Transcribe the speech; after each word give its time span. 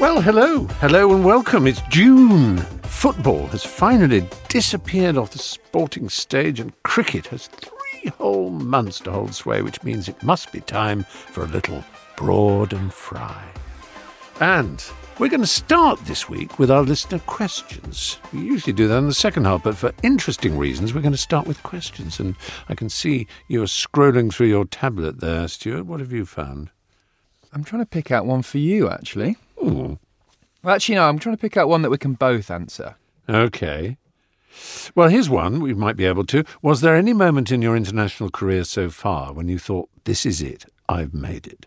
Well, 0.00 0.20
hello, 0.20 0.64
hello, 0.78 1.12
and 1.12 1.24
welcome. 1.24 1.66
It's 1.66 1.80
June. 1.88 2.58
Football 2.84 3.48
has 3.48 3.64
finally 3.64 4.28
disappeared 4.48 5.16
off 5.16 5.32
the 5.32 5.40
sporting 5.40 6.08
stage, 6.08 6.60
and 6.60 6.72
cricket 6.84 7.26
has 7.26 7.48
three 7.48 8.10
whole 8.10 8.50
months 8.50 9.00
to 9.00 9.10
hold 9.10 9.34
sway, 9.34 9.60
which 9.60 9.82
means 9.82 10.08
it 10.08 10.22
must 10.22 10.52
be 10.52 10.60
time 10.60 11.02
for 11.02 11.42
a 11.42 11.48
little 11.48 11.82
broad 12.16 12.72
and 12.72 12.92
fry. 12.94 13.44
And 14.38 14.84
we're 15.18 15.30
going 15.30 15.40
to 15.40 15.48
start 15.48 15.98
this 16.04 16.28
week 16.28 16.60
with 16.60 16.70
our 16.70 16.84
listener 16.84 17.18
questions. 17.18 18.20
We 18.32 18.38
usually 18.38 18.74
do 18.74 18.86
that 18.86 18.98
in 18.98 19.06
the 19.06 19.14
second 19.14 19.46
half, 19.46 19.64
but 19.64 19.76
for 19.76 19.92
interesting 20.04 20.56
reasons, 20.56 20.94
we're 20.94 21.00
going 21.00 21.10
to 21.10 21.18
start 21.18 21.48
with 21.48 21.60
questions. 21.64 22.20
And 22.20 22.36
I 22.68 22.76
can 22.76 22.88
see 22.88 23.26
you're 23.48 23.66
scrolling 23.66 24.32
through 24.32 24.46
your 24.46 24.64
tablet 24.64 25.18
there, 25.18 25.48
Stuart. 25.48 25.86
What 25.86 25.98
have 25.98 26.12
you 26.12 26.24
found? 26.24 26.70
I'm 27.52 27.64
trying 27.64 27.82
to 27.82 27.86
pick 27.86 28.12
out 28.12 28.26
one 28.26 28.42
for 28.42 28.58
you, 28.58 28.88
actually. 28.88 29.38
Ooh. 29.62 29.98
Well, 30.62 30.74
actually, 30.74 30.96
no, 30.96 31.08
I'm 31.08 31.18
trying 31.18 31.36
to 31.36 31.40
pick 31.40 31.56
out 31.56 31.68
one 31.68 31.82
that 31.82 31.90
we 31.90 31.98
can 31.98 32.14
both 32.14 32.50
answer. 32.50 32.96
Okay. 33.28 33.96
Well, 34.94 35.08
here's 35.08 35.28
one 35.30 35.60
we 35.60 35.74
might 35.74 35.96
be 35.96 36.04
able 36.04 36.24
to. 36.26 36.44
Was 36.62 36.80
there 36.80 36.96
any 36.96 37.12
moment 37.12 37.52
in 37.52 37.62
your 37.62 37.76
international 37.76 38.30
career 38.30 38.64
so 38.64 38.90
far 38.90 39.32
when 39.32 39.48
you 39.48 39.58
thought, 39.58 39.88
this 40.04 40.26
is 40.26 40.42
it, 40.42 40.64
I've 40.88 41.14
made 41.14 41.46
it? 41.46 41.66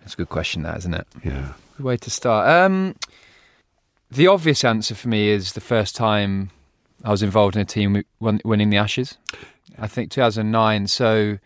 That's 0.00 0.14
a 0.14 0.16
good 0.16 0.28
question, 0.28 0.62
that, 0.62 0.78
isn't 0.78 0.94
it? 0.94 1.06
Yeah. 1.24 1.52
Good 1.76 1.86
way 1.86 1.96
to 1.96 2.10
start. 2.10 2.48
Um, 2.48 2.96
the 4.10 4.26
obvious 4.26 4.64
answer 4.64 4.94
for 4.94 5.08
me 5.08 5.28
is 5.28 5.52
the 5.52 5.60
first 5.60 5.96
time 5.96 6.50
I 7.04 7.10
was 7.10 7.22
involved 7.22 7.56
in 7.56 7.62
a 7.62 7.64
team 7.64 8.02
winning 8.20 8.70
the 8.70 8.76
Ashes. 8.76 9.16
I 9.78 9.86
think 9.86 10.10
2009. 10.10 10.86
So 10.88 11.38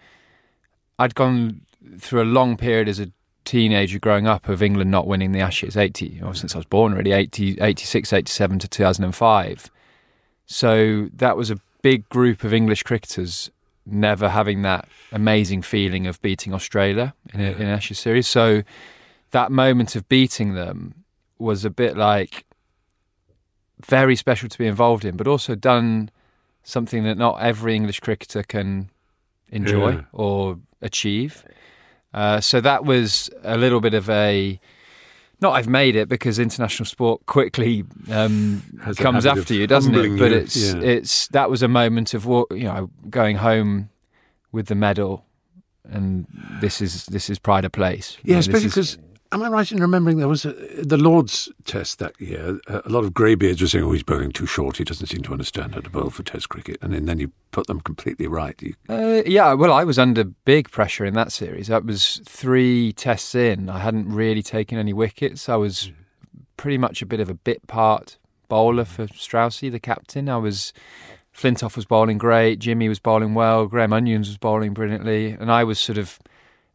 I'd 0.98 1.14
gone 1.14 1.60
through 1.98 2.22
a 2.22 2.24
long 2.24 2.56
period 2.56 2.88
as 2.88 2.98
a 2.98 3.10
teenager 3.46 3.98
growing 3.98 4.26
up 4.26 4.48
of 4.48 4.62
England 4.62 4.90
not 4.90 5.06
winning 5.06 5.32
the 5.32 5.40
Ashes, 5.40 5.76
80, 5.76 6.20
or 6.22 6.34
since 6.34 6.54
I 6.54 6.58
was 6.58 6.66
born 6.66 6.92
really, 6.94 7.12
80, 7.12 7.58
86, 7.60 8.12
87 8.12 8.58
to 8.58 8.68
2005. 8.68 9.70
So 10.44 11.08
that 11.14 11.36
was 11.36 11.50
a 11.50 11.56
big 11.82 12.08
group 12.10 12.44
of 12.44 12.52
English 12.52 12.82
cricketers 12.82 13.50
never 13.86 14.28
having 14.30 14.62
that 14.62 14.88
amazing 15.12 15.62
feeling 15.62 16.06
of 16.06 16.20
beating 16.20 16.52
Australia 16.52 17.14
in, 17.32 17.40
a, 17.40 17.44
in 17.52 17.62
an 17.62 17.68
Ashes 17.68 17.98
series. 17.98 18.26
So 18.26 18.62
that 19.30 19.50
moment 19.52 19.94
of 19.96 20.08
beating 20.08 20.54
them 20.54 21.04
was 21.38 21.64
a 21.64 21.70
bit 21.70 21.96
like 21.96 22.44
very 23.84 24.16
special 24.16 24.48
to 24.48 24.58
be 24.58 24.66
involved 24.66 25.04
in, 25.04 25.16
but 25.16 25.26
also 25.26 25.54
done 25.54 26.10
something 26.62 27.04
that 27.04 27.16
not 27.16 27.40
every 27.40 27.74
English 27.76 28.00
cricketer 28.00 28.42
can 28.42 28.90
enjoy 29.50 29.92
Yeah. 29.92 30.00
or 30.12 30.58
achieve. 30.82 31.44
Uh, 32.14 32.40
so 32.40 32.60
that 32.60 32.84
was 32.84 33.30
a 33.42 33.56
little 33.56 33.80
bit 33.80 33.94
of 33.94 34.08
a 34.08 34.60
not 35.40 35.52
I've 35.52 35.68
made 35.68 35.96
it 35.96 36.08
because 36.08 36.38
international 36.38 36.86
sport 36.86 37.26
quickly 37.26 37.84
um, 38.10 38.62
comes 38.96 39.26
after 39.26 39.52
you, 39.52 39.66
doesn't 39.66 39.94
it? 39.94 40.18
But 40.18 40.30
you, 40.30 40.38
it's 40.38 40.72
yeah. 40.72 40.80
it's 40.80 41.28
that 41.28 41.50
was 41.50 41.62
a 41.62 41.68
moment 41.68 42.14
of 42.14 42.24
you 42.24 42.64
know 42.64 42.90
going 43.10 43.36
home 43.36 43.90
with 44.52 44.66
the 44.66 44.74
medal, 44.74 45.26
and 45.84 46.26
this 46.60 46.80
is 46.80 47.04
this 47.06 47.28
is 47.28 47.38
pride 47.38 47.64
of 47.64 47.72
place. 47.72 48.16
You 48.22 48.34
know, 48.34 48.38
especially 48.38 48.68
because, 48.68 48.98
am 49.32 49.42
I 49.42 49.48
right 49.48 49.70
in 49.70 49.80
remembering 49.80 50.18
there 50.18 50.28
was 50.28 50.44
a, 50.44 50.52
the 50.52 50.96
Lord's 50.96 51.48
test 51.64 51.98
that 51.98 52.20
year? 52.20 52.58
A 52.68 52.88
lot 52.88 53.04
of 53.04 53.14
greybeards 53.14 53.60
were 53.60 53.68
saying, 53.68 53.84
oh, 53.84 53.92
he's 53.92 54.02
bowling 54.02 54.32
too 54.32 54.46
short. 54.46 54.76
He 54.76 54.84
doesn't 54.84 55.06
seem 55.06 55.22
to 55.22 55.32
understand 55.32 55.74
how 55.74 55.80
to 55.80 55.90
bowl 55.90 56.10
for 56.10 56.22
Test 56.22 56.48
cricket. 56.48 56.78
And 56.80 56.92
then, 56.92 57.06
then 57.06 57.18
you 57.18 57.32
put 57.50 57.66
them 57.66 57.80
completely 57.80 58.26
right. 58.26 58.60
You, 58.60 58.74
Uh, 58.88 59.22
yeah, 59.26 59.52
well, 59.52 59.72
I 59.72 59.84
was 59.84 59.98
under 59.98 60.24
big 60.24 60.70
pressure 60.70 61.04
in 61.04 61.14
that 61.14 61.32
series. 61.32 61.68
That 61.68 61.84
was 61.84 62.20
three 62.24 62.92
tests 62.92 63.34
in. 63.34 63.68
I 63.68 63.78
hadn't 63.78 64.12
really 64.12 64.42
taken 64.42 64.78
any 64.78 64.92
wickets. 64.92 65.48
I 65.48 65.56
was 65.56 65.90
pretty 66.56 66.78
much 66.78 67.02
a 67.02 67.06
bit 67.06 67.20
of 67.20 67.28
a 67.28 67.34
bit 67.34 67.66
part 67.66 68.18
bowler 68.48 68.84
for 68.84 69.06
Straussy, 69.08 69.70
the 69.70 69.80
captain. 69.80 70.28
I 70.28 70.36
was 70.36 70.72
Flintoff 71.34 71.76
was 71.76 71.84
bowling 71.84 72.16
great, 72.16 72.60
Jimmy 72.60 72.88
was 72.88 72.98
bowling 72.98 73.34
well, 73.34 73.66
Graham 73.66 73.92
Onions 73.92 74.28
was 74.28 74.38
bowling 74.38 74.72
brilliantly, 74.72 75.32
and 75.32 75.50
I 75.52 75.64
was 75.64 75.78
sort 75.78 75.98
of. 75.98 76.18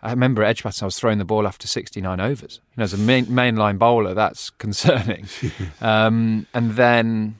I 0.03 0.11
remember 0.11 0.43
at 0.43 0.49
Edgbaston, 0.49 0.85
I 0.85 0.87
was 0.87 0.99
throwing 0.99 1.19
the 1.19 1.25
ball 1.25 1.47
after 1.47 1.67
69 1.67 2.19
overs. 2.19 2.59
You 2.71 2.81
know, 2.81 2.83
as 2.83 2.93
a 2.93 2.97
main, 2.97 3.27
mainline 3.27 3.77
bowler, 3.77 4.13
that's 4.13 4.49
concerning. 4.65 5.27
um, 5.81 6.47
and 6.53 6.71
then 6.71 7.35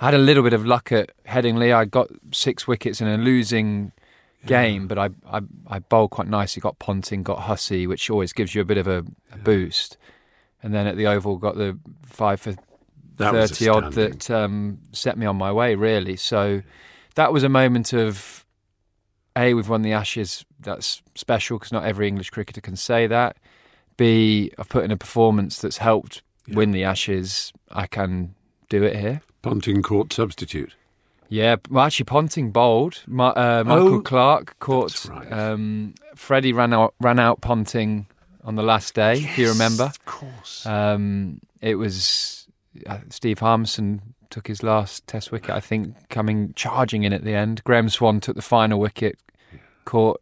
I 0.00 0.06
had 0.06 0.14
a 0.14 0.18
little 0.18 0.42
bit 0.42 0.52
of 0.52 0.64
luck 0.64 0.92
at 0.92 1.10
Headingley. 1.26 1.74
I 1.74 1.84
got 1.84 2.08
six 2.32 2.66
wickets 2.66 3.00
in 3.00 3.06
a 3.06 3.18
losing 3.18 3.92
game, 4.46 4.86
but 4.86 4.98
I, 4.98 5.10
I 5.26 5.40
I 5.66 5.78
bowled 5.80 6.10
quite 6.10 6.28
nicely. 6.28 6.60
Got 6.60 6.78
Ponting, 6.78 7.22
got 7.22 7.40
Hussey, 7.40 7.86
which 7.86 8.08
always 8.08 8.32
gives 8.32 8.54
you 8.54 8.62
a 8.62 8.64
bit 8.64 8.78
of 8.78 8.86
a, 8.86 9.04
a 9.32 9.38
boost. 9.38 9.96
And 10.62 10.74
then 10.74 10.86
at 10.86 10.96
the 10.96 11.06
Oval, 11.06 11.36
got 11.36 11.56
the 11.56 11.78
five 12.06 12.40
for 12.40 12.54
that 13.16 13.32
thirty 13.32 13.68
odd 13.68 13.92
that 13.92 14.30
um, 14.30 14.78
set 14.92 15.18
me 15.18 15.26
on 15.26 15.36
my 15.36 15.52
way. 15.52 15.74
Really, 15.74 16.16
so 16.16 16.62
that 17.14 17.32
was 17.32 17.42
a 17.42 17.48
moment 17.48 17.92
of 17.92 18.44
a 19.38 19.54
we've 19.54 19.68
won 19.68 19.82
the 19.82 19.92
Ashes. 19.92 20.44
That's 20.60 21.02
special 21.14 21.58
because 21.58 21.72
not 21.72 21.84
every 21.84 22.08
English 22.08 22.30
cricketer 22.30 22.60
can 22.60 22.76
say 22.76 23.06
that. 23.06 23.36
B 23.96 24.50
I've 24.58 24.68
put 24.68 24.84
in 24.84 24.90
a 24.90 24.96
performance 24.96 25.60
that's 25.60 25.78
helped 25.78 26.22
win 26.48 26.70
the 26.72 26.84
Ashes. 26.84 27.52
I 27.70 27.86
can 27.86 28.34
do 28.68 28.82
it 28.82 28.96
here. 28.96 29.22
Ponting 29.42 29.82
caught 29.82 30.12
substitute. 30.12 30.72
Yeah, 31.30 31.56
well, 31.68 31.84
actually, 31.84 32.04
Ponting 32.06 32.50
bowled. 32.52 33.02
Ma- 33.06 33.34
uh, 33.36 33.62
Michael 33.66 33.94
Oh, 33.96 34.00
Clarke 34.00 34.58
caught. 34.60 35.04
right. 35.06 35.30
Um, 35.30 35.94
Freddie 36.16 36.52
ran 36.54 36.72
out 36.72 36.94
ran 37.00 37.18
out 37.18 37.40
Ponting 37.42 38.06
on 38.44 38.54
the 38.56 38.62
last 38.62 38.94
day, 38.94 39.14
if 39.18 39.36
you 39.38 39.48
remember. 39.50 39.84
Of 39.84 40.04
course. 40.06 40.64
Um, 40.64 41.40
it 41.60 41.74
was 41.74 42.46
uh, 42.86 42.98
Steve 43.10 43.40
Harmison 43.40 44.14
took 44.30 44.46
his 44.46 44.62
last 44.62 45.06
Test 45.06 45.32
wicket, 45.32 45.50
I 45.50 45.60
think, 45.60 46.08
coming 46.08 46.52
charging 46.54 47.04
in 47.04 47.12
at 47.12 47.24
the 47.24 47.34
end. 47.34 47.62
Graeme 47.64 47.88
Swann 47.88 48.20
took 48.20 48.36
the 48.36 48.42
final 48.42 48.78
wicket, 48.78 49.18
caught 49.84 50.20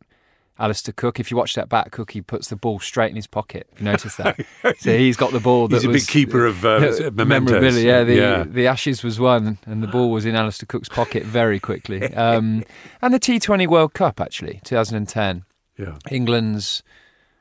Alastair 0.59 0.95
Cook. 0.97 1.21
If 1.21 1.31
you 1.31 1.37
watch 1.37 1.55
that 1.55 1.69
back, 1.69 1.91
Cook 1.91 2.13
he 2.13 2.23
puts 2.23 2.49
the 2.49 2.57
ball 2.57 2.79
straight 2.79 3.11
in 3.11 3.17
his 3.17 3.27
pocket. 3.27 3.69
You 3.79 3.85
notice 3.85 4.17
that? 4.17 4.39
so 4.79 4.97
he's 4.97 5.17
got 5.17 5.33
the 5.33 5.41
ball. 5.41 5.69
That 5.69 5.77
He's 5.77 5.85
a 5.85 5.89
was, 5.89 6.07
big 6.07 6.11
keeper 6.11 6.47
of 6.47 6.65
uh, 6.65 6.79
mementos. 6.79 7.27
memorability. 7.27 7.87
Yeah, 7.87 8.05
the 8.05 8.15
yeah. 8.15 8.45
the 8.47 8.67
Ashes 8.67 9.03
was 9.03 9.21
won, 9.21 9.59
and 9.67 9.83
the 9.83 9.89
ball 9.89 10.11
was 10.11 10.25
in 10.25 10.35
Alastair 10.35 10.67
Cook's 10.67 10.89
pocket 10.89 11.25
very 11.25 11.61
quickly. 11.61 12.03
Um, 12.15 12.65
and 13.03 13.13
the 13.13 13.21
T20 13.21 13.67
World 13.67 13.95
Cup 13.95 14.21
actually, 14.21 14.61
2010, 14.65 15.45
yeah. 15.79 15.97
England's 16.11 16.83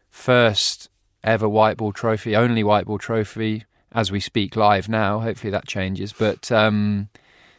first 0.10 0.90
ever 1.24 1.48
white 1.48 1.78
ball 1.78 1.92
trophy, 1.92 2.36
only 2.36 2.64
white 2.64 2.86
ball 2.86 2.98
trophy 2.98 3.66
as 3.96 4.12
we 4.12 4.20
speak 4.20 4.56
live 4.56 4.88
now. 4.88 5.20
Hopefully 5.20 5.50
that 5.50 5.66
changes, 5.66 6.14
but 6.14 6.52
um, 6.52 7.10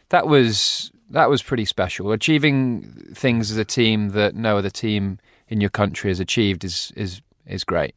that 0.09 0.27
was 0.27 0.91
that 1.09 1.29
was 1.29 1.41
pretty 1.41 1.65
special. 1.65 2.11
Achieving 2.11 3.11
things 3.13 3.51
as 3.51 3.57
a 3.57 3.65
team 3.65 4.09
that 4.09 4.35
no 4.35 4.57
other 4.57 4.69
team 4.69 5.19
in 5.49 5.59
your 5.59 5.69
country 5.69 6.09
has 6.09 6.19
achieved 6.19 6.63
is 6.63 6.93
is 6.95 7.21
is 7.45 7.63
great. 7.63 7.95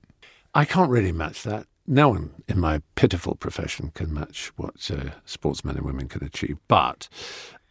I 0.55 0.65
can't 0.65 0.91
really 0.91 1.13
match 1.13 1.45
that. 1.45 1.67
No 1.87 2.09
one 2.09 2.31
in 2.49 2.59
my 2.59 2.83
pitiful 2.95 3.35
profession 3.35 3.91
can 3.95 4.13
match 4.15 4.53
what 4.57 4.91
uh, 4.91 5.11
sportsmen 5.25 5.77
and 5.77 5.85
women 5.85 6.09
can 6.09 6.25
achieve. 6.25 6.59
But 6.69 7.09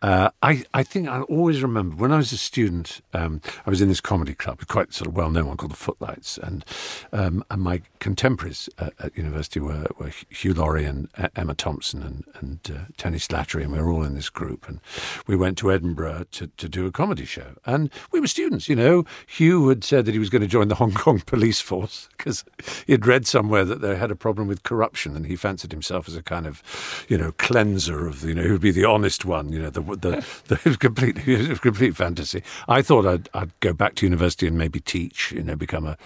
uh, 0.02 0.30
I, 0.42 0.64
I 0.74 0.84
think 0.84 1.10
I'll 1.10 1.24
always 1.24 1.62
remember 1.62 1.96
when 1.98 2.14
I 2.14 2.18
was 2.18 2.32
a 2.32 2.38
student, 2.38 3.02
um, 3.14 3.42
I 3.66 3.70
was 3.70 3.82
in 3.82 3.90
this 3.90 4.00
comedy 4.00 4.34
club, 4.34 4.66
quite 4.68 4.94
sort 4.94 5.10
of 5.10 5.16
well 5.16 5.30
known 5.30 5.48
one 5.48 5.58
called 5.58 5.74
the 5.74 5.78
Footlights, 5.78 6.38
and 6.38 6.64
um, 7.12 7.44
and 7.52 7.62
my 7.62 7.82
contemporaries 8.00 8.70
at, 8.78 8.94
at 9.00 9.18
university 9.18 9.60
were, 9.60 9.88
were 9.98 10.12
Hugh 10.30 10.54
Laurie 10.54 10.86
and 10.86 11.10
uh, 11.18 11.28
Emma 11.36 11.54
Thompson 11.54 12.02
and, 12.02 12.24
and 12.40 12.78
uh, 12.78 12.86
Tony 12.96 13.18
Slattery, 13.18 13.64
and 13.64 13.74
we 13.74 13.80
were 13.80 13.92
all 13.92 14.04
in 14.04 14.16
this 14.16 14.30
group, 14.30 14.70
and 14.70 14.80
we 15.28 15.36
went 15.36 15.58
to 15.58 15.72
Edinburgh 15.72 16.26
to, 16.32 16.48
to 16.48 16.70
do 16.70 16.86
a 16.86 16.92
comedy 16.92 17.26
show, 17.26 17.56
and 17.66 17.90
we 18.12 18.22
were 18.22 18.28
students, 18.28 18.70
you 18.70 18.76
know. 18.78 19.04
Hugh 19.28 19.68
had 19.68 19.84
said 19.84 20.06
that 20.06 20.14
he 20.14 20.20
was 20.20 20.30
going 20.30 20.42
to 20.42 20.48
join 20.48 20.70
the 20.70 20.76
Hong 20.76 20.94
Kong 20.94 21.20
police 21.26 21.60
force 21.60 22.08
because 22.18 22.46
he 22.88 22.94
had 22.94 23.06
read 23.06 23.28
somewhere 23.28 23.66
that 23.66 23.82
they 23.82 23.98
had 23.98 24.12
a 24.12 24.16
problem 24.16 24.48
with 24.48 24.64
corruption, 24.64 25.18
and 25.18 25.26
he 25.26 25.36
fancied 25.36 25.72
himself 25.72 26.08
as 26.08 26.16
a 26.16 26.24
kind 26.24 26.48
of, 26.48 26.64
you 27.10 27.18
know, 27.18 27.34
cleanser 27.34 28.08
of, 28.08 28.24
you 28.24 28.34
know, 28.34 28.44
who'd 28.44 28.62
be 28.62 28.72
the 28.72 28.86
honest 28.86 29.26
one, 29.26 29.52
you 29.52 29.62
know, 29.62 29.70
the 29.70 29.89
the, 29.96 30.26
the 30.48 30.56
it 30.56 30.66
was 30.66 30.78
complete 30.88 31.18
it 31.28 31.50
was 31.50 31.60
complete 31.60 31.96
fantasy. 31.96 32.44
I 32.68 32.82
thought 32.82 33.06
I'd 33.06 33.30
I'd 33.34 33.58
go 33.60 33.74
back 33.74 33.96
to 33.96 34.06
university 34.06 34.48
and 34.48 34.58
maybe 34.58 34.80
teach, 34.80 35.32
you 35.32 35.44
know, 35.44 35.56
become 35.56 35.86
a, 35.86 35.98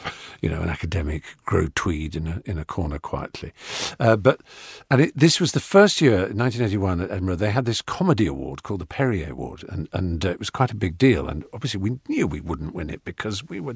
you 0.42 0.50
know, 0.50 0.62
an 0.62 0.70
academic, 0.70 1.24
grow 1.46 1.68
tweed 1.76 2.16
in 2.16 2.28
a 2.28 2.42
in 2.46 2.58
a 2.58 2.66
corner 2.66 3.00
quietly, 3.00 3.54
uh, 4.00 4.16
but 4.16 4.42
and 4.90 5.02
it, 5.02 5.18
this 5.18 5.40
was 5.40 5.52
the 5.52 5.60
first 5.60 6.02
year, 6.02 6.22
1981 6.22 7.02
at 7.02 7.12
Edinburgh. 7.12 7.36
They 7.36 7.52
had 7.52 7.66
this 7.66 7.82
comedy 7.82 8.28
award 8.28 8.64
called 8.64 8.82
the 8.82 8.86
Perrier 8.86 9.32
Award, 9.32 9.64
and 9.70 9.88
and 9.94 10.26
uh, 10.26 10.30
it 10.30 10.40
was 10.40 10.50
quite 10.50 10.72
a 10.72 10.76
big 10.76 10.98
deal. 10.98 11.28
And 11.28 11.44
obviously, 11.54 11.80
we 11.80 12.00
knew 12.08 12.28
we 12.28 12.42
wouldn't 12.42 12.74
win 12.74 12.90
it 12.90 13.04
because 13.04 13.48
we 13.48 13.60
were 13.60 13.76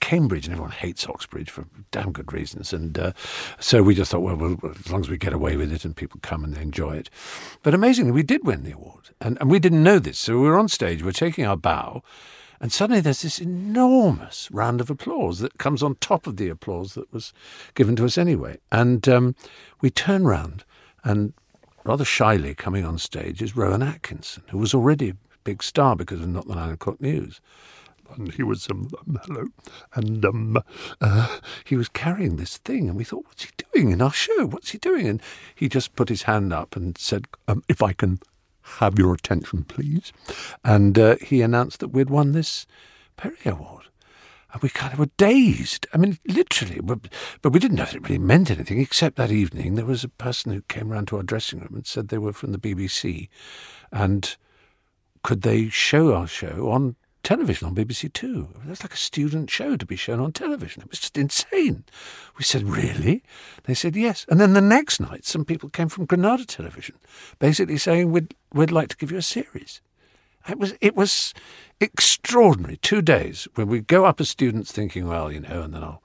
Cambridge, 0.00 0.46
and 0.46 0.52
everyone 0.52 0.72
hates 0.72 1.08
Oxbridge 1.08 1.50
for 1.50 1.66
damn 1.90 2.12
good 2.12 2.32
reasons. 2.32 2.72
And 2.72 2.98
uh, 2.98 3.12
so 3.58 3.82
we 3.82 3.94
just 3.94 4.10
thought, 4.10 4.20
well, 4.20 4.36
well, 4.36 4.56
as 4.78 4.90
long 4.90 5.00
as 5.00 5.08
we 5.08 5.16
get 5.16 5.32
away 5.32 5.56
with 5.56 5.72
it 5.72 5.84
and 5.84 5.96
people 5.96 6.20
come 6.22 6.44
and 6.44 6.54
they 6.54 6.62
enjoy 6.62 6.96
it. 6.96 7.10
But 7.62 7.74
amazingly, 7.74 8.12
we 8.12 8.22
did 8.22 8.46
win 8.46 8.62
the 8.64 8.72
award, 8.72 9.10
and 9.20 9.35
and 9.40 9.50
we 9.50 9.58
didn't 9.58 9.82
know 9.82 9.98
this. 9.98 10.18
So 10.18 10.34
we 10.34 10.48
were 10.48 10.58
on 10.58 10.68
stage, 10.68 11.02
we're 11.02 11.12
taking 11.12 11.46
our 11.46 11.56
bow. 11.56 12.02
And 12.60 12.72
suddenly 12.72 13.00
there's 13.00 13.22
this 13.22 13.38
enormous 13.38 14.50
round 14.50 14.80
of 14.80 14.88
applause 14.88 15.40
that 15.40 15.58
comes 15.58 15.82
on 15.82 15.96
top 15.96 16.26
of 16.26 16.38
the 16.38 16.48
applause 16.48 16.94
that 16.94 17.12
was 17.12 17.32
given 17.74 17.96
to 17.96 18.04
us 18.06 18.16
anyway. 18.16 18.58
And 18.72 19.06
um, 19.08 19.34
we 19.82 19.90
turn 19.90 20.24
round, 20.24 20.64
and 21.04 21.34
rather 21.84 22.04
shyly 22.04 22.54
coming 22.54 22.84
on 22.84 22.98
stage 22.98 23.42
is 23.42 23.56
Rowan 23.56 23.82
Atkinson, 23.82 24.44
who 24.48 24.58
was 24.58 24.74
already 24.74 25.10
a 25.10 25.16
big 25.44 25.62
star 25.62 25.96
because 25.96 26.20
of 26.20 26.28
Not 26.28 26.48
the 26.48 26.54
Nine 26.54 26.72
O'Clock 26.72 27.00
News. 27.00 27.40
And 28.14 28.32
he 28.32 28.42
was, 28.42 28.68
um, 28.70 28.88
um, 29.00 29.18
hello, 29.24 29.46
and 29.94 30.24
um, 30.24 30.58
uh, 31.00 31.38
he 31.64 31.76
was 31.76 31.88
carrying 31.88 32.36
this 32.36 32.56
thing, 32.58 32.88
and 32.88 32.96
we 32.96 33.04
thought, 33.04 33.24
what's 33.26 33.44
he 33.44 33.50
doing 33.72 33.90
in 33.90 34.00
our 34.00 34.12
show? 34.12 34.46
What's 34.46 34.70
he 34.70 34.78
doing? 34.78 35.08
And 35.08 35.22
he 35.54 35.68
just 35.68 35.94
put 35.96 36.08
his 36.08 36.22
hand 36.22 36.52
up 36.52 36.76
and 36.76 36.96
said, 36.96 37.26
um, 37.48 37.64
if 37.68 37.82
I 37.82 37.92
can 37.92 38.20
have 38.78 38.98
your 38.98 39.14
attention, 39.14 39.64
please. 39.64 40.12
And 40.64 40.98
uh, 40.98 41.16
he 41.16 41.42
announced 41.42 41.80
that 41.80 41.88
we'd 41.88 42.10
won 42.10 42.32
this 42.32 42.66
Perrier 43.16 43.52
Award. 43.52 43.84
And 44.52 44.62
we 44.62 44.68
kind 44.68 44.92
of 44.92 44.98
were 44.98 45.10
dazed. 45.16 45.86
I 45.92 45.98
mean, 45.98 46.18
literally. 46.26 46.80
But, 46.82 47.08
but 47.42 47.52
we 47.52 47.60
didn't 47.60 47.76
know 47.76 47.84
that 47.84 47.94
it 47.94 48.08
really 48.08 48.18
meant 48.18 48.50
anything, 48.50 48.80
except 48.80 49.16
that 49.16 49.32
evening 49.32 49.74
there 49.74 49.84
was 49.84 50.04
a 50.04 50.08
person 50.08 50.52
who 50.52 50.62
came 50.62 50.90
round 50.90 51.08
to 51.08 51.16
our 51.16 51.22
dressing 51.22 51.60
room 51.60 51.74
and 51.74 51.86
said 51.86 52.08
they 52.08 52.18
were 52.18 52.32
from 52.32 52.52
the 52.52 52.58
BBC. 52.58 53.28
And 53.92 54.36
could 55.22 55.42
they 55.42 55.68
show 55.68 56.14
our 56.14 56.26
show 56.26 56.70
on 56.70 56.96
television 57.26 57.66
on 57.66 57.74
BBC 57.74 58.12
Two. 58.12 58.50
It 58.64 58.70
was 58.70 58.84
like 58.84 58.94
a 58.94 58.96
student 58.96 59.50
show 59.50 59.76
to 59.76 59.84
be 59.84 59.96
shown 59.96 60.20
on 60.20 60.30
television. 60.30 60.82
It 60.82 60.90
was 60.90 61.00
just 61.00 61.18
insane. 61.18 61.82
We 62.38 62.44
said, 62.44 62.62
Really? 62.62 63.24
They 63.64 63.74
said, 63.74 63.96
Yes. 63.96 64.24
And 64.28 64.40
then 64.40 64.52
the 64.52 64.60
next 64.60 65.00
night, 65.00 65.24
some 65.24 65.44
people 65.44 65.68
came 65.68 65.88
from 65.88 66.06
Granada 66.06 66.44
Television, 66.44 66.94
basically 67.40 67.78
saying, 67.78 68.12
We'd, 68.12 68.32
we'd 68.54 68.70
like 68.70 68.90
to 68.90 68.96
give 68.96 69.10
you 69.10 69.18
a 69.18 69.22
series. 69.22 69.80
It 70.48 70.60
was, 70.60 70.74
it 70.80 70.94
was 70.94 71.34
extraordinary. 71.80 72.76
Two 72.76 73.02
days 73.02 73.48
when 73.56 73.66
we 73.66 73.80
go 73.80 74.04
up 74.04 74.20
as 74.20 74.28
students 74.28 74.70
thinking, 74.70 75.08
well, 75.08 75.32
you 75.32 75.40
know, 75.40 75.62
and 75.62 75.74
then 75.74 75.82
I'll, 75.82 76.04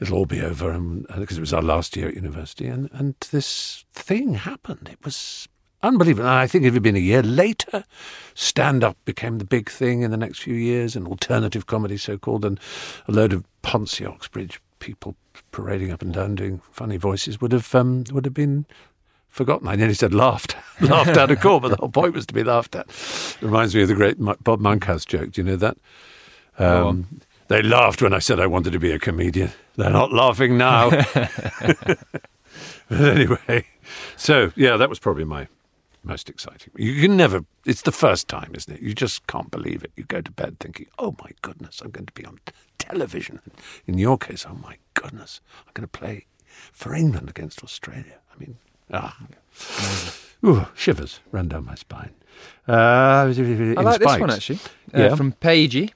it'll 0.00 0.16
all 0.16 0.24
be 0.24 0.40
over, 0.40 0.70
and 0.70 1.04
uh, 1.10 1.20
because 1.20 1.36
it 1.36 1.42
was 1.42 1.52
our 1.52 1.60
last 1.60 1.98
year 1.98 2.08
at 2.08 2.14
university, 2.14 2.66
and, 2.66 2.88
and 2.94 3.14
this 3.30 3.84
thing 3.92 4.36
happened. 4.36 4.88
It 4.90 5.04
was 5.04 5.48
Unbelievable. 5.82 6.28
And 6.28 6.38
I 6.38 6.46
think 6.46 6.64
if 6.64 6.72
it 6.72 6.74
had 6.74 6.82
been 6.82 6.96
a 6.96 7.00
year 7.00 7.22
later, 7.22 7.84
stand 8.34 8.82
up 8.82 8.96
became 9.04 9.38
the 9.38 9.44
big 9.44 9.70
thing 9.70 10.02
in 10.02 10.10
the 10.10 10.16
next 10.16 10.40
few 10.40 10.54
years, 10.54 10.96
and 10.96 11.06
alternative 11.06 11.66
comedy, 11.66 11.96
so 11.96 12.18
called, 12.18 12.44
and 12.44 12.58
a 13.06 13.12
load 13.12 13.32
of 13.32 13.44
Ponce 13.62 14.00
Oxbridge 14.00 14.60
people 14.78 15.16
parading 15.52 15.90
up 15.90 16.02
and 16.02 16.12
down 16.12 16.34
doing 16.34 16.60
funny 16.70 16.96
voices 16.96 17.40
would 17.40 17.52
have 17.52 17.74
um, 17.74 18.04
would 18.12 18.24
have 18.24 18.34
been 18.34 18.66
forgotten. 19.28 19.68
I 19.68 19.76
nearly 19.76 19.94
said 19.94 20.14
laughed, 20.14 20.56
laughed 20.80 21.16
out 21.16 21.30
of 21.30 21.40
court, 21.40 21.62
but 21.62 21.68
the 21.68 21.76
whole 21.76 21.90
point 21.90 22.14
was 22.14 22.26
to 22.26 22.34
be 22.34 22.44
laughed 22.44 22.74
at. 22.74 22.88
It 22.88 23.42
reminds 23.42 23.74
me 23.74 23.82
of 23.82 23.88
the 23.88 23.94
great 23.94 24.16
Bob 24.42 24.60
Monkhouse 24.60 25.04
joke. 25.04 25.32
Do 25.32 25.42
you 25.42 25.46
know 25.46 25.56
that? 25.56 25.76
Um, 26.58 27.20
they 27.48 27.62
laughed 27.62 28.02
when 28.02 28.14
I 28.14 28.18
said 28.18 28.40
I 28.40 28.46
wanted 28.46 28.72
to 28.72 28.78
be 28.78 28.92
a 28.92 28.98
comedian. 28.98 29.52
They're 29.76 29.90
not 29.90 30.12
laughing 30.12 30.56
now. 30.56 30.90
but 31.20 31.98
anyway, 32.90 33.66
so 34.16 34.52
yeah, 34.56 34.76
that 34.76 34.88
was 34.88 34.98
probably 34.98 35.24
my 35.24 35.48
most 36.06 36.30
exciting. 36.30 36.72
You 36.76 37.00
can 37.00 37.16
never, 37.16 37.44
it's 37.64 37.82
the 37.82 37.92
first 37.92 38.28
time, 38.28 38.52
isn't 38.54 38.72
it? 38.72 38.80
You 38.80 38.94
just 38.94 39.26
can't 39.26 39.50
believe 39.50 39.82
it. 39.82 39.92
You 39.96 40.04
go 40.04 40.20
to 40.20 40.30
bed 40.30 40.58
thinking, 40.60 40.86
oh 40.98 41.14
my 41.22 41.30
goodness, 41.42 41.80
I'm 41.80 41.90
going 41.90 42.06
to 42.06 42.12
be 42.12 42.24
on 42.24 42.38
television. 42.78 43.40
In 43.86 43.98
your 43.98 44.16
case, 44.16 44.46
oh 44.48 44.54
my 44.54 44.76
goodness, 44.94 45.40
I'm 45.66 45.72
going 45.74 45.88
to 45.88 45.98
play 45.98 46.26
for 46.72 46.94
England 46.94 47.28
against 47.28 47.62
Australia. 47.62 48.20
I 48.34 48.38
mean, 48.38 48.56
ah. 48.92 49.18
Ooh, 50.44 50.66
shivers 50.74 51.20
ran 51.32 51.48
down 51.48 51.64
my 51.64 51.74
spine. 51.74 52.12
Uh, 52.68 52.72
I 52.72 53.24
like 53.24 53.34
spikes. 53.34 53.98
this 53.98 54.20
one 54.20 54.30
actually. 54.30 54.58
Uh, 54.94 55.00
yeah. 55.00 55.14
From 55.14 55.32
Pagey. 55.32 55.92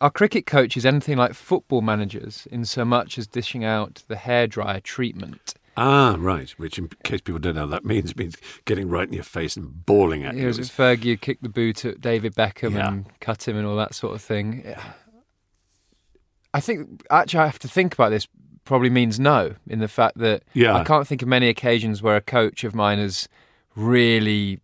Are 0.00 0.10
cricket 0.10 0.44
coaches 0.44 0.84
anything 0.84 1.16
like 1.16 1.34
football 1.34 1.80
managers 1.80 2.48
in 2.50 2.64
so 2.64 2.84
much 2.84 3.16
as 3.16 3.26
dishing 3.26 3.64
out 3.64 4.02
the 4.08 4.16
hairdryer 4.16 4.82
treatment? 4.82 5.54
Ah, 5.76 6.16
right. 6.18 6.50
Which, 6.50 6.78
in 6.78 6.88
case 7.02 7.20
people 7.20 7.38
don't 7.38 7.54
know, 7.54 7.66
that 7.66 7.84
means 7.84 8.16
means 8.16 8.36
getting 8.64 8.88
right 8.88 9.06
in 9.06 9.14
your 9.14 9.24
face 9.24 9.56
and 9.56 9.84
bawling 9.84 10.24
at 10.24 10.36
you. 10.36 10.44
It 10.44 10.46
was 10.46 10.70
Fergie 10.70 11.20
kicked 11.20 11.42
the 11.42 11.48
boot 11.48 11.84
at 11.84 12.00
David 12.00 12.34
Beckham 12.34 12.74
yeah. 12.74 12.88
and 12.88 13.06
cut 13.20 13.46
him 13.48 13.56
and 13.56 13.66
all 13.66 13.76
that 13.76 13.94
sort 13.94 14.14
of 14.14 14.22
thing. 14.22 14.62
Yeah. 14.64 14.82
I 16.52 16.60
think 16.60 17.04
actually 17.10 17.40
I 17.40 17.46
have 17.46 17.58
to 17.60 17.68
think 17.68 17.94
about 17.94 18.10
this. 18.10 18.28
Probably 18.64 18.88
means 18.88 19.20
no, 19.20 19.56
in 19.66 19.80
the 19.80 19.88
fact 19.88 20.16
that 20.18 20.42
yeah. 20.54 20.74
I 20.74 20.84
can't 20.84 21.06
think 21.06 21.20
of 21.20 21.28
many 21.28 21.48
occasions 21.48 22.02
where 22.02 22.16
a 22.16 22.22
coach 22.22 22.64
of 22.64 22.74
mine 22.74 22.98
has 22.98 23.28
really 23.76 24.60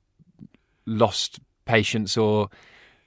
lost 0.86 1.40
patience 1.66 2.16
or 2.16 2.48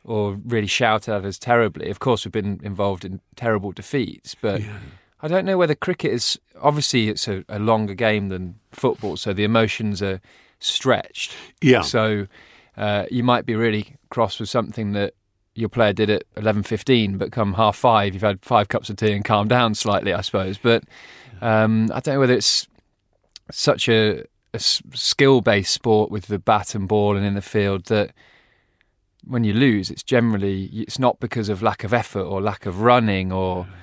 or 0.03 0.37
really 0.45 0.67
shouted 0.67 1.15
at 1.15 1.25
us 1.25 1.39
terribly. 1.39 1.89
Of 1.89 1.99
course, 1.99 2.25
we've 2.25 2.31
been 2.31 2.59
involved 2.63 3.05
in 3.05 3.21
terrible 3.35 3.71
defeats, 3.71 4.35
but. 4.35 4.61
Yeah 4.61 4.79
I 5.23 5.29
don't 5.29 5.45
know 5.45 5.57
whether 5.57 5.73
cricket 5.73 6.11
is 6.11 6.37
obviously 6.61 7.07
it's 7.07 7.29
a, 7.29 7.45
a, 7.47 7.57
longer 7.57 7.93
game 7.93 8.27
than 8.27 8.59
football, 8.73 9.15
so 9.15 9.31
the 9.31 9.45
emotions 9.45 10.01
are 10.01 10.19
stretched. 10.59 11.33
Yeah. 11.61 11.81
So 11.81 12.27
uh, 12.75 13.05
you 13.09 13.23
might 13.23 13.45
be 13.45 13.55
really 13.55 13.95
cross 14.09 14.37
with 14.37 14.49
something 14.49 14.91
that 14.91 15.13
your 15.55 15.69
player 15.69 15.93
did 15.93 16.09
at 16.09 16.25
eleven 16.35 16.61
fifteen, 16.61 17.17
but 17.17 17.31
come 17.31 17.53
half 17.53 17.77
five, 17.77 18.13
you've 18.13 18.21
had 18.21 18.43
five 18.43 18.67
cups 18.67 18.89
of 18.89 18.97
tea 18.97 19.13
and 19.13 19.23
calmed 19.23 19.49
down 19.49 19.75
slightly, 19.75 20.13
I 20.13 20.19
suppose. 20.19 20.57
But 20.57 20.83
um, 21.41 21.89
I 21.93 22.01
don't 22.01 22.15
know 22.15 22.19
whether 22.19 22.33
it's 22.33 22.67
such 23.49 23.87
a, 23.87 24.25
a 24.53 24.59
skill 24.59 25.39
based 25.39 25.73
sport 25.73 26.11
with 26.11 26.25
the 26.25 26.39
bat 26.39 26.75
and 26.75 26.85
ball 26.85 27.15
and 27.15 27.25
in 27.25 27.35
the 27.35 27.41
field 27.41 27.85
that 27.85 28.11
when 29.25 29.45
you 29.45 29.53
lose, 29.53 29.89
it's 29.89 30.03
generally 30.03 30.65
it's 30.65 30.99
not 30.99 31.21
because 31.21 31.47
of 31.47 31.61
lack 31.61 31.85
of 31.85 31.93
effort 31.93 32.23
or 32.23 32.41
lack 32.41 32.65
of 32.65 32.81
running 32.81 33.31
or. 33.31 33.67
Yeah 33.69 33.79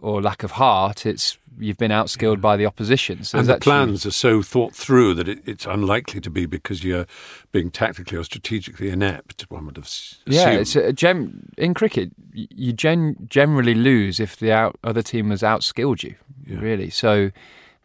or 0.00 0.20
lack 0.20 0.42
of 0.42 0.52
heart. 0.52 1.06
It's 1.06 1.38
you've 1.58 1.76
been 1.76 1.90
outskilled 1.90 2.36
yeah. 2.36 2.40
by 2.40 2.56
the 2.56 2.66
opposition. 2.66 3.24
So 3.24 3.38
and 3.38 3.48
the 3.48 3.54
actually... 3.54 3.70
plans 3.70 4.06
are 4.06 4.10
so 4.10 4.42
thought 4.42 4.74
through 4.74 5.14
that 5.14 5.28
it, 5.28 5.40
it's 5.46 5.66
unlikely 5.66 6.20
to 6.22 6.30
be 6.30 6.46
because 6.46 6.82
you're 6.82 7.06
being 7.52 7.70
tactically 7.70 8.18
or 8.18 8.24
strategically 8.24 8.90
inept. 8.90 9.50
One 9.50 9.66
would 9.66 9.76
have 9.76 9.86
assumed. 9.86 10.20
Yeah, 10.26 10.50
it's 10.50 10.76
a 10.76 10.92
gem 10.92 11.50
in 11.56 11.74
cricket. 11.74 12.10
You 12.32 12.72
gen, 12.72 13.16
generally 13.28 13.74
lose 13.74 14.20
if 14.20 14.36
the 14.36 14.52
out, 14.52 14.76
other 14.84 15.02
team 15.02 15.30
has 15.30 15.42
outskilled 15.42 16.02
you. 16.02 16.14
Yeah. 16.46 16.58
Really, 16.60 16.90
so 16.90 17.30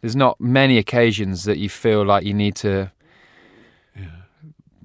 there's 0.00 0.16
not 0.16 0.40
many 0.40 0.78
occasions 0.78 1.44
that 1.44 1.58
you 1.58 1.68
feel 1.68 2.04
like 2.04 2.24
you 2.24 2.34
need 2.34 2.56
to 2.56 2.90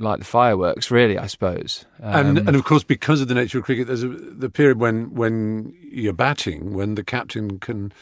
like 0.01 0.19
the 0.19 0.25
fireworks, 0.25 0.91
really. 0.91 1.17
I 1.17 1.27
suppose. 1.27 1.85
Um, 2.01 2.37
and 2.37 2.47
and 2.47 2.55
of 2.55 2.63
course, 2.63 2.83
because 2.83 3.21
of 3.21 3.27
the 3.27 3.35
nature 3.35 3.59
of 3.59 3.63
cricket, 3.63 3.87
there's 3.87 4.03
a, 4.03 4.09
the 4.09 4.49
period 4.49 4.79
when 4.79 5.13
when 5.13 5.75
you're 5.81 6.13
batting, 6.13 6.73
when 6.73 6.95
the 6.95 7.03
captain 7.03 7.59
can 7.59 7.93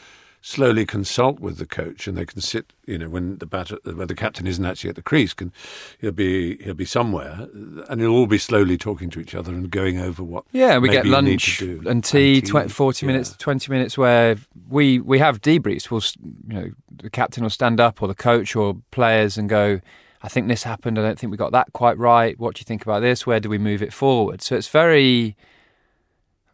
slowly 0.42 0.86
consult 0.86 1.38
with 1.38 1.58
the 1.58 1.66
coach, 1.66 2.06
and 2.06 2.16
they 2.16 2.24
can 2.24 2.40
sit. 2.40 2.72
You 2.86 2.98
know, 2.98 3.08
when 3.08 3.38
the 3.38 3.46
batter, 3.46 3.78
when 3.84 4.08
the 4.08 4.14
captain 4.14 4.46
isn't 4.46 4.64
actually 4.64 4.90
at 4.90 4.96
the 4.96 5.02
crease, 5.02 5.32
can 5.32 5.52
he'll 6.00 6.12
be 6.12 6.56
he'll 6.62 6.74
be 6.74 6.84
somewhere, 6.84 7.48
and 7.88 8.00
he'll 8.00 8.10
all 8.10 8.26
be 8.26 8.38
slowly 8.38 8.76
talking 8.76 9.10
to 9.10 9.20
each 9.20 9.34
other 9.34 9.52
and 9.52 9.70
going 9.70 10.00
over 10.00 10.22
what. 10.22 10.44
Yeah, 10.52 10.78
we 10.78 10.88
get 10.88 11.06
lunch 11.06 11.60
and 11.60 11.80
tea, 11.80 11.88
and 11.88 12.04
tea 12.04 12.40
20, 12.40 12.68
40 12.68 13.06
yeah. 13.06 13.12
minutes, 13.12 13.36
twenty 13.36 13.70
minutes, 13.70 13.98
where 13.98 14.36
we 14.68 15.00
we 15.00 15.18
have 15.18 15.40
debriefs. 15.40 15.90
We'll 15.90 16.02
you 16.48 16.62
know 16.62 16.70
the 16.90 17.10
captain 17.10 17.42
will 17.42 17.50
stand 17.50 17.80
up, 17.80 18.02
or 18.02 18.08
the 18.08 18.14
coach, 18.14 18.56
or 18.56 18.76
players, 18.90 19.36
and 19.36 19.48
go 19.48 19.80
I 20.22 20.28
think 20.28 20.48
this 20.48 20.62
happened. 20.64 20.98
I 20.98 21.02
don't 21.02 21.18
think 21.18 21.30
we 21.30 21.36
got 21.36 21.52
that 21.52 21.72
quite 21.72 21.96
right. 21.98 22.38
What 22.38 22.54
do 22.54 22.60
you 22.60 22.64
think 22.64 22.82
about 22.82 23.00
this? 23.00 23.26
Where 23.26 23.40
do 23.40 23.48
we 23.48 23.58
move 23.58 23.82
it 23.82 23.92
forward? 23.92 24.42
So 24.42 24.56
it's 24.56 24.68
very 24.68 25.36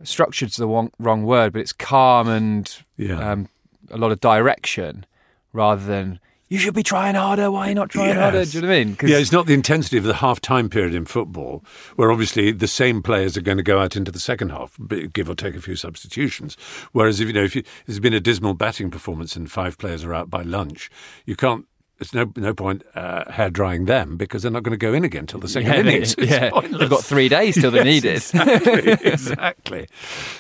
structured's 0.03 0.57
the 0.57 0.69
wrong, 0.69 0.93
wrong 0.99 1.25
word, 1.25 1.53
but 1.53 1.61
it's 1.61 1.73
calm 1.73 2.29
and 2.29 2.77
yeah. 2.97 3.33
um, 3.33 3.49
a 3.91 3.97
lot 3.97 4.13
of 4.13 4.21
direction 4.21 5.07
rather 5.53 5.85
than 5.85 6.21
you 6.49 6.59
should 6.59 6.75
be 6.75 6.85
trying 6.85 7.17
harder. 7.17 7.51
Why 7.51 7.67
are 7.67 7.69
you 7.71 7.75
not 7.75 7.91
trying 7.91 8.11
yes. 8.11 8.19
harder? 8.19 8.45
Do 8.45 8.51
you 8.59 8.63
know 8.63 8.69
what 8.69 8.75
I 8.75 8.85
mean? 8.85 8.97
Yeah, 9.03 9.19
it's 9.19 9.33
not 9.33 9.47
the 9.47 9.55
intensity 9.55 9.99
of 9.99 10.05
the 10.05 10.15
half 10.15 10.41
time 10.41 10.69
period 10.69 10.95
in 10.95 11.05
football, 11.05 11.65
where 11.97 12.13
obviously 12.13 12.53
the 12.53 12.69
same 12.69 13.03
players 13.03 13.37
are 13.37 13.41
going 13.41 13.57
to 13.57 13.65
go 13.65 13.81
out 13.81 13.97
into 13.97 14.13
the 14.13 14.21
second 14.21 14.51
half, 14.51 14.79
give 15.13 15.29
or 15.29 15.35
take 15.35 15.57
a 15.57 15.61
few 15.61 15.75
substitutions. 15.75 16.57
Whereas 16.93 17.21
if 17.21 17.27
you 17.27 17.33
know 17.33 17.43
if 17.43 17.57
you, 17.57 17.65
there's 17.87 17.99
been 17.99 18.15
a 18.15 18.21
dismal 18.21 18.55
batting 18.55 18.93
performance 18.93 19.35
and 19.35 19.51
five 19.51 19.77
players 19.77 20.05
are 20.05 20.15
out 20.15 20.31
by 20.31 20.43
lunch, 20.43 20.89
you 21.25 21.35
can't 21.35 21.67
there's 21.99 22.15
no 22.15 22.31
no 22.37 22.55
point 22.55 22.83
uh, 22.95 23.31
hair 23.31 23.51
drying 23.51 23.87
them 23.87 24.17
because 24.17 24.43
they're 24.43 24.51
not 24.51 24.63
going 24.63 24.79
to 24.79 24.85
go 24.85 24.93
in 24.93 25.05
again 25.05 25.27
till 25.27 25.41
the 25.41 25.49
second 25.49 25.73
yeah, 25.73 25.81
innings. 25.81 26.15
They, 26.17 26.27
yeah, 26.29 26.51
pointless. 26.51 26.81
they've 26.81 26.91
got 26.91 27.05
three 27.05 27.29
days 27.29 27.55
till 27.55 27.71
they 27.71 27.85
need 27.85 28.05
it. 28.05 28.17
Exactly, 28.17 28.93
exactly. 29.11 29.89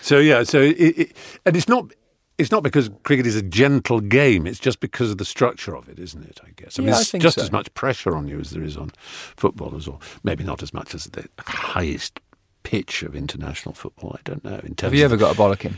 So 0.02 0.18
yeah, 0.18 0.42
so 0.42 0.60
it, 0.60 0.76
it, 0.76 1.16
and 1.44 1.56
it's 1.56 1.68
not. 1.68 1.92
It's 2.38 2.50
not 2.50 2.62
because 2.62 2.90
cricket 3.02 3.26
is 3.26 3.34
a 3.34 3.40
gentle 3.40 4.00
game. 4.00 4.46
It's 4.46 4.58
just 4.58 4.80
because 4.80 5.10
of 5.10 5.16
the 5.16 5.25
structure 5.25 5.75
of 5.75 5.88
it, 5.88 5.98
isn't 5.98 6.22
it? 6.22 6.38
I 6.44 6.50
guess. 6.54 6.78
I 6.78 6.82
mean, 6.82 6.92
yeah, 6.92 7.00
it's 7.00 7.10
just 7.12 7.36
so. 7.36 7.42
as 7.42 7.50
much 7.50 7.72
pressure 7.72 8.14
on 8.14 8.28
you 8.28 8.38
as 8.38 8.50
there 8.50 8.62
is 8.62 8.76
on 8.76 8.90
footballers, 8.98 9.88
or 9.88 10.00
maybe 10.22 10.44
not 10.44 10.62
as 10.62 10.75
much 10.75 10.94
as 10.94 11.04
the 11.04 11.26
highest 11.38 12.20
pitch 12.62 13.02
of 13.02 13.16
international 13.16 13.75
football. 13.75 14.16
I 14.18 14.20
don't 14.25 14.44
know. 14.44 14.60
Have 14.82 14.92
you 14.92 15.02
ever 15.02 15.16
got 15.16 15.34
a 15.34 15.38
bollocking? 15.38 15.76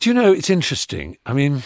Do 0.00 0.10
you 0.10 0.14
know? 0.14 0.32
It's 0.32 0.50
interesting. 0.50 1.16
I 1.24 1.32
mean, 1.32 1.62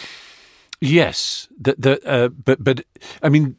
Yes, 0.81 1.47
the, 1.59 1.75
the, 1.77 2.01
uh, 2.09 2.27
but 2.29 2.63
but 2.63 2.83
I 3.21 3.29
mean, 3.29 3.55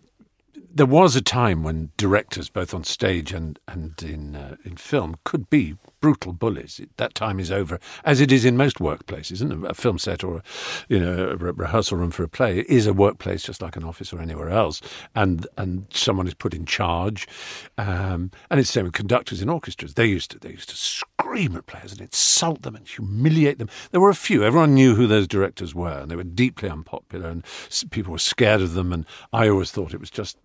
there 0.75 0.87
was 0.87 1.17
a 1.17 1.21
time 1.21 1.63
when 1.63 1.91
directors, 1.97 2.49
both 2.49 2.75
on 2.75 2.85
stage 2.85 3.33
and 3.33 3.59
and 3.69 4.03
in 4.03 4.37
uh, 4.37 4.57
in 4.65 4.77
film, 4.77 5.17
could 5.25 5.51
be 5.51 5.77
brutal 6.01 6.33
bullies. 6.33 6.81
That 6.97 7.15
time 7.15 7.39
is 7.39 7.51
over, 7.51 7.79
as 8.05 8.21
it 8.21 8.33
is 8.33 8.45
in 8.45 8.57
most 8.57 8.79
workplaces. 8.79 9.33
Isn't 9.33 9.65
it? 9.65 9.71
A 9.71 9.75
film 9.75 9.99
set 9.99 10.25
or, 10.25 10.43
you 10.89 10.99
know, 10.99 11.31
a 11.31 11.37
rehearsal 11.37 11.99
room 11.99 12.11
for 12.11 12.25
a 12.25 12.29
play 12.29 12.61
is 12.61 12.87
a 12.87 12.93
workplace 12.93 13.43
just 13.43 13.63
like 13.63 13.77
an 13.77 13.85
office 13.85 14.13
or 14.13 14.21
anywhere 14.21 14.51
else, 14.51 14.81
and 15.15 15.47
and 15.57 15.87
someone 15.91 16.27
is 16.27 16.35
put 16.35 16.55
in 16.55 16.65
charge. 16.65 17.29
Um, 17.79 18.31
and 18.51 18.59
it's 18.59 18.71
the 18.71 18.75
same 18.75 18.85
with 18.85 18.95
conductors 18.95 19.43
in 19.43 19.49
orchestras. 19.49 19.95
They 19.95 20.07
used 20.07 20.31
to 20.33 20.39
they 20.39 20.51
used 20.51 20.71
to 20.71 20.77
scream 20.77 21.57
at 21.57 21.67
players 21.67 21.93
and 21.93 22.01
insult 22.01 22.63
them 22.63 22.77
and 22.77 22.87
humiliate 22.87 23.59
them. 23.59 23.69
There 23.91 24.01
were 24.01 24.11
a 24.11 24.15
few. 24.15 24.43
Everyone 24.45 24.75
knew 24.75 24.95
who 24.95 25.07
those 25.07 25.29
directors 25.29 25.75
were, 25.75 26.01
and 26.01 26.11
they 26.11 26.17
were 26.17 26.25
deeply 26.25 26.69
unpopular, 26.69 27.29
and 27.29 27.45
people 27.91 28.13
were 28.13 28.19
scared 28.19 28.63
of 28.63 28.75
them. 28.75 28.93
And 28.93 29.07
I 29.33 29.49
always 29.49 29.71
thought 29.71 29.95
it 29.95 30.01
was 30.01 30.11
just 30.11 30.39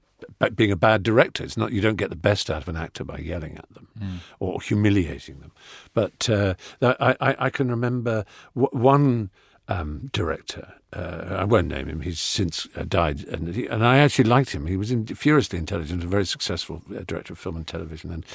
being 0.55 0.71
a 0.71 0.75
bad 0.75 1.03
director. 1.03 1.43
It's 1.43 1.57
not 1.57 1.71
you 1.71 1.81
don't 1.81 1.95
get 1.95 2.09
the 2.09 2.15
best 2.15 2.49
out 2.49 2.61
of 2.61 2.67
an 2.67 2.75
actor 2.75 3.03
by 3.03 3.19
yelling 3.19 3.57
at 3.57 3.73
them 3.73 3.87
mm. 3.99 4.17
or 4.39 4.61
humiliating 4.61 5.39
them. 5.39 5.51
But 5.93 6.29
uh, 6.29 6.55
I, 6.81 7.15
I, 7.19 7.35
I, 7.39 7.49
can 7.49 7.69
remember 7.69 8.25
one 8.53 9.29
um, 9.67 10.09
director. 10.13 10.73
Uh, 10.93 11.35
I 11.39 11.43
won't 11.43 11.67
name 11.67 11.87
him. 11.87 12.01
He's 12.01 12.19
since 12.19 12.65
uh, 12.75 12.85
died, 12.87 13.25
and 13.25 13.53
he, 13.53 13.67
and 13.67 13.85
I 13.85 13.97
actually 13.97 14.29
liked 14.29 14.51
him. 14.51 14.67
He 14.67 14.77
was 14.77 14.89
in, 14.89 15.05
furiously 15.05 15.59
intelligent, 15.59 16.03
a 16.03 16.07
very 16.07 16.25
successful 16.25 16.81
uh, 16.89 17.01
director 17.05 17.33
of 17.33 17.39
film 17.39 17.57
and 17.57 17.67
television. 17.67 18.11
And 18.11 18.25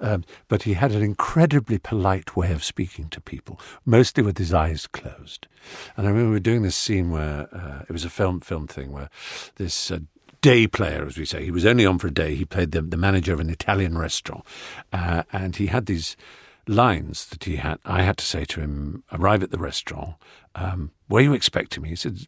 um, 0.00 0.24
but 0.48 0.64
he 0.64 0.74
had 0.74 0.92
an 0.92 1.02
incredibly 1.02 1.78
polite 1.78 2.36
way 2.36 2.52
of 2.52 2.62
speaking 2.62 3.08
to 3.08 3.22
people, 3.22 3.58
mostly 3.86 4.22
with 4.22 4.36
his 4.36 4.52
eyes 4.52 4.86
closed. 4.86 5.46
And 5.96 6.06
I 6.06 6.10
remember 6.10 6.28
we 6.28 6.34
were 6.34 6.40
doing 6.40 6.62
this 6.62 6.76
scene 6.76 7.10
where 7.10 7.48
uh, 7.54 7.84
it 7.88 7.92
was 7.92 8.04
a 8.04 8.10
film 8.10 8.40
film 8.40 8.66
thing 8.66 8.92
where 8.92 9.08
this 9.56 9.90
uh, 9.90 10.00
day 10.44 10.66
player, 10.66 11.06
as 11.06 11.16
we 11.16 11.24
say. 11.24 11.42
He 11.42 11.50
was 11.50 11.64
only 11.64 11.86
on 11.86 11.98
for 11.98 12.08
a 12.08 12.12
day. 12.12 12.34
He 12.34 12.44
played 12.44 12.72
the, 12.72 12.82
the 12.82 12.98
manager 12.98 13.32
of 13.32 13.40
an 13.40 13.48
Italian 13.48 13.96
restaurant, 13.96 14.44
uh, 14.92 15.22
and 15.32 15.56
he 15.56 15.68
had 15.68 15.86
these 15.86 16.18
lines 16.66 17.26
that 17.26 17.44
he 17.44 17.56
had. 17.56 17.78
I 17.84 18.02
had 18.02 18.16
to 18.18 18.24
say 18.24 18.44
to 18.46 18.60
him, 18.60 19.04
arrive 19.12 19.42
at 19.42 19.50
the 19.50 19.58
restaurant. 19.58 20.14
Um, 20.56 20.92
were 21.08 21.20
you 21.20 21.34
expecting 21.34 21.82
me? 21.82 21.90
He 21.90 21.96
said, 21.96 22.26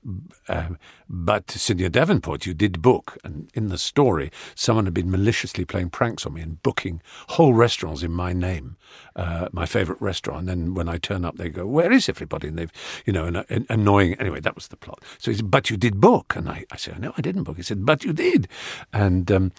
uh, 0.48 0.70
but 1.08 1.50
Signor 1.50 1.88
Davenport, 1.88 2.44
you 2.44 2.54
did 2.54 2.82
book. 2.82 3.16
And 3.24 3.50
in 3.54 3.68
the 3.68 3.78
story, 3.78 4.30
someone 4.54 4.84
had 4.84 4.94
been 4.94 5.10
maliciously 5.10 5.64
playing 5.64 5.90
pranks 5.90 6.26
on 6.26 6.34
me 6.34 6.42
and 6.42 6.62
booking 6.62 7.00
whole 7.28 7.54
restaurants 7.54 8.02
in 8.02 8.12
my 8.12 8.32
name, 8.32 8.76
uh, 9.14 9.48
my 9.52 9.64
favourite 9.64 10.02
restaurant. 10.02 10.40
And 10.40 10.48
then 10.48 10.74
when 10.74 10.88
I 10.88 10.98
turn 10.98 11.24
up, 11.24 11.36
they 11.36 11.48
go, 11.48 11.66
where 11.66 11.92
is 11.92 12.08
everybody? 12.08 12.48
And 12.48 12.58
they've, 12.58 12.72
you 13.06 13.12
know, 13.12 13.26
an, 13.26 13.36
an 13.48 13.66
annoying. 13.68 14.14
Anyway, 14.14 14.40
that 14.40 14.56
was 14.56 14.68
the 14.68 14.76
plot. 14.76 15.02
So 15.18 15.30
he 15.30 15.36
said, 15.36 15.50
but 15.50 15.70
you 15.70 15.76
did 15.76 16.00
book. 16.00 16.34
And 16.36 16.48
I, 16.48 16.64
I 16.70 16.76
said, 16.76 16.98
no, 17.00 17.12
I 17.16 17.20
didn't 17.22 17.44
book. 17.44 17.56
He 17.56 17.62
said, 17.62 17.86
but 17.86 18.04
you 18.04 18.12
did. 18.12 18.48
And, 18.92 19.30
um, 19.30 19.52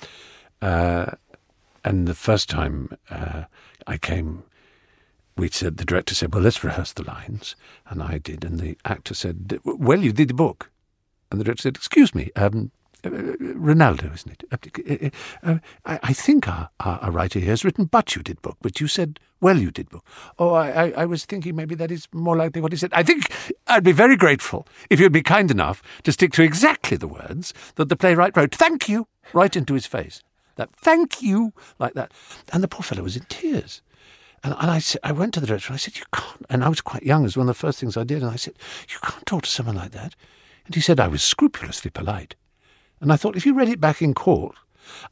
uh, 0.62 1.12
and 1.86 2.07
the 2.07 2.13
first 2.13 2.50
time 2.50 2.98
uh, 3.10 3.43
I 3.88 3.98
came 3.98 4.43
we 5.38 5.50
said 5.50 5.77
the 5.77 5.86
director 5.86 6.15
said, 6.15 6.34
"Well, 6.34 6.44
let's 6.44 6.63
rehearse 6.63 6.94
the 6.94 7.03
lines," 7.03 7.56
and 7.89 8.01
I 8.01 8.17
did, 8.17 8.44
and 8.44 8.60
the 8.60 8.77
actor 8.86 9.13
said, 9.13 9.60
"Well, 9.63 10.03
you 10.03 10.12
did 10.12 10.29
the 10.29 10.34
book," 10.34 10.72
and 11.32 11.39
the 11.39 11.46
director 11.46 11.63
said, 11.63 11.75
"Excuse 11.77 12.13
me." 12.13 12.32
Um, 12.36 12.72
uh, 13.03 13.10
Ronaldo, 13.10 14.13
isn't 14.13 14.32
it? 14.32 15.13
Uh, 15.44 15.48
uh, 15.48 15.60
I, 15.86 16.00
I, 16.01 16.13
think 16.13 16.48
our, 16.48 16.70
our, 16.79 16.98
our, 17.00 17.12
writer 17.12 17.38
here 17.38 17.51
has 17.51 17.63
written, 17.63 17.86
but 17.86 18.15
you 18.15 18.24
did 18.24 18.41
book, 18.41 18.58
but 18.62 18.82
you 18.82 18.88
said, 18.88 19.20
well, 19.39 19.60
you 19.60 19.70
did 19.70 19.89
book. 19.89 20.03
Oh, 20.39 20.53
I, 20.53 20.89
I, 20.98 21.06
was 21.06 21.24
thinking 21.24 21.56
maybe 21.56 21.75
that 21.75 21.91
is 21.91 22.08
more 22.12 22.36
likely 22.36 22.60
what 22.60 22.72
he 22.72 22.77
said. 22.77 22.91
I 22.94 23.03
think 23.03 23.32
I'd 23.67 23.84
be 23.84 23.91
very 23.91 24.15
grateful 24.15 24.67
if 24.89 25.00
you'd 25.00 25.12
be 25.12 25.22
kind 25.22 25.51
enough 25.51 25.84
to 26.03 26.12
stick 26.12 26.34
to 26.34 26.44
exactly 26.44 26.98
the 26.98 27.08
words 27.08 27.53
that 27.75 27.89
the 27.89 27.96
playwright 27.96 28.36
wrote. 28.36 28.56
Thank 28.56 28.89
you, 28.89 29.08
right 29.32 29.56
into 29.56 29.75
his 29.75 29.86
face. 29.86 30.24
That 30.56 30.75
thank 30.75 31.22
you, 31.22 31.53
like 31.77 31.94
that. 31.94 32.12
And 32.51 32.63
the 32.63 32.67
poor 32.67 32.82
fellow 32.82 33.03
was 33.03 33.15
in 33.15 33.25
tears. 33.29 33.84
And, 34.44 34.56
and 34.60 34.72
I, 34.72 34.82
I 35.03 35.12
went 35.12 35.34
to 35.34 35.39
the 35.39 35.48
director 35.48 35.70
and 35.70 35.75
I 35.75 35.77
said, 35.77 35.98
You 35.98 36.06
can't. 36.13 36.46
And 36.50 36.63
I 36.63 36.70
was 36.70 36.82
quite 36.82 37.03
young, 37.03 37.22
it 37.22 37.25
was 37.25 37.38
one 37.38 37.50
of 37.50 37.56
the 37.56 37.60
first 37.60 37.79
things 37.79 37.98
I 37.98 38.03
did. 38.03 38.22
And 38.22 38.32
I 38.32 38.36
said, 38.36 38.56
You 38.89 38.98
can't 39.01 39.25
talk 39.25 39.44
to 39.44 39.50
someone 39.50 39.75
like 39.75 39.91
that. 39.91 40.15
And 40.65 40.75
he 40.75 40.82
said, 40.82 41.00
I 41.00 41.08
was 41.08 41.24
scrupulously 41.24 41.91
polite. 41.91 42.36
And 43.00 43.12
I 43.12 43.15
thought, 43.15 43.36
if 43.36 43.46
you 43.46 43.53
read 43.53 43.70
it 43.70 43.79
back 43.79 44.01
in 44.01 44.13
court, 44.13 44.56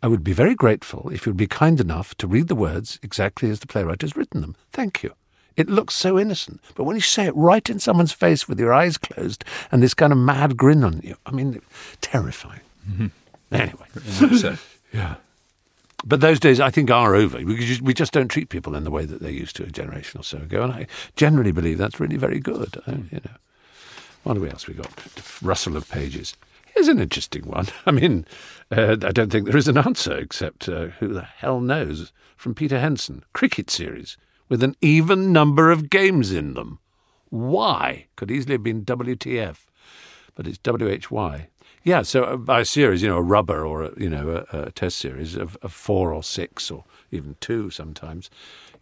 I 0.01 0.07
would 0.07 0.23
be 0.23 0.33
very 0.33 0.55
grateful 0.55 1.09
if 1.13 1.25
you'd 1.25 1.37
be 1.37 1.47
kind 1.47 1.79
enough 1.79 2.15
to 2.15 2.27
read 2.27 2.47
the 2.47 2.55
words 2.55 2.99
exactly 3.03 3.49
as 3.49 3.59
the 3.59 3.67
playwright 3.67 4.01
has 4.01 4.15
written 4.15 4.41
them. 4.41 4.55
Thank 4.71 5.03
you. 5.03 5.13
It 5.55 5.69
looks 5.69 5.95
so 5.95 6.19
innocent. 6.19 6.61
But 6.75 6.83
when 6.83 6.95
you 6.95 7.01
say 7.01 7.25
it 7.25 7.35
right 7.35 7.69
in 7.69 7.79
someone's 7.79 8.11
face 8.11 8.47
with 8.47 8.59
your 8.59 8.73
eyes 8.73 8.97
closed 8.97 9.45
and 9.71 9.81
this 9.81 9.93
kind 9.93 10.11
of 10.11 10.19
mad 10.19 10.57
grin 10.57 10.83
on 10.83 11.01
you, 11.03 11.15
I 11.25 11.31
mean, 11.31 11.61
terrifying. 12.01 12.61
Mm-hmm. 12.89 13.07
Anyway. 13.51 14.35
so. 14.37 14.57
yeah. 14.93 15.15
But 16.05 16.21
those 16.21 16.39
days, 16.39 16.59
I 16.59 16.69
think, 16.69 16.91
are 16.91 17.15
over. 17.15 17.43
We 17.43 17.57
just, 17.57 17.81
we 17.81 17.93
just 17.93 18.13
don't 18.13 18.27
treat 18.27 18.49
people 18.49 18.75
in 18.75 18.83
the 18.83 18.91
way 18.91 19.05
that 19.05 19.21
they 19.21 19.31
used 19.31 19.55
to 19.55 19.63
a 19.63 19.71
generation 19.71 20.19
or 20.19 20.23
so 20.23 20.37
ago, 20.37 20.61
and 20.61 20.71
I 20.71 20.87
generally 21.15 21.51
believe 21.51 21.79
that's 21.79 21.99
really 21.99 22.17
very 22.17 22.39
good. 22.39 22.79
I, 22.85 22.91
you 22.91 23.21
know, 23.25 23.31
what 24.23 24.37
else 24.51 24.67
we 24.67 24.75
got? 24.75 24.91
Rustle 25.41 25.75
of 25.75 25.89
pages. 25.89 26.35
Here's 26.75 26.87
an 26.87 26.99
interesting 26.99 27.47
one. 27.47 27.67
I 27.85 27.91
mean, 27.91 28.25
uh, 28.69 28.97
I 29.01 29.11
don't 29.11 29.31
think 29.31 29.45
there 29.45 29.57
is 29.57 29.67
an 29.67 29.77
answer 29.77 30.15
except 30.15 30.69
uh, 30.69 30.87
who 30.99 31.07
the 31.07 31.23
hell 31.23 31.59
knows 31.59 32.11
from 32.37 32.53
Peter 32.53 32.79
Henson. 32.79 33.23
Cricket 33.33 33.71
series 33.71 34.17
with 34.47 34.61
an 34.61 34.75
even 34.81 35.33
number 35.33 35.71
of 35.71 35.89
games 35.89 36.31
in 36.31 36.53
them. 36.53 36.79
Why? 37.29 38.05
Could 38.15 38.29
easily 38.29 38.53
have 38.53 38.63
been 38.63 38.85
WTF, 38.85 39.57
but 40.35 40.45
it's 40.45 40.59
WHY. 40.63 41.47
Yeah, 41.85 42.01
so 42.01 42.35
by 42.35 42.61
a 42.61 42.65
series, 42.65 43.03
you 43.03 43.07
know, 43.07 43.17
a 43.17 43.21
rubber 43.21 43.63
or 43.63 43.83
a, 43.83 43.91
you 43.95 44.09
know 44.09 44.43
a, 44.51 44.57
a 44.63 44.71
test 44.71 44.97
series 44.97 45.35
of, 45.35 45.55
of, 45.61 45.71
four 45.71 46.11
or 46.11 46.23
six 46.23 46.71
or 46.71 46.83
even 47.11 47.35
two 47.39 47.69
sometimes, 47.69 48.31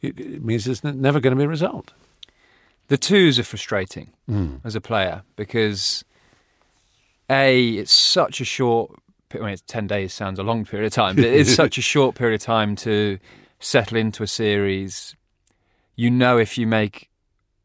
it, 0.02 0.18
it 0.18 0.42
means 0.42 0.64
there's 0.64 0.86
never 0.86 1.20
going 1.20 1.36
to 1.36 1.38
be 1.38 1.44
a 1.44 1.50
result. 1.50 1.92
The 2.88 2.98
twos 2.98 3.38
are 3.38 3.44
frustrating 3.44 4.12
mm. 4.30 4.62
as 4.64 4.74
a 4.74 4.82
player 4.82 5.24
because 5.36 6.06
a 7.30 7.72
it's 7.72 7.92
such 7.92 8.40
a 8.40 8.46
short. 8.46 8.92
I 9.34 9.40
mean, 9.40 9.50
it's 9.50 9.64
ten 9.64 9.86
days 9.86 10.14
sounds 10.14 10.40
a 10.40 10.44
long 10.44 10.64
period 10.64 10.88
of 10.88 10.94
time, 10.94 11.18
but 11.18 11.26
it 11.26 11.34
is 11.34 11.54
such 11.64 11.78
a 11.78 11.82
short 11.82 12.16
period 12.16 12.36
of 12.36 12.46
time 12.46 12.78
to 12.78 13.20
settle 13.60 13.98
into 13.98 14.24
a 14.24 14.28
series. 14.28 15.14
You 15.98 16.10
know, 16.10 16.38
if 16.38 16.58
you 16.58 16.68
make 16.68 17.10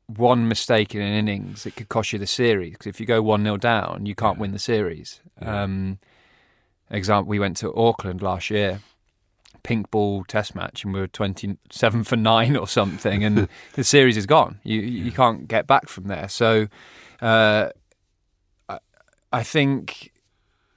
one 0.09 0.49
mistake 0.49 0.95
in 0.95 1.03
an 1.03 1.13
innings, 1.13 1.67
it 1.67 1.77
could 1.77 1.89
cost 1.89 2.13
you 2.13 2.19
the 2.19 2.27
series. 2.27 2.73
Because 2.73 2.87
if 2.87 2.99
you 3.01 3.07
go 3.07 3.23
1 3.23 3.43
0 3.43 3.57
down, 3.59 4.07
you 4.07 4.15
can't 4.15 4.39
win 4.39 4.53
the 4.53 4.59
series. 4.59 5.21
Yeah. 5.41 5.65
Um, 5.65 5.99
example, 6.91 7.29
we 7.29 7.39
went 7.39 7.57
to 7.59 7.75
Auckland 7.75 8.23
last 8.23 8.51
year, 8.51 8.81
pink 9.63 9.91
ball 9.91 10.25
test 10.25 10.55
match, 10.55 10.85
and 10.85 10.95
we 10.95 11.01
were 11.01 11.07
27 11.07 12.05
for 12.05 12.17
9 12.17 12.57
or 12.57 12.67
something, 12.67 13.23
and 13.23 13.49
the 13.75 13.85
series 13.85 14.17
is 14.17 14.27
gone. 14.27 14.59
You, 14.65 14.81
yeah. 14.81 15.05
you 15.05 15.13
can't 15.13 15.47
get 15.47 15.67
back 15.67 15.89
from 15.89 16.05
there. 16.05 16.29
So 16.29 16.69
uh, 17.21 17.71
I, 18.69 18.79
I 19.33 19.43
think. 19.43 20.13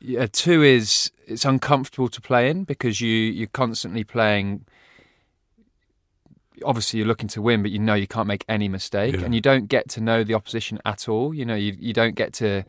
Yeah, 0.04 0.26
two 0.26 0.64
is 0.64 1.12
it's 1.28 1.46
uncomfortable 1.46 2.10
to 2.10 2.20
play 2.20 2.50
in 2.50 2.64
because 2.64 3.02
you 3.02 3.10
you're 3.10 3.46
constantly 3.54 4.04
playing 4.04 4.66
obviously 6.64 7.00
you're 7.00 7.08
looking 7.08 7.30
to 7.30 7.42
win, 7.42 7.62
but 7.62 7.72
you 7.72 7.80
know 7.80 7.94
you 7.94 8.08
can't 8.08 8.28
make 8.28 8.46
any 8.48 8.68
mistake, 8.68 9.16
yeah. 9.16 9.22
and 9.22 9.36
you 9.36 9.42
don't 9.42 9.68
get 9.68 9.90
to 9.90 10.02
know 10.02 10.24
the 10.24 10.34
opposition 10.34 10.80
at 10.86 11.08
all. 11.08 11.34
You 11.34 11.46
know, 11.46 11.56
you 11.56 11.76
you 11.80 11.94
don't 11.94 12.16
get 12.16 12.34
to 12.34 12.64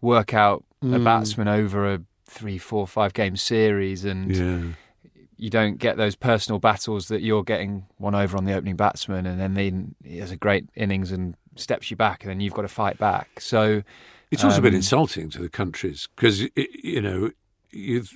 work 0.00 0.34
out 0.34 0.64
mm. 0.82 0.94
a 0.94 0.98
batsman 0.98 1.48
over 1.48 1.92
a 1.92 2.00
three, 2.26 2.58
four, 2.58 2.86
five 2.86 3.12
game 3.14 3.36
series, 3.36 4.04
and 4.04 4.36
yeah. 4.36 5.20
you 5.36 5.50
don't 5.50 5.78
get 5.78 5.96
those 5.96 6.14
personal 6.14 6.58
battles 6.58 7.08
that 7.08 7.22
you're 7.22 7.44
getting 7.44 7.86
one 7.98 8.14
over 8.14 8.36
on 8.36 8.44
the 8.44 8.52
opening 8.52 8.76
batsman, 8.76 9.26
and 9.26 9.40
then 9.40 9.54
then 9.54 9.94
he 10.04 10.18
has 10.18 10.30
a 10.30 10.36
great 10.36 10.68
innings 10.74 11.12
and 11.12 11.36
steps 11.56 11.90
you 11.90 11.96
back, 11.96 12.22
and 12.22 12.30
then 12.30 12.40
you've 12.40 12.54
got 12.54 12.62
to 12.62 12.68
fight 12.68 12.98
back. 12.98 13.40
So 13.40 13.82
it's 14.30 14.44
also 14.44 14.58
um, 14.58 14.62
been 14.62 14.74
insulting 14.74 15.30
to 15.30 15.40
the 15.40 15.48
countries 15.48 16.08
because 16.16 16.42
you 16.56 17.00
know 17.00 17.30
you've 17.70 18.12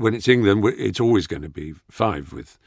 when 0.00 0.14
it's 0.14 0.28
England, 0.28 0.64
it's 0.78 0.98
always 0.98 1.26
going 1.26 1.42
to 1.42 1.48
be 1.50 1.74
five 1.90 2.32
with 2.32 2.58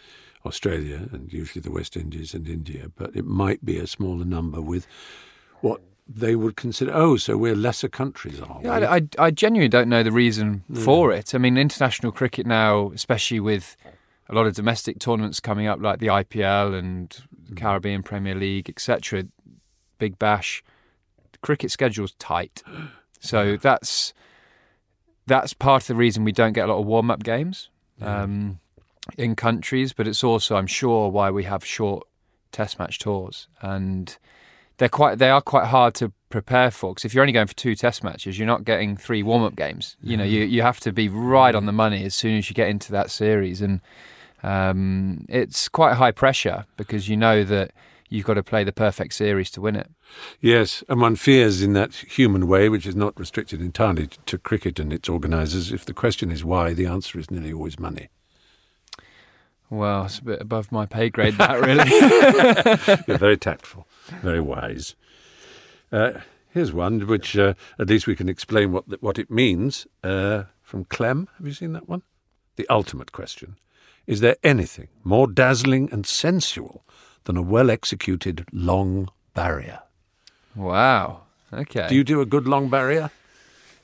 Australia 0.45 1.07
and 1.11 1.31
usually 1.31 1.61
the 1.61 1.71
West 1.71 1.95
Indies 1.95 2.33
and 2.33 2.47
India, 2.47 2.87
but 2.95 3.15
it 3.15 3.25
might 3.25 3.63
be 3.63 3.77
a 3.77 3.87
smaller 3.87 4.25
number 4.25 4.61
with 4.61 4.87
what 5.61 5.81
they 6.07 6.35
would 6.35 6.55
consider. 6.55 6.91
Oh, 6.93 7.15
so 7.17 7.37
we're 7.37 7.55
lesser 7.55 7.87
countries, 7.87 8.41
are 8.41 8.59
we? 8.59 8.65
Yeah, 8.65 8.91
I, 8.91 9.07
I, 9.17 9.31
genuinely 9.31 9.69
don't 9.69 9.87
know 9.87 10.03
the 10.03 10.11
reason 10.11 10.63
for 10.83 11.13
it. 11.13 11.33
I 11.33 11.37
mean, 11.37 11.57
international 11.57 12.11
cricket 12.11 12.45
now, 12.45 12.91
especially 12.93 13.39
with 13.39 13.77
a 14.27 14.35
lot 14.35 14.45
of 14.45 14.53
domestic 14.53 14.99
tournaments 14.99 15.39
coming 15.39 15.67
up, 15.67 15.81
like 15.81 15.99
the 15.99 16.07
IPL 16.07 16.77
and 16.77 17.09
mm. 17.49 17.57
Caribbean 17.57 18.03
Premier 18.03 18.35
League, 18.35 18.69
etc. 18.69 19.25
Big 19.97 20.19
Bash, 20.19 20.63
the 21.31 21.37
cricket 21.39 21.71
schedule's 21.71 22.13
tight, 22.13 22.63
so 23.19 23.55
that's 23.55 24.13
that's 25.25 25.53
part 25.53 25.83
of 25.83 25.87
the 25.87 25.95
reason 25.95 26.25
we 26.25 26.33
don't 26.33 26.53
get 26.53 26.67
a 26.67 26.71
lot 26.73 26.79
of 26.79 26.85
warm 26.85 27.09
up 27.09 27.23
games. 27.23 27.69
Yeah. 27.99 28.23
Um, 28.23 28.59
in 29.17 29.35
countries, 29.35 29.93
but 29.93 30.07
it's 30.07 30.23
also, 30.23 30.55
I'm 30.55 30.67
sure, 30.67 31.09
why 31.09 31.29
we 31.31 31.43
have 31.43 31.65
short 31.65 32.07
test 32.51 32.79
match 32.79 32.99
tours, 32.99 33.47
and 33.61 34.17
they're 34.77 34.89
quite 34.89 35.19
they 35.19 35.29
are 35.29 35.41
quite 35.41 35.65
hard 35.65 35.93
to 35.95 36.13
prepare 36.29 36.71
for. 36.71 36.91
Because 36.91 37.05
if 37.05 37.13
you're 37.13 37.21
only 37.21 37.33
going 37.33 37.47
for 37.47 37.55
two 37.55 37.75
test 37.75 38.03
matches, 38.03 38.37
you're 38.37 38.47
not 38.47 38.63
getting 38.63 38.97
three 38.97 39.23
warm 39.23 39.43
up 39.43 39.55
games. 39.55 39.97
You 40.01 40.17
know, 40.17 40.23
you, 40.23 40.43
you 40.43 40.61
have 40.61 40.79
to 40.81 40.91
be 40.91 41.09
right 41.09 41.53
on 41.53 41.65
the 41.65 41.71
money 41.71 42.05
as 42.05 42.15
soon 42.15 42.37
as 42.37 42.49
you 42.49 42.55
get 42.55 42.69
into 42.69 42.91
that 42.91 43.11
series. 43.11 43.61
And 43.61 43.81
um, 44.41 45.25
it's 45.29 45.69
quite 45.69 45.95
high 45.95 46.11
pressure 46.11 46.65
because 46.77 47.07
you 47.07 47.17
know 47.17 47.43
that 47.43 47.71
you've 48.09 48.25
got 48.25 48.35
to 48.35 48.43
play 48.43 48.63
the 48.63 48.71
perfect 48.71 49.13
series 49.13 49.51
to 49.51 49.61
win 49.61 49.75
it. 49.75 49.89
Yes, 50.39 50.83
and 50.87 51.01
one 51.01 51.15
fears 51.15 51.61
in 51.61 51.73
that 51.73 51.93
human 51.93 52.47
way, 52.47 52.69
which 52.69 52.85
is 52.85 52.95
not 52.95 53.19
restricted 53.19 53.61
entirely 53.61 54.07
to 54.25 54.37
cricket 54.37 54.79
and 54.79 54.93
its 54.93 55.09
organisers, 55.09 55.71
if 55.71 55.85
the 55.85 55.93
question 55.93 56.31
is 56.31 56.43
why, 56.43 56.73
the 56.73 56.85
answer 56.85 57.19
is 57.19 57.31
nearly 57.31 57.53
always 57.53 57.79
money. 57.79 58.09
Well, 59.69 60.05
it's 60.05 60.19
a 60.19 60.23
bit 60.23 60.41
above 60.41 60.71
my 60.71 60.85
pay 60.85 61.09
grade, 61.09 61.35
that 61.37 61.59
really. 61.65 63.03
You're 63.07 63.17
very 63.17 63.37
tactful, 63.37 63.87
very 64.21 64.41
wise. 64.41 64.95
Uh, 65.91 66.19
here's 66.49 66.71
one 66.71 67.05
which 67.07 67.37
uh, 67.37 67.53
at 67.79 67.87
least 67.87 68.07
we 68.07 68.15
can 68.15 68.29
explain 68.29 68.71
what 68.71 68.87
the, 68.87 68.97
what 69.01 69.17
it 69.17 69.31
means 69.31 69.87
uh, 70.03 70.43
from 70.61 70.85
Clem. 70.85 71.27
Have 71.37 71.47
you 71.47 71.53
seen 71.53 71.73
that 71.73 71.89
one? 71.89 72.03
The 72.55 72.67
ultimate 72.69 73.11
question: 73.11 73.57
Is 74.05 74.19
there 74.19 74.37
anything 74.43 74.89
more 75.03 75.27
dazzling 75.27 75.89
and 75.91 76.05
sensual 76.05 76.83
than 77.23 77.37
a 77.37 77.41
well 77.41 77.69
executed 77.69 78.45
long 78.51 79.09
barrier? 79.33 79.79
wow. 80.55 81.21
Okay. 81.51 81.87
Do 81.87 81.93
you 81.93 82.03
do 82.03 82.19
a 82.19 82.25
good 82.25 82.47
long 82.47 82.69
barrier? 82.69 83.11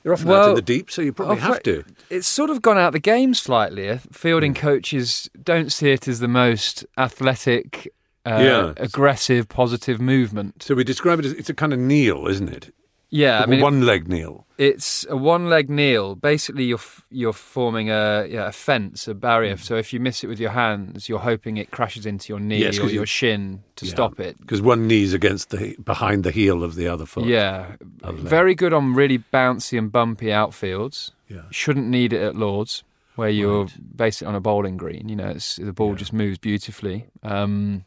You're 0.02 0.14
often 0.14 0.28
out 0.28 0.30
Well, 0.30 0.48
in 0.50 0.54
the 0.54 0.62
deep, 0.62 0.90
so 0.90 1.02
you 1.02 1.12
probably 1.12 1.36
have 1.36 1.62
to. 1.64 1.84
It's 2.08 2.26
sort 2.26 2.48
of 2.50 2.62
gone 2.62 2.78
out 2.78 2.92
the 2.92 2.98
game 3.00 3.34
slightly. 3.34 3.88
Uh, 3.90 3.98
Fielding 4.12 4.54
Hmm. 4.54 4.60
coaches 4.60 5.28
don't 5.42 5.70
see 5.70 5.90
it 5.90 6.08
as 6.08 6.20
the 6.20 6.28
most 6.28 6.86
athletic, 6.96 7.92
uh, 8.24 8.38
Yeah. 8.40 8.72
aggressive, 8.78 9.48
positive 9.48 10.00
movement. 10.00 10.62
So 10.62 10.74
we 10.74 10.84
describe 10.84 11.18
it 11.18 11.26
as 11.26 11.32
it's 11.32 11.50
a 11.50 11.54
kind 11.54 11.72
of 11.74 11.78
kneel, 11.78 12.26
isn't 12.28 12.48
it? 12.48 12.74
Yeah, 13.12 13.40
I 13.42 13.46
mean, 13.46 13.60
one 13.60 13.84
leg 13.84 14.06
kneel. 14.08 14.46
it's 14.56 15.04
a 15.10 15.16
one-leg 15.16 15.68
kneel. 15.68 16.14
Basically, 16.14 16.62
you're 16.64 16.78
you're 17.10 17.32
forming 17.32 17.90
a 17.90 18.24
yeah, 18.30 18.46
a 18.46 18.52
fence, 18.52 19.08
a 19.08 19.14
barrier. 19.14 19.56
Hmm. 19.56 19.62
So 19.62 19.74
if 19.76 19.92
you 19.92 19.98
miss 19.98 20.22
it 20.22 20.28
with 20.28 20.38
your 20.38 20.50
hands, 20.52 21.08
you're 21.08 21.18
hoping 21.18 21.56
it 21.56 21.72
crashes 21.72 22.06
into 22.06 22.32
your 22.32 22.38
knee 22.38 22.58
Yes, 22.58 22.78
or 22.78 22.82
your 22.84 23.02
you- 23.02 23.06
shin 23.06 23.64
to 23.76 23.84
Yeah. 23.84 23.90
stop 23.90 24.20
it. 24.20 24.38
Because 24.40 24.62
one 24.62 24.86
knee's 24.86 25.12
against 25.12 25.50
the 25.50 25.74
behind 25.84 26.22
the 26.22 26.30
heel 26.30 26.62
of 26.62 26.76
the 26.76 26.86
other 26.86 27.04
foot. 27.04 27.24
Yeah, 27.24 27.74
Other 28.04 28.16
very 28.16 28.54
good 28.54 28.72
on 28.72 28.94
really 28.94 29.18
bouncy 29.32 29.76
and 29.76 29.90
bumpy 29.90 30.26
outfields. 30.26 31.10
Yeah. 31.28 31.42
Shouldn't 31.50 31.88
need 31.88 32.12
it 32.12 32.22
at 32.22 32.36
Lords, 32.36 32.84
where 33.16 33.28
you're 33.28 33.64
Right. 33.64 33.96
basically 33.96 34.28
on 34.28 34.34
a 34.36 34.40
bowling 34.40 34.76
green. 34.76 35.08
You 35.08 35.16
know, 35.16 35.30
it's, 35.30 35.56
the 35.56 35.72
ball 35.72 35.90
Yeah. 35.90 35.96
just 35.96 36.12
moves 36.12 36.38
beautifully. 36.38 37.06
Um, 37.24 37.84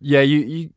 yeah, 0.00 0.20
you, 0.22 0.38
you 0.38 0.70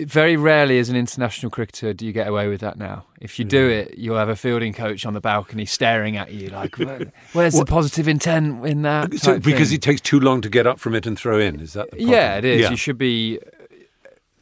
very 0.00 0.36
rarely 0.36 0.78
as 0.78 0.88
an 0.88 0.96
international 0.96 1.50
cricketer 1.50 1.92
do 1.92 2.04
you 2.04 2.12
get 2.12 2.26
away 2.26 2.48
with 2.48 2.60
that 2.60 2.76
now. 2.76 3.04
If 3.20 3.38
you 3.38 3.44
do 3.44 3.70
mm. 3.70 3.72
it, 3.72 3.98
you'll 3.98 4.16
have 4.16 4.28
a 4.28 4.36
fielding 4.36 4.72
coach 4.72 5.06
on 5.06 5.14
the 5.14 5.20
balcony 5.20 5.66
staring 5.66 6.16
at 6.16 6.32
you 6.32 6.48
like, 6.48 6.76
"Where- 6.76 7.12
"Where's 7.32 7.54
the 7.54 7.64
positive 7.64 8.08
intent 8.08 8.66
in 8.66 8.82
that?" 8.82 9.14
So, 9.18 9.38
because 9.38 9.68
thing. 9.68 9.76
it 9.76 9.82
takes 9.82 10.00
too 10.00 10.18
long 10.18 10.40
to 10.40 10.48
get 10.48 10.66
up 10.66 10.80
from 10.80 10.94
it 10.94 11.06
and 11.06 11.18
throw 11.18 11.38
in. 11.38 11.60
Is 11.60 11.74
that 11.74 11.90
the 11.90 11.96
problem? 11.96 12.10
Yeah, 12.10 12.36
it 12.36 12.44
is. 12.44 12.60
Yeah. 12.62 12.70
You 12.70 12.76
should 12.76 12.98
be. 12.98 13.38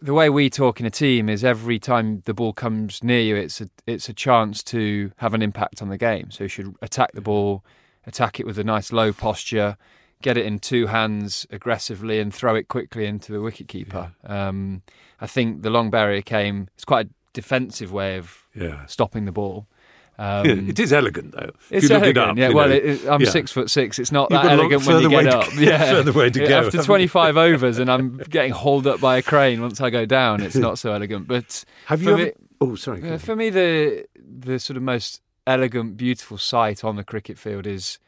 The 0.01 0.15
way 0.15 0.29
we 0.29 0.51
talk 0.51 0.81
in 0.81 0.87
a 0.87 0.91
team 0.91 1.29
is 1.29 1.45
every 1.45 1.79
time 1.79 2.23
the 2.25 2.35
ball 2.35 2.53
comes 2.53 3.05
near 3.05 3.21
you, 3.21 3.37
it's 3.37 3.61
a 3.61 3.69
it's 3.87 4.09
a 4.09 4.13
chance 4.13 4.63
to 4.65 5.13
have 5.19 5.35
an 5.35 5.43
impact 5.43 5.81
on 5.81 5.91
the 5.91 5.99
game. 5.99 6.31
So 6.31 6.45
you 6.45 6.49
should 6.49 6.75
attack 6.83 7.13
the 7.13 7.21
ball, 7.21 7.65
attack 8.07 8.41
it 8.41 8.47
with 8.47 8.59
a 8.59 8.65
nice 8.65 8.91
low 8.91 9.13
posture, 9.13 9.77
get 10.23 10.37
it 10.37 10.47
in 10.47 10.59
two 10.59 10.87
hands 10.87 11.47
aggressively, 11.51 12.21
and 12.21 12.33
throw 12.33 12.55
it 12.55 12.69
quickly 12.69 13.07
into 13.07 13.33
the 13.33 13.41
wicket 13.41 13.69
keeper. 13.69 14.13
Um, 14.25 14.83
I 15.21 15.27
think 15.27 15.63
the 15.63 15.71
long 15.71 15.91
barrier 15.91 16.23
came. 16.23 16.69
It's 16.75 16.85
quite 16.85 17.07
a 17.07 17.11
defensive 17.33 17.93
way 17.93 18.17
of 18.19 18.47
yeah. 18.55 18.87
stopping 18.87 19.25
the 19.25 19.33
ball. 19.33 19.67
Um, 20.19 20.69
it 20.69 20.79
is 20.79 20.93
elegant 20.93 21.33
though. 21.33 21.51
If 21.71 21.73
it's 21.73 21.83
you 21.85 21.89
look 21.89 22.03
elegant, 22.05 22.17
it 22.17 22.31
up, 22.31 22.37
yeah. 22.37 22.49
well, 22.51 22.71
it, 22.71 23.09
I'm 23.09 23.23
yeah. 23.23 23.31
six 23.31 23.51
foot 23.51 23.71
six. 23.71 23.99
It's 23.99 24.13
not 24.13 24.31
You've 24.31 24.43
that 24.43 24.49
got 24.49 24.53
a 24.53 24.57
lot 24.57 24.73
elegant 24.73 24.87
when 24.87 25.03
you 25.03 25.09
get 25.09 25.27
up. 25.27 25.55
yeah, 25.57 25.91
further 25.91 26.13
way 26.13 26.29
to 26.29 26.39
go, 26.49 26.67
After 26.67 26.83
25 26.83 27.37
overs, 27.39 27.79
and 27.79 27.91
I'm 27.91 28.19
getting 28.19 28.53
hauled 28.53 28.87
up 28.87 29.01
by 29.01 29.17
a 29.17 29.23
crane 29.23 29.63
once 29.63 29.81
I 29.81 29.89
go 29.89 30.05
down. 30.05 30.43
It's 30.43 30.55
not 30.55 30.79
so 30.79 30.93
elegant. 30.93 31.27
But 31.27 31.65
Have 31.87 32.03
you 32.03 32.13
ever? 32.13 32.25
me- 32.27 32.33
oh, 32.61 32.75
sorry. 32.75 33.11
uh, 33.11 33.19
for 33.19 33.35
me, 33.35 33.49
the 33.49 34.05
the 34.15 34.59
sort 34.59 34.77
of 34.77 34.83
most 34.83 35.23
elegant, 35.47 35.97
beautiful 35.97 36.39
sight 36.39 36.85
on 36.85 36.97
the 36.97 37.05
cricket 37.05 37.39
field 37.39 37.67
is 37.67 37.99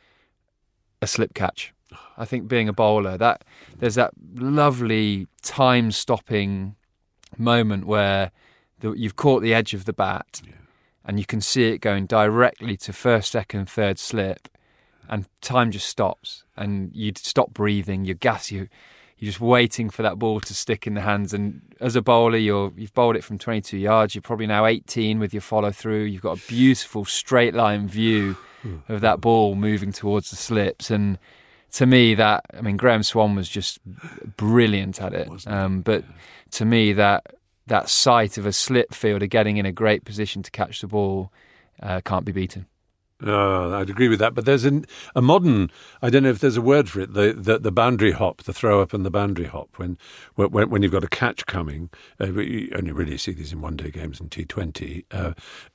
a 1.02 1.06
slip 1.06 1.34
catch. 1.34 1.73
I 2.16 2.24
think 2.24 2.48
being 2.48 2.68
a 2.68 2.72
bowler, 2.72 3.16
that 3.18 3.44
there's 3.78 3.96
that 3.96 4.12
lovely 4.34 5.26
time-stopping 5.42 6.76
moment 7.38 7.86
where 7.86 8.30
the, 8.80 8.92
you've 8.92 9.16
caught 9.16 9.42
the 9.42 9.54
edge 9.54 9.74
of 9.74 9.84
the 9.84 9.92
bat, 9.92 10.42
and 11.04 11.18
you 11.18 11.26
can 11.26 11.40
see 11.40 11.64
it 11.64 11.78
going 11.78 12.06
directly 12.06 12.76
to 12.78 12.92
first, 12.92 13.32
second, 13.32 13.68
third 13.68 13.98
slip, 13.98 14.48
and 15.08 15.26
time 15.40 15.70
just 15.70 15.88
stops, 15.88 16.44
and 16.56 16.90
you 16.94 17.12
stop 17.16 17.52
breathing. 17.52 18.04
You 18.04 18.14
gas 18.14 18.50
you. 18.50 18.68
You're 19.18 19.30
just 19.30 19.40
waiting 19.40 19.90
for 19.90 20.02
that 20.02 20.18
ball 20.18 20.40
to 20.40 20.54
stick 20.54 20.86
in 20.86 20.94
the 20.94 21.00
hands, 21.00 21.32
and 21.32 21.62
as 21.80 21.94
a 21.94 22.02
bowler, 22.02 22.36
you're 22.36 22.72
you've 22.76 22.94
bowled 22.94 23.16
it 23.16 23.24
from 23.24 23.38
22 23.38 23.78
yards. 23.78 24.14
You're 24.14 24.22
probably 24.22 24.46
now 24.46 24.66
18 24.66 25.18
with 25.18 25.32
your 25.32 25.40
follow 25.40 25.70
through. 25.70 26.04
You've 26.04 26.22
got 26.22 26.38
a 26.38 26.46
beautiful 26.48 27.04
straight 27.04 27.54
line 27.54 27.86
view 27.86 28.36
of 28.88 29.00
that 29.02 29.20
ball 29.20 29.54
moving 29.54 29.92
towards 29.92 30.30
the 30.30 30.36
slips, 30.36 30.90
and 30.90 31.18
to 31.74 31.86
me, 31.86 32.14
that 32.14 32.44
I 32.56 32.60
mean, 32.60 32.76
Graeme 32.76 33.02
Swann 33.02 33.34
was 33.34 33.48
just 33.48 33.78
brilliant 34.36 35.00
at 35.00 35.12
it. 35.12 35.28
Um, 35.46 35.80
but 35.80 36.04
to 36.52 36.64
me, 36.64 36.92
that 36.92 37.34
that 37.66 37.88
sight 37.88 38.38
of 38.38 38.46
a 38.46 38.52
slip 38.52 38.94
fielder 38.94 39.26
getting 39.26 39.56
in 39.56 39.66
a 39.66 39.72
great 39.72 40.04
position 40.04 40.42
to 40.42 40.50
catch 40.50 40.80
the 40.80 40.86
ball 40.86 41.32
uh, 41.82 42.00
can't 42.04 42.24
be 42.24 42.32
beaten. 42.32 42.66
Uh, 43.24 43.70
I'd 43.70 43.90
agree 43.90 44.08
with 44.08 44.18
that. 44.18 44.34
But 44.34 44.44
there's 44.44 44.64
an, 44.64 44.84
a 45.14 45.22
modern, 45.22 45.70
I 46.02 46.10
don't 46.10 46.24
know 46.24 46.30
if 46.30 46.40
there's 46.40 46.56
a 46.56 46.62
word 46.62 46.88
for 46.88 47.00
it, 47.00 47.14
the, 47.14 47.32
the, 47.32 47.58
the 47.58 47.72
boundary 47.72 48.12
hop, 48.12 48.42
the 48.42 48.52
throw 48.52 48.82
up 48.82 48.92
and 48.92 49.04
the 49.04 49.10
boundary 49.10 49.46
hop. 49.46 49.70
When 49.76 49.98
when, 50.34 50.68
when 50.70 50.82
you've 50.82 50.92
got 50.92 51.04
a 51.04 51.08
catch 51.08 51.46
coming, 51.46 51.90
uh, 52.20 52.32
you 52.32 52.70
only 52.76 52.92
really 52.92 53.16
see 53.16 53.32
these 53.32 53.52
in 53.52 53.60
one 53.60 53.76
day 53.76 53.90
games 53.90 54.20
and 54.20 54.30
T20. 54.30 55.04
Uh, 55.10 55.32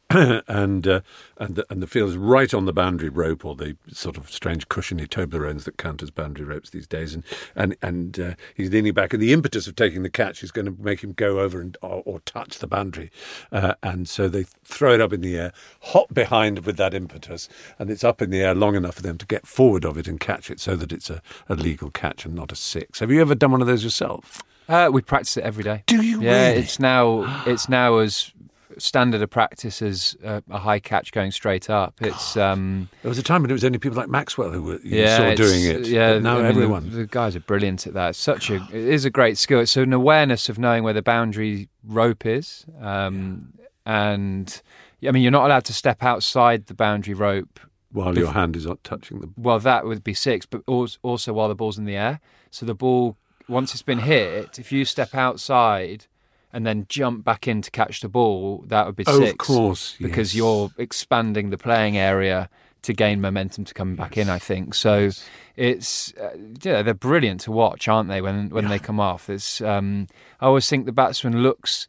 and 0.47 0.87
uh, 0.87 1.01
and 1.37 1.55
the, 1.55 1.65
and 1.69 1.83
the 1.83 1.87
field 1.87 2.09
is 2.09 2.17
right 2.17 2.51
on 2.51 2.65
the 2.65 2.73
boundary 2.73 3.09
rope 3.09 3.45
or 3.45 3.55
the 3.55 3.77
sort 3.89 4.17
of 4.17 4.31
strange 4.31 4.67
cushiony 4.67 5.05
Toblerones 5.05 5.65
that 5.65 5.77
count 5.77 6.01
as 6.01 6.09
boundary 6.09 6.45
ropes 6.45 6.71
these 6.71 6.87
days, 6.87 7.13
and 7.13 7.23
and 7.55 7.77
and 7.83 8.19
uh, 8.19 8.33
he's 8.55 8.71
leaning 8.71 8.93
back, 8.93 9.13
and 9.13 9.21
the 9.21 9.33
impetus 9.33 9.67
of 9.67 9.75
taking 9.75 10.01
the 10.01 10.09
catch 10.09 10.41
is 10.41 10.51
going 10.51 10.65
to 10.65 10.75
make 10.81 11.03
him 11.03 11.13
go 11.13 11.39
over 11.39 11.61
and 11.61 11.77
or, 11.83 12.01
or 12.05 12.19
touch 12.21 12.57
the 12.57 12.65
boundary, 12.65 13.11
uh, 13.51 13.75
and 13.83 14.09
so 14.09 14.27
they 14.27 14.45
throw 14.63 14.95
it 14.95 15.01
up 15.01 15.13
in 15.13 15.21
the 15.21 15.37
air, 15.37 15.53
hop 15.81 16.11
behind 16.11 16.65
with 16.65 16.77
that 16.77 16.95
impetus, 16.95 17.47
and 17.77 17.91
it's 17.91 18.03
up 18.03 18.19
in 18.19 18.31
the 18.31 18.41
air 18.41 18.55
long 18.55 18.75
enough 18.75 18.95
for 18.95 19.03
them 19.03 19.17
to 19.19 19.27
get 19.27 19.45
forward 19.45 19.85
of 19.85 19.95
it 19.95 20.07
and 20.07 20.19
catch 20.19 20.49
it, 20.49 20.59
so 20.59 20.75
that 20.75 20.91
it's 20.91 21.11
a, 21.11 21.21
a 21.47 21.53
legal 21.53 21.91
catch 21.91 22.25
and 22.25 22.33
not 22.33 22.51
a 22.51 22.55
six. 22.55 22.99
Have 22.99 23.11
you 23.11 23.21
ever 23.21 23.35
done 23.35 23.51
one 23.51 23.61
of 23.61 23.67
those 23.67 23.83
yourself? 23.83 24.41
Uh, 24.67 24.89
we 24.91 25.01
practice 25.01 25.35
it 25.37 25.43
every 25.43 25.63
day. 25.63 25.83
Do 25.87 26.01
you 26.01 26.21
Yeah, 26.21 26.49
really? 26.49 26.61
it's 26.61 26.79
now 26.79 27.43
it's 27.47 27.69
now 27.69 27.97
as 27.97 28.31
standard 28.77 29.21
of 29.21 29.29
practice 29.29 29.81
as 29.81 30.15
a, 30.23 30.43
a 30.49 30.59
high 30.59 30.79
catch 30.79 31.11
going 31.11 31.31
straight 31.31 31.69
up. 31.69 31.95
It's 32.01 32.37
um, 32.37 32.89
There 33.01 33.09
was 33.09 33.17
a 33.17 33.23
time 33.23 33.41
when 33.41 33.49
it 33.49 33.53
was 33.53 33.63
only 33.63 33.79
people 33.79 33.97
like 33.97 34.09
Maxwell 34.09 34.51
who 34.51 34.61
were 34.61 34.79
you 34.83 34.99
yeah, 34.99 35.17
saw 35.17 35.35
doing 35.35 35.65
it. 35.65 35.87
Yeah, 35.87 36.13
but 36.13 36.23
now 36.23 36.33
I 36.33 36.37
mean, 36.37 36.45
everyone. 36.45 36.89
The, 36.91 37.05
guys 37.05 37.35
are 37.35 37.39
brilliant 37.41 37.87
at 37.87 37.93
that. 37.93 38.09
It's 38.09 38.19
such 38.19 38.49
a 38.49 38.55
it 38.55 38.73
is 38.73 39.05
a 39.05 39.09
great 39.09 39.37
skill. 39.37 39.59
It's 39.59 39.75
an 39.75 39.93
awareness 39.93 40.49
of 40.49 40.59
knowing 40.59 40.83
where 40.83 40.93
the 40.93 41.01
boundary 41.01 41.69
rope 41.83 42.25
is, 42.25 42.65
um, 42.79 43.53
and 43.85 44.61
I 45.07 45.11
mean 45.11 45.23
you're 45.23 45.31
not 45.31 45.45
allowed 45.45 45.65
to 45.65 45.73
step 45.73 46.03
outside 46.03 46.67
the 46.67 46.73
boundary 46.75 47.13
rope. 47.13 47.59
while 47.91 48.17
your 48.17 48.31
hand 48.33 48.55
is 48.55 48.65
not 48.65 48.83
touching 48.83 49.21
the. 49.21 49.29
Well, 49.35 49.59
that 49.59 49.85
would 49.85 50.03
be 50.03 50.13
six, 50.13 50.45
but 50.45 50.61
also 50.67 51.33
while 51.33 51.47
the 51.47 51.55
ball's 51.55 51.77
in 51.77 51.85
the 51.85 51.95
air. 51.95 52.19
So 52.51 52.65
the 52.65 52.75
ball, 52.75 53.17
once 53.47 53.73
it's 53.73 53.81
been 53.81 53.99
hit, 53.99 54.59
if 54.59 54.71
you 54.71 54.85
step 54.85 55.15
outside 55.15 56.05
and 56.53 56.65
then 56.65 56.85
jump 56.89 57.23
back 57.23 57.47
in 57.47 57.61
to 57.61 57.71
catch 57.71 58.01
the 58.01 58.09
ball, 58.09 58.63
that 58.67 58.85
would 58.85 58.95
be 58.95 59.03
Oh, 59.07 59.19
six. 59.19 59.31
of 59.31 59.37
course, 59.37 59.95
because 59.99 60.33
yes. 60.33 60.37
you're 60.37 60.69
expanding 60.77 61.49
the 61.49 61.57
playing 61.57 61.97
area 61.97 62.49
to 62.81 62.93
gain 62.93 63.19
momentum 63.21 63.65
to 63.65 63.73
come 63.73 63.95
back 63.95 64.17
in. 64.17 64.29
I 64.29 64.39
think 64.39 64.73
so. 64.73 65.09
It's 65.55 66.13
uh, 66.15 66.29
yeah, 66.63 66.81
they're 66.81 66.93
brilliant 66.93 67.41
to 67.41 67.51
watch, 67.51 67.87
aren't 67.87 68.07
they? 68.09 68.21
When 68.21 68.49
when 68.49 68.69
they 68.69 68.79
come 68.79 68.99
off, 68.99 69.29
it's 69.29 69.59
um, 69.61 70.07
I 70.39 70.45
always 70.45 70.69
think 70.69 70.85
the 70.85 70.91
batsman 70.93 71.43
looks 71.43 71.87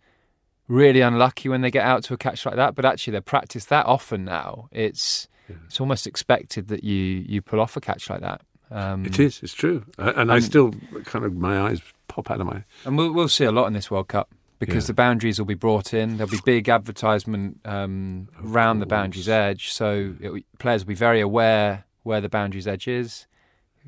really 0.68 1.01
unlucky 1.01 1.49
when 1.49 1.61
they 1.62 1.70
get 1.70 1.85
out 1.85 2.03
to 2.05 2.14
a 2.14 2.16
catch 2.16 2.44
like 2.46 2.57
that, 2.57 2.75
but 2.75 2.85
actually 2.85 3.12
they 3.12 3.20
practice 3.20 3.64
that 3.66 3.87
often 3.87 4.25
now. 4.25 4.68
It's 4.73 5.29
it's 5.66 5.81
almost 5.81 6.07
expected 6.07 6.68
that 6.68 6.83
you 6.85 6.96
you 6.96 7.40
pull 7.42 7.61
off 7.61 7.77
a 7.77 7.81
catch 7.81 8.11
like 8.11 8.20
that. 8.20 8.40
Um, 8.73 9.05
It 9.05 9.18
is. 9.18 9.40
It's 9.42 9.55
true, 9.55 9.85
Uh, 9.99 10.12
and 10.16 10.31
I 10.33 10.38
still 10.40 10.73
kind 11.05 11.25
of 11.25 11.35
my 11.37 11.61
eyes 11.61 11.81
pop 12.09 12.31
out 12.31 12.40
of 12.40 12.46
my. 12.46 12.62
And 12.85 12.96
we'll, 12.96 13.12
we'll 13.12 13.29
see 13.29 13.44
a 13.44 13.51
lot 13.53 13.66
in 13.66 13.73
this 13.73 13.90
World 13.90 14.07
Cup 14.09 14.29
because 14.61 14.85
Yeah. 14.85 14.88
the 14.88 14.94
boundaries 14.94 15.38
will 15.40 15.46
be 15.46 15.55
brought 15.55 15.92
in. 15.92 16.16
There'll 16.18 16.31
be 16.31 16.38
big 16.44 16.68
advertisement 16.68 17.59
um, 17.64 18.29
around 18.44 18.79
the 18.79 18.87
boundaries 18.87 19.29
edge, 19.29 19.73
so 19.73 20.14
it, 20.20 20.44
players 20.61 20.83
will 20.85 20.90
be 20.90 20.94
very 20.94 21.20
aware 21.20 21.85
where 22.05 22.20
the 22.20 22.29
boundaries 22.29 22.68
edge 22.68 22.87
is, 22.87 23.27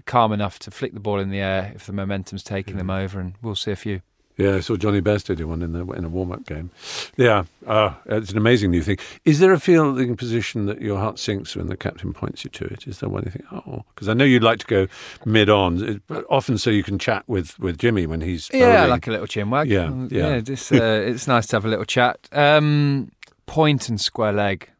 calm 0.06 0.32
enough 0.32 0.58
to 0.60 0.70
flick 0.70 0.94
the 0.94 1.00
ball 1.00 1.20
in 1.20 1.30
the 1.30 1.38
air 1.38 1.72
if 1.76 1.86
the 1.86 1.92
momentum's 1.92 2.42
taking 2.42 2.76
them 2.76 2.90
over, 2.90 3.20
and 3.20 3.34
we'll 3.40 3.54
see 3.54 3.70
a 3.70 3.76
few. 3.76 4.00
Yeah, 4.38 4.56
I 4.56 4.60
saw 4.60 4.76
Jonny 4.76 5.00
Bairstow 5.02 5.36
do 5.36 5.46
one 5.46 5.60
in 5.62 5.72
the 5.72 5.84
in 5.92 6.04
a 6.06 6.08
warm 6.08 6.32
up 6.32 6.46
game. 6.46 6.70
Yeah, 7.18 7.44
uh, 7.66 7.92
it's 8.06 8.30
an 8.30 8.38
amazing 8.38 8.70
new 8.70 8.82
thing. 8.82 8.96
Is 9.26 9.40
there 9.40 9.52
a 9.52 9.60
fielding 9.60 10.16
position 10.16 10.64
that 10.66 10.80
your 10.80 10.98
heart 10.98 11.18
sinks 11.18 11.54
when 11.54 11.66
the 11.66 11.76
captain 11.76 12.14
points 12.14 12.42
you 12.44 12.50
to 12.52 12.64
it? 12.64 12.86
Is 12.88 13.00
there 13.00 13.10
one 13.10 13.24
you 13.24 13.30
think, 13.30 13.44
oh, 13.52 13.84
because 13.94 14.08
I 14.08 14.14
know 14.14 14.24
you'd 14.24 14.42
like 14.42 14.58
to 14.60 14.66
go 14.66 14.86
mid 15.26 15.50
on, 15.50 16.00
but 16.06 16.24
often 16.30 16.56
so 16.56 16.70
you 16.70 16.82
can 16.82 16.98
chat 16.98 17.24
with, 17.26 17.58
with 17.58 17.76
Jimmy 17.78 18.06
when 18.06 18.22
he's 18.22 18.48
Yeah, 18.54 18.76
bowling. 18.76 18.90
like 18.90 19.06
a 19.06 19.10
little 19.10 19.26
chin 19.26 19.50
wag. 19.50 19.68
Yeah, 19.68 19.88
Mm, 19.88 20.10
yeah. 20.10 20.40
just, 20.40 20.72
uh, 20.72 20.76
it's 20.82 21.26
nice 21.28 21.46
to 21.48 21.56
have 21.56 21.66
a 21.66 21.68
little 21.68 21.84
chat. 21.84 22.18
Um, 22.32 23.12
point 23.44 23.90
and 23.90 24.00
square 24.00 24.32
leg, 24.32 24.70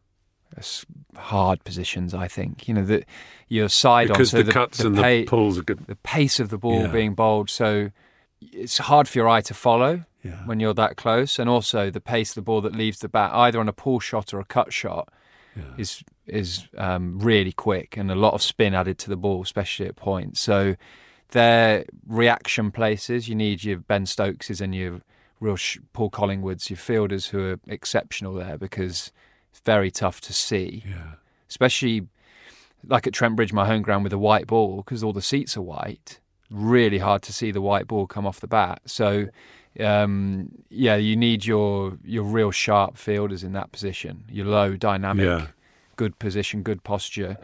hard 1.17 1.62
positions. 1.65 2.15
I 2.15 2.29
think 2.29 2.67
you 2.69 2.75
know 2.75 2.85
that 2.85 3.05
your 3.49 3.69
side 3.69 4.09
because 4.09 4.33
on 4.35 4.41
the, 4.41 4.47
so 4.47 4.53
cuts 4.53 4.79
the, 4.79 4.87
and 4.87 4.97
the 4.99 5.25
pulls 5.27 5.59
are 5.59 5.62
good. 5.62 5.87
the 5.87 5.97
pace 5.97 6.41
of 6.41 6.49
the 6.49 6.59
ball 6.59 6.83
Yeah. 6.83 6.87
being 6.88 7.15
bowled. 7.15 7.51
So 7.51 7.91
it's 8.53 8.79
hard 8.79 9.09
for 9.09 9.19
your 9.19 9.29
eye 9.29 9.41
to 9.43 9.55
follow 9.55 10.05
Yeah. 10.23 10.45
when 10.47 10.61
you're 10.61 10.75
that 10.75 10.97
close, 10.97 11.38
and 11.38 11.49
also 11.51 11.91
the 11.91 12.01
pace 12.01 12.31
of 12.31 12.35
the 12.37 12.43
ball 12.43 12.61
that 12.61 12.75
leaves 12.77 12.99
the 13.01 13.09
bat, 13.09 13.33
either 13.35 13.59
on 13.61 13.69
a 13.69 13.73
pull 13.73 13.99
shot 14.01 14.33
or 14.33 14.41
a 14.41 14.45
cut 14.45 14.73
shot, 14.73 15.09
Yeah. 15.57 15.62
is 15.77 16.05
is 16.27 16.69
um, 16.79 17.19
really 17.19 17.51
quick 17.53 17.97
and 17.97 18.09
a 18.11 18.15
lot 18.15 18.33
of 18.33 18.41
spin 18.43 18.75
added 18.75 18.97
to 18.99 19.11
the 19.11 19.17
ball, 19.17 19.43
especially 19.43 19.87
at 19.87 19.97
points. 19.97 20.41
So 20.41 20.77
they're 21.31 21.85
reaction 22.07 22.71
places. 22.71 23.29
You 23.29 23.35
need 23.35 23.65
your 23.65 23.79
Ben 23.79 24.05
Stokeses 24.05 24.61
and 24.61 24.73
your 24.75 25.01
real 25.41 25.57
sh- 25.57 25.79
Paul 25.93 26.11
Collingwoods, 26.11 26.71
your 26.71 26.77
fielders 26.77 27.27
who 27.29 27.45
are 27.45 27.61
exceptional 27.67 28.35
there 28.35 28.57
because 28.57 29.11
it's 29.51 29.61
very 29.65 29.91
tough 29.91 30.21
to 30.23 30.33
see 30.33 30.85
Yeah. 30.88 31.15
especially 31.49 32.07
like 32.87 33.07
at 33.09 33.12
Trent 33.12 33.35
Bridge, 33.37 33.53
my 33.53 33.67
home 33.67 33.83
ground, 33.83 34.05
with 34.05 34.12
a 34.12 34.19
white 34.19 34.47
ball 34.47 34.79
because 34.79 35.03
all 35.03 35.12
the 35.12 35.21
seats 35.23 35.57
are 35.57 35.62
white. 35.62 36.21
Really 36.53 36.99
hard 36.99 37.23
to 37.23 37.33
see 37.33 37.51
the 37.51 37.62
white 37.62 37.87
ball 37.88 38.07
come 38.07 38.27
off 38.27 38.38
the 38.41 38.47
bat. 38.47 38.83
So, 38.85 39.29
um, 39.81 40.51
yeah, 40.69 40.97
you 40.97 41.17
need 41.17 41.47
your 41.47 41.97
your 42.05 42.25
real 42.25 42.51
sharp 42.51 42.97
fielders 42.99 43.43
in 43.43 43.53
that 43.55 43.73
position. 43.73 44.25
Your 44.29 44.45
low, 44.47 44.77
dynamic, 44.77 45.25
Yeah. 45.25 45.47
good 45.97 46.19
position, 46.19 46.62
good 46.62 46.85
posture. 46.85 47.38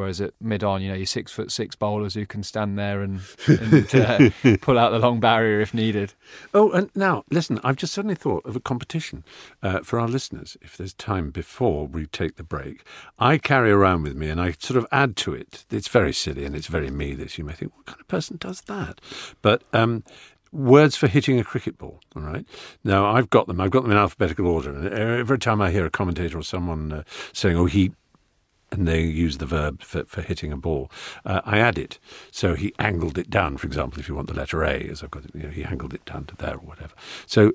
Whereas 0.00 0.18
at 0.22 0.32
mid 0.40 0.64
on, 0.64 0.80
you 0.80 0.88
know, 0.88 0.94
your 0.94 1.04
six 1.04 1.30
foot 1.30 1.52
six 1.52 1.76
bowlers 1.76 2.14
who 2.14 2.24
can 2.24 2.42
stand 2.42 2.78
there 2.78 3.02
and, 3.02 3.20
and 3.46 3.94
uh, 3.94 4.30
pull 4.62 4.78
out 4.78 4.92
the 4.92 4.98
long 4.98 5.20
barrier 5.20 5.60
if 5.60 5.74
needed. 5.74 6.14
Oh, 6.54 6.70
and 6.70 6.88
now 6.94 7.24
listen. 7.30 7.60
I've 7.62 7.76
just 7.76 7.92
suddenly 7.92 8.14
thought 8.14 8.46
of 8.46 8.56
a 8.56 8.60
competition 8.60 9.24
uh, 9.62 9.80
for 9.80 10.00
our 10.00 10.08
listeners. 10.08 10.56
If 10.62 10.78
there's 10.78 10.94
time 10.94 11.30
before 11.30 11.86
we 11.86 12.06
take 12.06 12.36
the 12.36 12.42
break, 12.42 12.82
I 13.18 13.36
carry 13.36 13.70
around 13.70 14.04
with 14.04 14.16
me, 14.16 14.30
and 14.30 14.40
I 14.40 14.52
sort 14.52 14.78
of 14.78 14.86
add 14.90 15.16
to 15.16 15.34
it. 15.34 15.66
It's 15.70 15.88
very 15.88 16.14
silly 16.14 16.46
and 16.46 16.56
it's 16.56 16.68
very 16.68 16.90
me. 16.90 17.12
This 17.12 17.36
you 17.36 17.44
may 17.44 17.52
think, 17.52 17.76
what 17.76 17.84
kind 17.84 18.00
of 18.00 18.08
person 18.08 18.38
does 18.40 18.62
that? 18.62 19.02
But 19.42 19.64
um, 19.74 20.02
words 20.50 20.96
for 20.96 21.08
hitting 21.08 21.38
a 21.38 21.44
cricket 21.44 21.78
ball. 21.78 22.00
All 22.16 22.22
right. 22.22 22.46
Now 22.84 23.04
I've 23.04 23.30
got 23.30 23.46
them. 23.46 23.60
I've 23.60 23.70
got 23.70 23.82
them 23.82 23.92
in 23.92 23.98
alphabetical 23.98 24.46
order. 24.46 24.72
And 24.74 24.88
every 24.88 25.38
time 25.38 25.60
I 25.60 25.70
hear 25.70 25.84
a 25.84 25.90
commentator 25.90 26.38
or 26.38 26.42
someone 26.42 26.92
uh, 26.92 27.02
saying, 27.32 27.56
"Oh, 27.56 27.66
he," 27.66 27.92
and 28.72 28.86
they 28.86 29.02
use 29.02 29.38
the 29.38 29.46
verb 29.46 29.82
for, 29.82 30.04
for 30.04 30.22
hitting 30.22 30.52
a 30.52 30.56
ball, 30.56 30.90
uh, 31.24 31.40
I 31.44 31.58
add 31.58 31.78
it. 31.78 31.98
So 32.30 32.54
he 32.54 32.72
angled 32.78 33.18
it 33.18 33.30
down, 33.30 33.56
for 33.56 33.66
example, 33.66 34.00
if 34.00 34.08
you 34.08 34.14
want 34.14 34.28
the 34.28 34.34
letter 34.34 34.62
A, 34.64 34.80
as 34.88 35.02
I've 35.02 35.10
got 35.10 35.24
it, 35.24 35.32
you 35.34 35.42
know, 35.44 35.50
he 35.50 35.64
angled 35.64 35.94
it 35.94 36.04
down 36.04 36.26
to 36.26 36.36
there 36.36 36.54
or 36.54 36.66
whatever. 36.66 36.94
So 37.26 37.52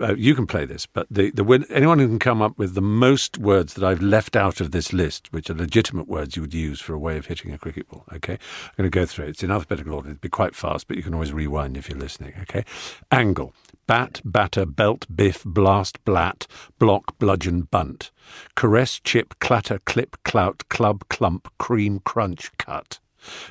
uh, 0.00 0.14
you 0.14 0.34
can 0.34 0.46
play 0.46 0.64
this, 0.64 0.86
but 0.86 1.06
the, 1.10 1.30
the 1.30 1.44
win- 1.44 1.66
anyone 1.70 1.98
who 1.98 2.08
can 2.08 2.18
come 2.18 2.40
up 2.40 2.56
with 2.58 2.74
the 2.74 2.80
most 2.80 3.38
words 3.38 3.74
that 3.74 3.84
I've 3.84 4.02
left 4.02 4.34
out 4.34 4.60
of 4.60 4.70
this 4.70 4.92
list, 4.92 5.32
which 5.32 5.50
are 5.50 5.54
legitimate 5.54 6.08
words 6.08 6.36
you 6.36 6.42
would 6.42 6.54
use 6.54 6.80
for 6.80 6.94
a 6.94 6.98
way 6.98 7.18
of 7.18 7.26
hitting 7.26 7.52
a 7.52 7.58
cricket 7.58 7.88
ball, 7.88 8.04
okay? 8.14 8.34
I'm 8.34 8.74
going 8.76 8.90
to 8.90 8.98
go 8.98 9.04
through 9.04 9.26
it. 9.26 9.30
It's 9.30 9.42
in 9.42 9.50
alphabetical 9.50 9.94
order. 9.94 10.08
It'd 10.08 10.20
be 10.20 10.28
quite 10.28 10.54
fast, 10.54 10.88
but 10.88 10.96
you 10.96 11.02
can 11.02 11.12
always 11.12 11.32
rewind 11.32 11.76
if 11.76 11.88
you're 11.88 11.98
listening, 11.98 12.32
okay? 12.42 12.64
Angle. 13.10 13.52
Bat, 13.86 14.20
batter, 14.24 14.66
belt, 14.66 15.06
biff, 15.14 15.42
blast, 15.44 16.04
blat, 16.04 16.46
block, 16.78 17.18
bludgeon, 17.18 17.62
bunt. 17.62 18.10
Caress, 18.54 19.00
chip, 19.00 19.34
clatter, 19.40 19.80
clip, 19.80 20.16
clout, 20.24 20.68
club, 20.68 21.08
clump, 21.08 21.48
cream, 21.58 22.00
crunch, 22.04 22.50
cut. 22.56 23.00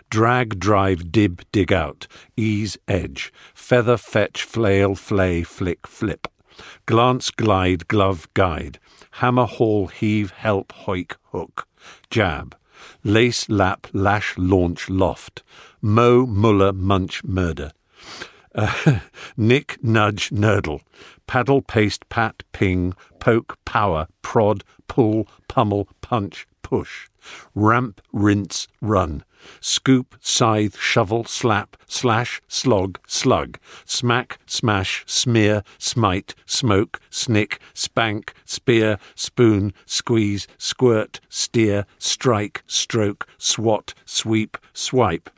Drag, 0.10 0.60
drive, 0.60 1.12
dib, 1.12 1.44
dig 1.52 1.72
out. 1.72 2.08
Ease, 2.36 2.78
edge. 2.88 3.32
Feather, 3.54 3.98
fetch, 3.98 4.44
flail, 4.44 4.96
flay, 4.96 5.44
flick, 5.44 5.86
flip. 5.86 6.28
Glance, 6.86 7.32
glide, 7.32 7.88
glove, 7.88 8.28
guide. 8.34 8.80
Hammer, 9.12 9.46
haul, 9.46 9.88
heave, 9.88 10.32
help, 10.32 10.74
hoik, 10.86 11.16
hook. 11.32 11.68
Jab. 12.10 12.56
Lace, 13.04 13.50
lap, 13.50 13.88
lash, 13.94 14.38
launch, 14.38 14.90
loft. 14.90 15.44
Mow, 15.82 16.26
muller, 16.26 16.74
munch, 16.74 17.24
murder. 17.24 17.72
Uh, 18.56 19.00
nick, 19.38 19.78
nudge, 19.84 20.30
nurdle. 20.32 20.82
Paddle, 21.28 21.62
paste, 21.62 22.08
pat, 22.10 22.44
ping, 22.52 22.94
poke, 23.20 23.58
power, 23.66 24.08
prod, 24.22 24.64
pull, 24.88 25.28
pummel, 25.48 25.88
punch, 26.02 26.48
push. 26.64 27.08
Ramp, 27.54 28.02
rinse, 28.12 28.68
run. 28.82 29.24
Scoop, 29.62 30.16
scythe, 30.20 30.78
shovel, 30.78 31.24
slap, 31.24 31.78
slash, 31.88 32.42
slog, 32.48 33.00
slug. 33.08 33.58
Smack, 33.86 34.40
smash, 34.46 35.04
smear, 35.08 35.64
smite, 35.78 36.36
smoke, 36.46 37.00
snick, 37.10 37.60
spank, 37.74 38.34
spear, 38.46 38.98
spoon, 39.16 39.74
squeeze, 39.86 40.48
squirt, 40.58 41.20
steer, 41.30 41.86
strike, 41.98 42.64
stroke, 42.68 43.28
swat, 43.38 43.94
sweep, 44.06 44.58
swipe. 44.74 45.30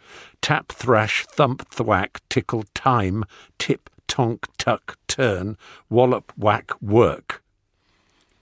Tap, 0.42 0.72
thrash, 0.72 1.26
thump, 1.28 1.70
thwack, 1.70 2.22
tickle, 2.30 2.66
time, 2.74 3.24
tip, 3.60 3.90
tonk, 4.08 4.48
tuck, 4.58 4.98
turn, 5.08 5.58
wallop, 5.90 6.34
whack, 6.36 6.72
work. 6.82 7.44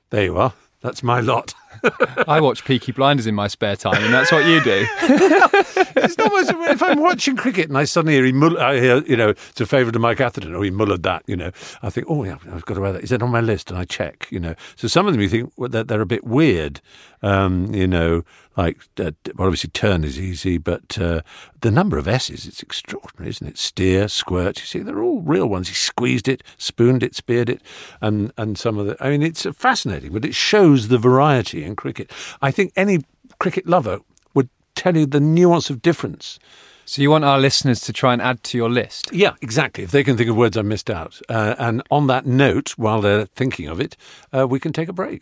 There 0.09 0.23
you 0.23 0.37
are. 0.37 0.53
That's 0.81 1.03
my 1.03 1.19
lot. 1.19 1.53
I 2.27 2.39
watch 2.41 2.65
Peaky 2.65 2.91
Blinders 2.91 3.27
in 3.27 3.35
my 3.35 3.47
spare 3.47 3.75
time, 3.75 4.03
and 4.03 4.13
that's 4.13 4.31
what 4.31 4.45
you 4.45 4.61
do. 4.63 4.85
it's 5.01 6.17
almost 6.19 6.51
if 6.71 6.81
I'm 6.83 6.99
watching 6.99 7.35
cricket 7.35 7.69
and 7.69 7.77
I 7.77 7.85
suddenly 7.85 8.13
hear 8.13 8.25
he 8.25 8.31
mull- 8.31 8.59
I 8.59 8.79
hear, 8.79 9.03
you 9.03 9.15
know, 9.15 9.29
it's 9.29 9.61
a 9.61 9.65
favourite 9.65 9.95
of 9.95 10.01
Mike 10.01 10.19
Atherton, 10.19 10.55
or 10.55 10.63
he 10.63 10.71
mullered 10.71 11.03
that, 11.03 11.23
you 11.27 11.35
know, 11.35 11.51
I 11.81 11.89
think, 11.89 12.07
oh 12.09 12.23
yeah, 12.23 12.37
I've 12.51 12.65
got 12.65 12.75
to 12.75 12.81
wear 12.81 12.93
that. 12.93 13.03
Is 13.03 13.09
that 13.09 13.21
on 13.21 13.31
my 13.31 13.41
list? 13.41 13.69
And 13.69 13.79
I 13.79 13.85
check, 13.85 14.27
you 14.29 14.39
know. 14.39 14.55
So 14.75 14.87
some 14.87 15.07
of 15.07 15.13
them 15.13 15.21
you 15.21 15.29
think 15.29 15.53
well, 15.57 15.69
they're, 15.69 15.83
they're 15.83 16.01
a 16.01 16.05
bit 16.05 16.23
weird, 16.23 16.81
um, 17.21 17.73
you 17.73 17.87
know, 17.87 18.23
like 18.57 18.81
uh, 18.99 19.11
well, 19.35 19.47
obviously 19.47 19.69
turn 19.69 20.03
is 20.03 20.19
easy, 20.19 20.57
but 20.57 20.97
uh, 20.99 21.21
the 21.61 21.71
number 21.71 21.97
of 21.97 22.07
S's 22.07 22.45
it's 22.45 22.61
extraordinary, 22.61 23.29
isn't 23.29 23.47
it? 23.47 23.57
Steer, 23.57 24.07
squirt. 24.07 24.59
You 24.59 24.65
see, 24.65 24.79
they're 24.79 25.01
all 25.01 25.21
real 25.21 25.47
ones. 25.47 25.69
He 25.69 25.75
squeezed 25.75 26.27
it, 26.27 26.43
spooned 26.57 27.01
it, 27.01 27.15
speared 27.15 27.49
it, 27.49 27.61
and 28.01 28.33
and 28.37 28.57
some 28.57 28.77
of 28.77 28.85
the. 28.85 28.97
I 28.99 29.11
mean, 29.11 29.23
it's 29.23 29.45
fascinating, 29.55 30.11
but 30.11 30.25
it 30.25 30.35
shows 30.35 30.89
the 30.89 30.97
variety 30.97 31.58
in 31.63 31.75
cricket. 31.75 32.11
I 32.41 32.51
think 32.51 32.73
any 32.75 33.03
cricket 33.39 33.67
lover 33.67 33.99
would 34.33 34.49
tell 34.75 34.95
you 34.95 35.05
the 35.05 35.19
nuance 35.19 35.69
of 35.69 35.81
difference. 35.81 36.39
So 36.85 37.03
you 37.03 37.11
want 37.11 37.23
our 37.23 37.39
listeners 37.39 37.81
to 37.81 37.93
try 37.93 38.13
and 38.13 38.21
add 38.21 38.43
to 38.45 38.57
your 38.57 38.69
list? 38.69 39.13
Yeah, 39.13 39.35
exactly. 39.41 39.83
If 39.83 39.91
they 39.91 40.03
can 40.03 40.17
think 40.17 40.29
of 40.29 40.35
words 40.35 40.57
I 40.57 40.63
missed 40.63 40.89
out. 40.89 41.21
Uh, 41.29 41.53
and 41.59 41.83
on 41.91 42.07
that 42.07 42.25
note, 42.25 42.71
while 42.77 42.99
they're 42.99 43.27
thinking 43.27 43.67
of 43.67 43.79
it, 43.79 43.95
uh, 44.35 44.47
we 44.47 44.59
can 44.59 44.73
take 44.73 44.89
a 44.89 44.93
break. 44.93 45.21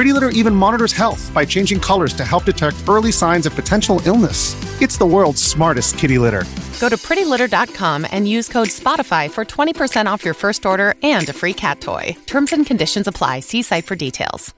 Pretty 0.00 0.14
Litter 0.14 0.30
even 0.30 0.54
monitors 0.54 0.94
health 0.94 1.30
by 1.34 1.44
changing 1.44 1.78
colors 1.78 2.14
to 2.14 2.24
help 2.24 2.44
detect 2.44 2.88
early 2.88 3.12
signs 3.12 3.44
of 3.44 3.54
potential 3.54 4.00
illness. 4.06 4.56
It's 4.80 4.96
the 4.96 5.04
world's 5.04 5.42
smartest 5.42 5.98
kitty 5.98 6.16
litter. 6.16 6.44
Go 6.80 6.88
to 6.88 6.96
prettylitter.com 6.96 8.06
and 8.10 8.26
use 8.26 8.48
code 8.48 8.68
SPOTIFY 8.68 9.30
for 9.30 9.44
20% 9.44 10.06
off 10.06 10.24
your 10.24 10.32
first 10.32 10.64
order 10.64 10.94
and 11.02 11.28
a 11.28 11.34
free 11.34 11.52
cat 11.52 11.82
toy. 11.82 12.16
Terms 12.24 12.54
and 12.54 12.64
conditions 12.64 13.08
apply. 13.08 13.40
See 13.40 13.60
site 13.60 13.84
for 13.84 13.94
details. 13.94 14.54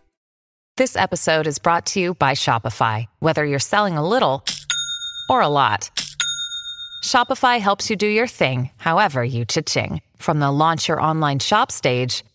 This 0.77 0.95
episode 0.95 1.49
is 1.49 1.59
brought 1.59 1.87
to 1.87 1.99
you 1.99 2.15
by 2.15 2.35
Shopify. 2.35 3.07
Whether 3.19 3.45
you're 3.45 3.59
selling 3.59 3.97
a 3.97 4.09
little 4.09 4.45
or 5.29 5.41
a 5.41 5.49
lot, 5.49 5.91
Shopify 7.03 7.59
helps 7.59 7.91
you 7.91 7.97
do 7.97 8.07
your 8.07 8.29
thing, 8.29 8.71
however 8.77 9.25
you 9.25 9.45
cha-ching. 9.45 10.03
From 10.19 10.39
the 10.39 10.53
launch 10.53 10.87
your 10.87 11.01
online 11.01 11.41
shop 11.41 11.73
stage, 11.73 12.23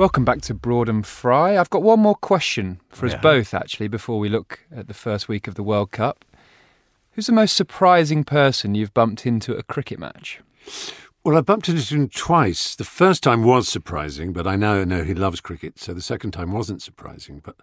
Welcome 0.00 0.24
back 0.24 0.40
to 0.42 0.54
Broad 0.54 0.88
and 0.88 1.06
Fry. 1.06 1.58
I've 1.58 1.68
got 1.68 1.82
one 1.82 2.00
more 2.00 2.14
question 2.14 2.80
for 2.88 3.04
us 3.04 3.12
Yeah. 3.12 3.20
both, 3.20 3.52
actually, 3.52 3.86
before 3.86 4.18
we 4.18 4.30
look 4.30 4.60
at 4.74 4.88
the 4.88 4.94
first 4.94 5.28
week 5.28 5.46
of 5.46 5.56
the 5.56 5.62
World 5.62 5.90
Cup. 5.90 6.24
Who's 7.10 7.26
the 7.26 7.34
most 7.34 7.54
surprising 7.54 8.24
person 8.24 8.74
you've 8.74 8.94
bumped 8.94 9.26
into 9.26 9.52
at 9.52 9.58
a 9.58 9.62
cricket 9.62 9.98
match? 9.98 10.40
Well, 11.22 11.36
I 11.36 11.42
bumped 11.42 11.68
into 11.68 11.94
him 11.94 12.08
twice. 12.08 12.74
The 12.74 12.82
first 12.84 13.22
time 13.22 13.44
was 13.44 13.68
surprising, 13.68 14.32
but 14.32 14.46
I 14.46 14.56
now 14.56 14.82
know 14.84 15.04
he 15.04 15.12
loves 15.12 15.42
cricket, 15.42 15.78
so 15.78 15.92
the 15.92 16.00
second 16.00 16.30
time 16.30 16.50
wasn't 16.50 16.80
surprising. 16.80 17.42
But 17.44 17.56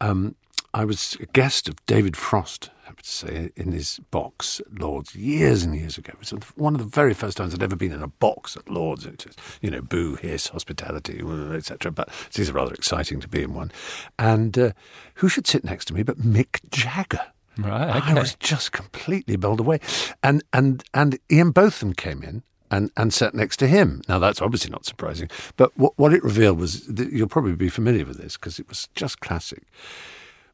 um, 0.00 0.34
I 0.74 0.84
was 0.84 1.16
a 1.20 1.26
guest 1.26 1.68
of 1.68 1.86
David 1.86 2.16
Frost, 2.16 2.70
I 2.96 2.98
would 2.98 3.04
say, 3.04 3.50
in 3.56 3.72
his 3.72 4.00
box 4.10 4.60
at 4.60 4.80
Lords 4.80 5.14
years 5.14 5.62
and 5.62 5.76
years 5.76 5.98
ago. 5.98 6.12
It 6.14 6.18
was 6.18 6.30
one 6.54 6.74
of 6.74 6.80
the 6.80 6.86
very 6.86 7.12
first 7.12 7.36
times 7.36 7.52
I'd 7.52 7.62
ever 7.62 7.76
been 7.76 7.92
in 7.92 8.02
a 8.02 8.08
box 8.08 8.56
at 8.56 8.70
Lords. 8.70 9.04
It 9.04 9.26
was, 9.26 9.36
you 9.60 9.70
know, 9.70 9.82
boo, 9.82 10.14
hiss, 10.14 10.48
hospitality, 10.48 11.20
etc. 11.54 11.92
But 11.92 12.08
it's 12.34 12.50
rather 12.50 12.72
exciting 12.72 13.20
to 13.20 13.28
be 13.28 13.42
in 13.42 13.52
one. 13.52 13.70
And 14.18 14.58
uh, 14.58 14.70
who 15.16 15.28
should 15.28 15.46
sit 15.46 15.62
next 15.62 15.84
to 15.86 15.94
me 15.94 16.02
but 16.04 16.18
Mick 16.18 16.60
Jagger? 16.70 17.20
Right, 17.58 17.90
I 17.90 17.98
okay. 17.98 18.14
was 18.14 18.34
just 18.36 18.72
completely 18.72 19.36
bowled 19.36 19.60
away. 19.60 19.80
And 20.22 20.42
and 20.52 20.82
and 20.94 21.18
Ian 21.30 21.50
Botham 21.50 21.92
came 21.92 22.22
in 22.22 22.42
and, 22.70 22.90
and 22.96 23.12
sat 23.12 23.34
next 23.34 23.58
to 23.58 23.66
him. 23.66 24.02
Now 24.08 24.18
that's 24.18 24.40
obviously 24.40 24.70
not 24.70 24.86
surprising, 24.86 25.28
but 25.56 25.76
what 25.76 25.92
what 25.96 26.14
it 26.14 26.24
revealed 26.24 26.58
was 26.58 26.86
that 26.86 27.12
you'll 27.12 27.28
probably 27.28 27.56
be 27.56 27.68
familiar 27.68 28.06
with 28.06 28.16
this 28.16 28.36
because 28.38 28.58
it 28.58 28.68
was 28.68 28.88
just 28.94 29.20
classic. 29.20 29.64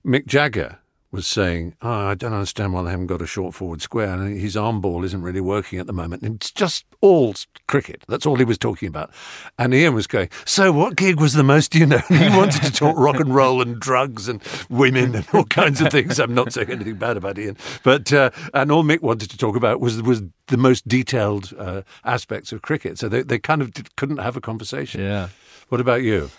Mick 0.04 0.26
Jagger 0.26 0.78
was 1.12 1.26
saying, 1.26 1.74
oh, 1.82 2.08
I 2.08 2.14
don't 2.14 2.32
understand 2.32 2.72
why 2.72 2.82
they 2.82 2.90
haven't 2.90 3.06
got 3.06 3.20
a 3.20 3.26
short 3.26 3.54
forward 3.54 3.82
square. 3.82 4.14
And 4.14 4.40
his 4.40 4.56
arm 4.56 4.80
ball 4.80 5.04
isn't 5.04 5.20
really 5.20 5.42
working 5.42 5.78
at 5.78 5.86
the 5.86 5.92
moment. 5.92 6.22
It's 6.22 6.50
just 6.50 6.86
all 7.02 7.34
cricket. 7.66 8.02
That's 8.08 8.24
all 8.24 8.36
he 8.36 8.44
was 8.44 8.56
talking 8.56 8.88
about. 8.88 9.10
And 9.58 9.74
Ian 9.74 9.94
was 9.94 10.06
going, 10.06 10.30
So 10.46 10.72
what 10.72 10.96
gig 10.96 11.20
was 11.20 11.34
the 11.34 11.44
most, 11.44 11.74
you 11.74 11.84
know? 11.84 11.98
He 12.08 12.28
wanted 12.30 12.62
to 12.62 12.72
talk 12.72 12.96
rock 12.96 13.20
and 13.20 13.34
roll 13.34 13.60
and 13.60 13.78
drugs 13.78 14.26
and 14.26 14.42
women 14.70 15.14
and 15.14 15.26
all 15.34 15.44
kinds 15.44 15.80
of 15.80 15.90
things. 15.90 16.18
I'm 16.18 16.34
not 16.34 16.52
saying 16.52 16.70
anything 16.70 16.96
bad 16.96 17.16
about 17.16 17.38
Ian. 17.38 17.58
But, 17.82 18.12
uh, 18.12 18.30
and 18.54 18.72
all 18.72 18.82
Mick 18.82 19.02
wanted 19.02 19.28
to 19.30 19.36
talk 19.36 19.54
about 19.54 19.80
was, 19.80 20.00
was 20.02 20.22
the 20.46 20.56
most 20.56 20.88
detailed 20.88 21.52
uh, 21.58 21.82
aspects 22.04 22.52
of 22.52 22.62
cricket. 22.62 22.98
So 22.98 23.08
they, 23.08 23.22
they 23.22 23.38
kind 23.38 23.60
of 23.60 23.72
did, 23.72 23.94
couldn't 23.96 24.18
have 24.18 24.36
a 24.36 24.40
conversation. 24.40 25.02
Yeah. 25.02 25.28
What 25.68 25.80
about 25.80 26.02
you? 26.02 26.30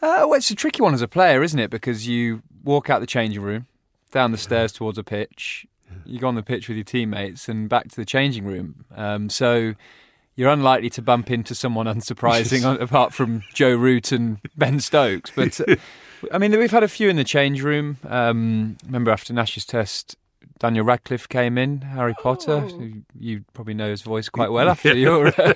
Uh, 0.00 0.26
well, 0.26 0.34
it's 0.34 0.50
a 0.50 0.54
tricky 0.54 0.82
one 0.82 0.94
as 0.94 1.02
a 1.02 1.08
player, 1.08 1.42
isn't 1.42 1.58
it? 1.58 1.70
Because 1.70 2.06
you 2.08 2.42
walk 2.64 2.88
out 2.88 3.00
the 3.00 3.06
changing 3.06 3.42
room, 3.42 3.66
down 4.08 4.32
the 4.32 4.38
stairs 4.38 4.72
towards 4.72 4.98
a 4.98 5.04
pitch, 5.04 5.66
you 6.04 6.18
go 6.18 6.28
on 6.28 6.34
the 6.34 6.42
pitch 6.42 6.68
with 6.68 6.76
your 6.76 6.84
teammates, 6.84 7.48
and 7.48 7.68
back 7.68 7.88
to 7.88 7.96
the 7.96 8.04
changing 8.04 8.44
room. 8.44 8.84
Um, 8.94 9.30
so 9.30 9.74
you're 10.36 10.50
unlikely 10.50 10.90
to 10.90 11.02
bump 11.02 11.30
into 11.30 11.54
someone 11.54 11.86
unsurprising 11.88 12.80
apart 12.80 13.12
from 13.12 13.42
Joe 13.52 13.74
Root 13.74 14.12
and 14.12 14.38
Ben 14.56 14.80
Stokes. 14.80 15.32
But 15.34 15.60
uh, 15.60 15.76
I 16.32 16.38
mean, 16.38 16.56
we've 16.58 16.70
had 16.70 16.82
a 16.84 16.88
few 16.88 17.08
in 17.08 17.16
the 17.16 17.24
change 17.24 17.62
room. 17.62 17.98
Um, 18.06 18.76
remember 18.86 19.10
after 19.10 19.32
Nash's 19.32 19.64
test. 19.64 20.16
Daniel 20.58 20.84
Radcliffe 20.84 21.28
came 21.28 21.56
in, 21.56 21.82
Harry 21.82 22.14
Potter. 22.14 22.58
who 22.60 23.02
You 23.16 23.44
probably 23.52 23.74
know 23.74 23.90
his 23.90 24.02
voice 24.02 24.28
quite 24.28 24.50
well 24.50 24.68
after 24.68 24.92
your 24.96 25.28
uh, 25.40 25.54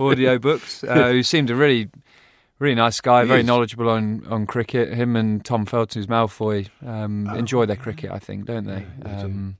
audio 0.00 0.38
books. 0.38 0.82
Uh, 0.82 1.10
who 1.10 1.22
seemed 1.22 1.50
a 1.50 1.54
really 1.54 1.88
Really 2.60 2.74
nice 2.74 3.00
guy, 3.00 3.22
He 3.22 3.28
very 3.28 3.40
is. 3.40 3.46
knowledgeable 3.46 3.88
on, 3.88 4.22
on 4.28 4.46
cricket. 4.46 4.92
Him 4.92 5.16
and 5.16 5.42
Tom 5.42 5.64
Felton, 5.64 5.98
who's 5.98 6.06
Malfoy, 6.06 6.68
um, 6.86 7.26
enjoy 7.30 7.64
their 7.64 7.74
cricket, 7.74 8.10
I 8.10 8.18
think, 8.18 8.44
don't 8.44 8.66
they? 8.66 8.86
Um, 9.04 9.56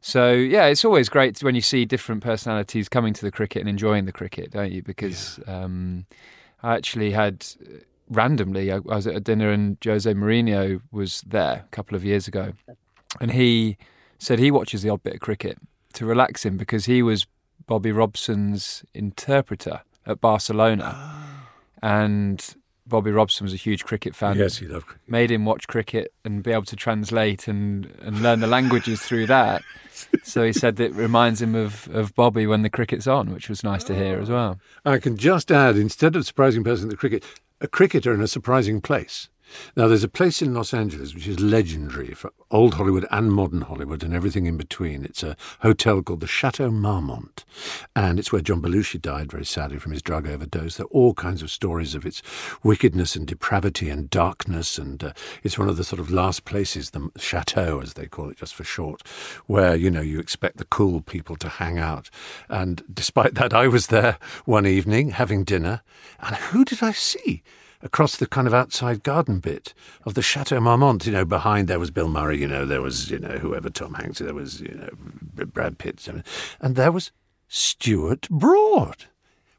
so 0.00 0.32
yeah, 0.32 0.66
it's 0.66 0.84
always 0.84 1.08
great 1.08 1.40
when 1.44 1.54
you 1.54 1.60
see 1.60 1.84
different 1.84 2.24
personalities 2.24 2.88
coming 2.88 3.14
to 3.14 3.22
the 3.22 3.30
cricket 3.30 3.60
and 3.60 3.68
enjoying 3.68 4.04
the 4.04 4.12
cricket, 4.12 4.50
don't 4.50 4.72
you? 4.72 4.82
Because 4.82 5.38
um, 5.46 6.06
I 6.60 6.74
actually 6.74 7.12
had 7.12 7.46
randomly, 8.08 8.72
I, 8.72 8.76
I 8.76 8.96
was 8.96 9.06
at 9.06 9.14
a 9.14 9.20
dinner 9.20 9.50
and 9.52 9.76
Jose 9.84 10.12
Mourinho 10.12 10.80
was 10.90 11.20
there 11.20 11.64
a 11.66 11.70
couple 11.70 11.94
of 11.94 12.04
years 12.04 12.26
ago, 12.26 12.54
and 13.20 13.30
he 13.30 13.76
said 14.18 14.40
he 14.40 14.50
watches 14.50 14.82
the 14.82 14.88
odd 14.88 15.04
bit 15.04 15.14
of 15.14 15.20
cricket 15.20 15.56
to 15.92 16.04
relax 16.04 16.44
him 16.44 16.56
because 16.56 16.86
he 16.86 17.00
was 17.00 17.28
Bobby 17.68 17.92
Robson's 17.92 18.84
interpreter 18.92 19.82
at 20.04 20.20
Barcelona 20.20 21.28
and 21.82 22.54
Bobby 22.86 23.10
Robson 23.10 23.44
was 23.44 23.54
a 23.54 23.56
huge 23.56 23.84
cricket 23.84 24.14
fan. 24.14 24.36
Yes, 24.36 24.58
he 24.58 24.66
loved 24.66 24.86
cricket. 24.86 25.08
Made 25.08 25.30
him 25.30 25.44
watch 25.44 25.66
cricket 25.66 26.12
and 26.24 26.42
be 26.42 26.52
able 26.52 26.64
to 26.64 26.76
translate 26.76 27.48
and, 27.48 27.86
and 28.02 28.22
learn 28.22 28.40
the 28.40 28.46
languages 28.46 29.00
through 29.00 29.26
that. 29.26 29.62
So 30.22 30.44
he 30.44 30.52
said 30.52 30.80
it 30.80 30.92
reminds 30.94 31.40
him 31.40 31.54
of, 31.54 31.88
of 31.92 32.14
Bobby 32.14 32.46
when 32.46 32.62
the 32.62 32.70
cricket's 32.70 33.06
on, 33.06 33.32
which 33.32 33.48
was 33.48 33.62
nice 33.62 33.84
to 33.84 33.94
hear 33.94 34.18
as 34.18 34.28
ah. 34.28 34.32
well. 34.32 34.60
I 34.84 34.98
can 34.98 35.16
just 35.16 35.52
add, 35.52 35.76
instead 35.76 36.16
of 36.16 36.26
surprising 36.26 36.64
person 36.64 36.86
at 36.86 36.90
the 36.90 36.96
cricket, 36.96 37.24
a 37.60 37.68
cricketer 37.68 38.12
in 38.12 38.20
a 38.20 38.26
surprising 38.26 38.80
place. 38.80 39.28
Now, 39.76 39.88
there's 39.88 40.04
a 40.04 40.08
place 40.08 40.42
in 40.42 40.54
Los 40.54 40.74
Angeles 40.74 41.14
which 41.14 41.26
is 41.26 41.40
legendary 41.40 42.14
for 42.14 42.32
old 42.50 42.74
Hollywood 42.74 43.06
and 43.10 43.32
modern 43.32 43.62
Hollywood 43.62 44.02
and 44.02 44.14
everything 44.14 44.46
in 44.46 44.56
between. 44.56 45.04
It's 45.04 45.22
a 45.22 45.36
hotel 45.60 46.02
called 46.02 46.20
the 46.20 46.26
Chateau 46.26 46.70
Marmont, 46.70 47.44
and 47.94 48.18
it's 48.18 48.32
where 48.32 48.40
John 48.40 48.60
Belushi 48.60 49.00
died 49.00 49.30
very 49.30 49.44
sadly 49.44 49.78
from 49.78 49.92
his 49.92 50.02
drug 50.02 50.28
overdose. 50.28 50.76
There 50.76 50.86
are 50.86 50.90
all 50.90 51.14
kinds 51.14 51.42
of 51.42 51.50
stories 51.50 51.94
of 51.94 52.04
its 52.04 52.22
wickedness 52.62 53.16
and 53.16 53.26
depravity 53.26 53.88
and 53.88 54.10
darkness, 54.10 54.78
and 54.78 55.02
uh, 55.02 55.12
it's 55.42 55.58
one 55.58 55.68
of 55.68 55.76
the 55.76 55.84
sort 55.84 56.00
of 56.00 56.10
last 56.10 56.44
places, 56.44 56.90
the 56.90 57.10
chateau 57.16 57.80
as 57.80 57.94
they 57.94 58.06
call 58.06 58.30
it, 58.30 58.38
just 58.38 58.54
for 58.54 58.64
short, 58.64 59.06
where 59.46 59.76
you 59.76 59.90
know 59.90 60.00
you 60.00 60.18
expect 60.18 60.56
the 60.56 60.64
cool 60.64 61.00
people 61.00 61.36
to 61.36 61.48
hang 61.48 61.78
out. 61.78 62.10
And 62.48 62.82
despite 62.92 63.34
that, 63.34 63.54
I 63.54 63.68
was 63.68 63.88
there 63.88 64.18
one 64.44 64.66
evening 64.66 65.10
having 65.10 65.44
dinner, 65.44 65.82
and 66.20 66.36
who 66.36 66.64
did 66.64 66.82
I 66.82 66.92
see? 66.92 67.42
Across 67.82 68.16
the 68.16 68.26
kind 68.26 68.46
of 68.46 68.54
outside 68.54 69.02
garden 69.02 69.40
bit 69.40 69.74
of 70.04 70.14
the 70.14 70.22
Chateau 70.22 70.60
Marmont. 70.60 71.06
You 71.06 71.12
know, 71.12 71.24
behind 71.24 71.68
there 71.68 71.78
was 71.78 71.90
Bill 71.90 72.08
Murray. 72.08 72.38
You 72.38 72.48
know, 72.48 72.66
there 72.66 72.82
was 72.82 73.10
you 73.10 73.18
know 73.18 73.38
whoever 73.38 73.70
Tom 73.70 73.94
Hanks. 73.94 74.18
There 74.18 74.34
was 74.34 74.60
you 74.60 74.74
know 74.74 75.44
Brad 75.46 75.78
Pitt, 75.78 76.06
and 76.60 76.76
there 76.76 76.92
was 76.92 77.12
Stuart 77.48 78.28
Broad. 78.28 79.06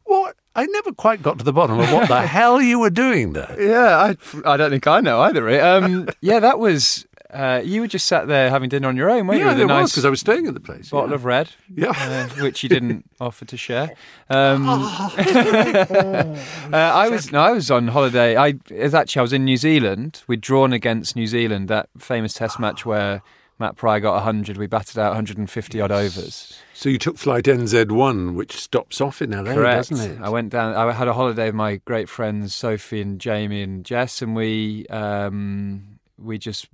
What? 0.03 0.35
I 0.53 0.65
never 0.65 0.91
quite 0.91 1.23
got 1.23 1.37
to 1.37 1.45
the 1.45 1.53
bottom 1.53 1.79
of 1.79 1.91
what 1.93 2.09
the 2.09 2.21
hell 2.27 2.61
you 2.61 2.79
were 2.79 2.89
doing 2.89 3.33
there. 3.33 3.55
Yeah, 3.57 3.97
I, 3.97 4.17
I 4.45 4.57
don't 4.57 4.71
think 4.71 4.85
I 4.85 4.99
know 4.99 5.21
either. 5.21 5.61
Um, 5.61 6.09
yeah, 6.21 6.39
that 6.39 6.59
was. 6.59 7.05
Uh, 7.31 7.61
you 7.63 7.81
were 7.81 7.87
just 7.87 8.07
sat 8.07 8.27
there 8.27 8.49
having 8.49 8.67
dinner 8.69 8.87
on 8.89 8.97
your 8.97 9.09
own, 9.09 9.25
weren't 9.25 9.39
you? 9.39 9.45
yeah, 9.45 9.53
a 9.53 9.55
there 9.55 9.65
was 9.67 9.73
nice 9.73 9.91
because 9.91 10.05
I 10.05 10.09
was 10.09 10.19
staying 10.19 10.47
at 10.47 10.53
the 10.53 10.59
place. 10.59 10.89
bottle 10.89 11.09
yeah. 11.09 11.15
of 11.15 11.25
red, 11.25 11.49
Yeah. 11.73 11.93
uh, 11.97 12.27
which 12.43 12.61
you 12.63 12.69
didn't 12.69 13.09
offer 13.21 13.45
to 13.45 13.55
share. 13.57 13.95
Um, 14.29 14.67
uh, 14.67 16.35
I 16.73 17.09
was 17.09 17.31
no, 17.31 17.39
I 17.39 17.51
was 17.51 17.71
on 17.71 17.87
holiday. 17.89 18.35
I 18.35 18.55
actually 18.93 19.19
I 19.19 19.21
was 19.21 19.33
in 19.33 19.45
New 19.45 19.57
Zealand. 19.57 20.23
We'd 20.27 20.41
drawn 20.41 20.73
against 20.73 21.15
New 21.15 21.27
Zealand 21.27 21.67
that 21.69 21.89
famous 21.97 22.33
Test 22.33 22.59
match 22.59 22.85
where 22.85 23.21
Matt 23.59 23.75
Prior 23.75 23.99
got 23.99 24.21
hundred. 24.23 24.57
We 24.57 24.67
batted 24.67 24.97
out 24.97 25.09
150 25.09 25.81
odd 25.81 25.91
overs. 25.91 26.59
So 26.73 26.89
you 26.89 26.97
took 26.97 27.17
flight 27.17 27.45
NZ1, 27.45 28.33
which 28.33 28.53
stops 28.53 28.99
off 28.99 29.21
in 29.21 29.31
LA, 29.31 29.53
Correct. 29.53 29.89
doesn't 29.89 30.11
it? 30.17 30.21
I 30.21 30.29
went 30.29 30.49
down. 30.49 30.73
I 30.75 30.91
had 30.91 31.07
a 31.07 31.13
holiday 31.13 31.45
with 31.45 31.55
my 31.55 31.75
great 31.85 32.09
friends 32.09 32.55
Sophie 32.55 33.01
and 33.01 33.19
Jamie 33.21 33.61
and 33.61 33.85
Jess, 33.85 34.21
and 34.21 34.35
we 34.35 34.87
um, 34.87 35.99
we 36.17 36.37
just 36.37 36.67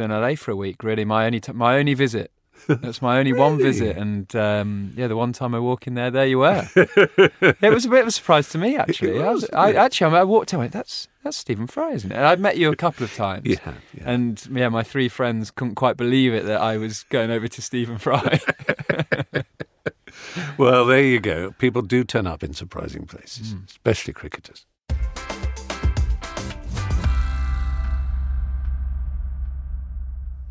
in 0.00 0.10
LA 0.10 0.34
for 0.34 0.50
a 0.50 0.56
week. 0.56 0.82
Really, 0.82 1.04
my 1.04 1.26
only 1.26 1.40
t- 1.40 1.52
my 1.52 1.78
only 1.78 1.94
visit 1.94 2.30
That's 2.68 3.02
my 3.02 3.18
only 3.18 3.32
one 3.32 3.58
visit, 3.58 3.96
and 3.96 4.34
um, 4.36 4.92
yeah, 4.96 5.08
the 5.08 5.16
one 5.16 5.32
time 5.32 5.52
I 5.52 5.58
walk 5.58 5.88
in 5.88 5.94
there, 5.94 6.12
there 6.12 6.26
you 6.26 6.38
were. 6.38 6.64
it 6.76 7.72
was 7.74 7.84
a 7.84 7.88
bit 7.88 8.02
of 8.02 8.06
a 8.06 8.10
surprise 8.12 8.50
to 8.50 8.58
me, 8.58 8.76
actually. 8.76 9.16
It 9.16 9.22
I, 9.22 9.32
was, 9.32 9.42
was, 9.42 9.50
I 9.52 9.72
actually, 9.72 10.16
I 10.16 10.22
walked 10.22 10.52
in, 10.52 10.58
I 10.58 10.60
went, 10.60 10.72
"That's 10.72 11.08
that's 11.24 11.36
Stephen 11.36 11.66
Fry, 11.66 11.90
isn't 11.92 12.12
it?" 12.12 12.14
And 12.14 12.24
I'd 12.24 12.38
met 12.38 12.56
you 12.56 12.70
a 12.70 12.76
couple 12.76 13.02
of 13.02 13.12
times. 13.14 13.48
Have, 13.58 13.74
yeah. 13.92 14.02
And 14.04 14.46
yeah, 14.52 14.68
my 14.68 14.84
three 14.84 15.08
friends 15.08 15.50
couldn't 15.50 15.74
quite 15.74 15.96
believe 15.96 16.34
it 16.34 16.44
that 16.44 16.60
I 16.60 16.76
was 16.76 17.02
going 17.04 17.32
over 17.32 17.48
to 17.48 17.62
Stephen 17.62 17.98
Fry. 17.98 18.40
Well, 20.58 20.86
there 20.86 21.02
you 21.02 21.18
go. 21.20 21.52
People 21.52 21.82
do 21.82 22.04
turn 22.04 22.26
up 22.26 22.42
in 22.42 22.52
surprising 22.54 23.06
places, 23.06 23.52
Hmm. 23.52 23.60
especially 23.68 24.12
cricketers. 24.12 24.66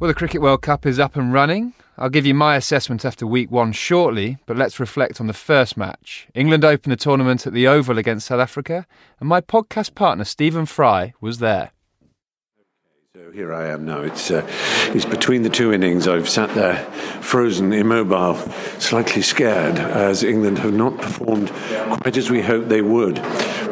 Well, 0.02 0.08
the 0.08 0.16
Cricket 0.16 0.42
World 0.42 0.64
Cup 0.64 0.88
is 0.88 0.98
up 0.98 1.16
and 1.16 1.32
running. 1.32 1.76
I'll 1.96 2.10
give 2.10 2.26
you 2.26 2.34
my 2.34 2.56
assessment 2.56 3.06
after 3.06 3.28
week 3.28 3.52
one 3.52 3.72
shortly, 3.72 4.40
but 4.48 4.58
let's 4.58 4.80
reflect 4.80 5.22
on 5.22 5.28
the 5.28 5.32
first 5.32 5.78
match. 5.78 6.28
England 6.34 6.66
opened 6.66 6.92
the 6.92 6.96
tournament 6.96 7.46
at 7.46 7.54
the 7.54 7.68
Oval 7.68 8.00
against 8.00 8.26
South 8.26 8.40
Africa, 8.40 8.88
and 9.20 9.30
my 9.30 9.42
podcast 9.42 9.94
partner 9.94 10.24
Stephen 10.24 10.66
Fry 10.66 11.14
was 11.22 11.38
there. 11.38 11.70
So 13.14 13.30
here 13.30 13.54
I 13.54 13.68
am 13.68 13.84
now. 13.84 14.04
It's 14.04 14.32
uh, 14.32 14.48
it's 14.96 15.04
between 15.04 15.42
the 15.42 15.50
two 15.50 15.74
innings. 15.74 16.08
I've 16.08 16.30
sat 16.30 16.56
there, 16.56 16.78
frozen, 17.20 17.74
immobile, 17.74 18.36
slightly 18.80 19.22
scared, 19.22 19.78
as 19.78 20.24
England 20.24 20.60
have 20.60 20.74
not 20.74 20.98
performed 20.98 21.50
quite 21.50 22.16
as 22.16 22.30
we 22.30 22.42
hoped 22.42 22.70
they 22.70 22.82
would. 22.82 23.18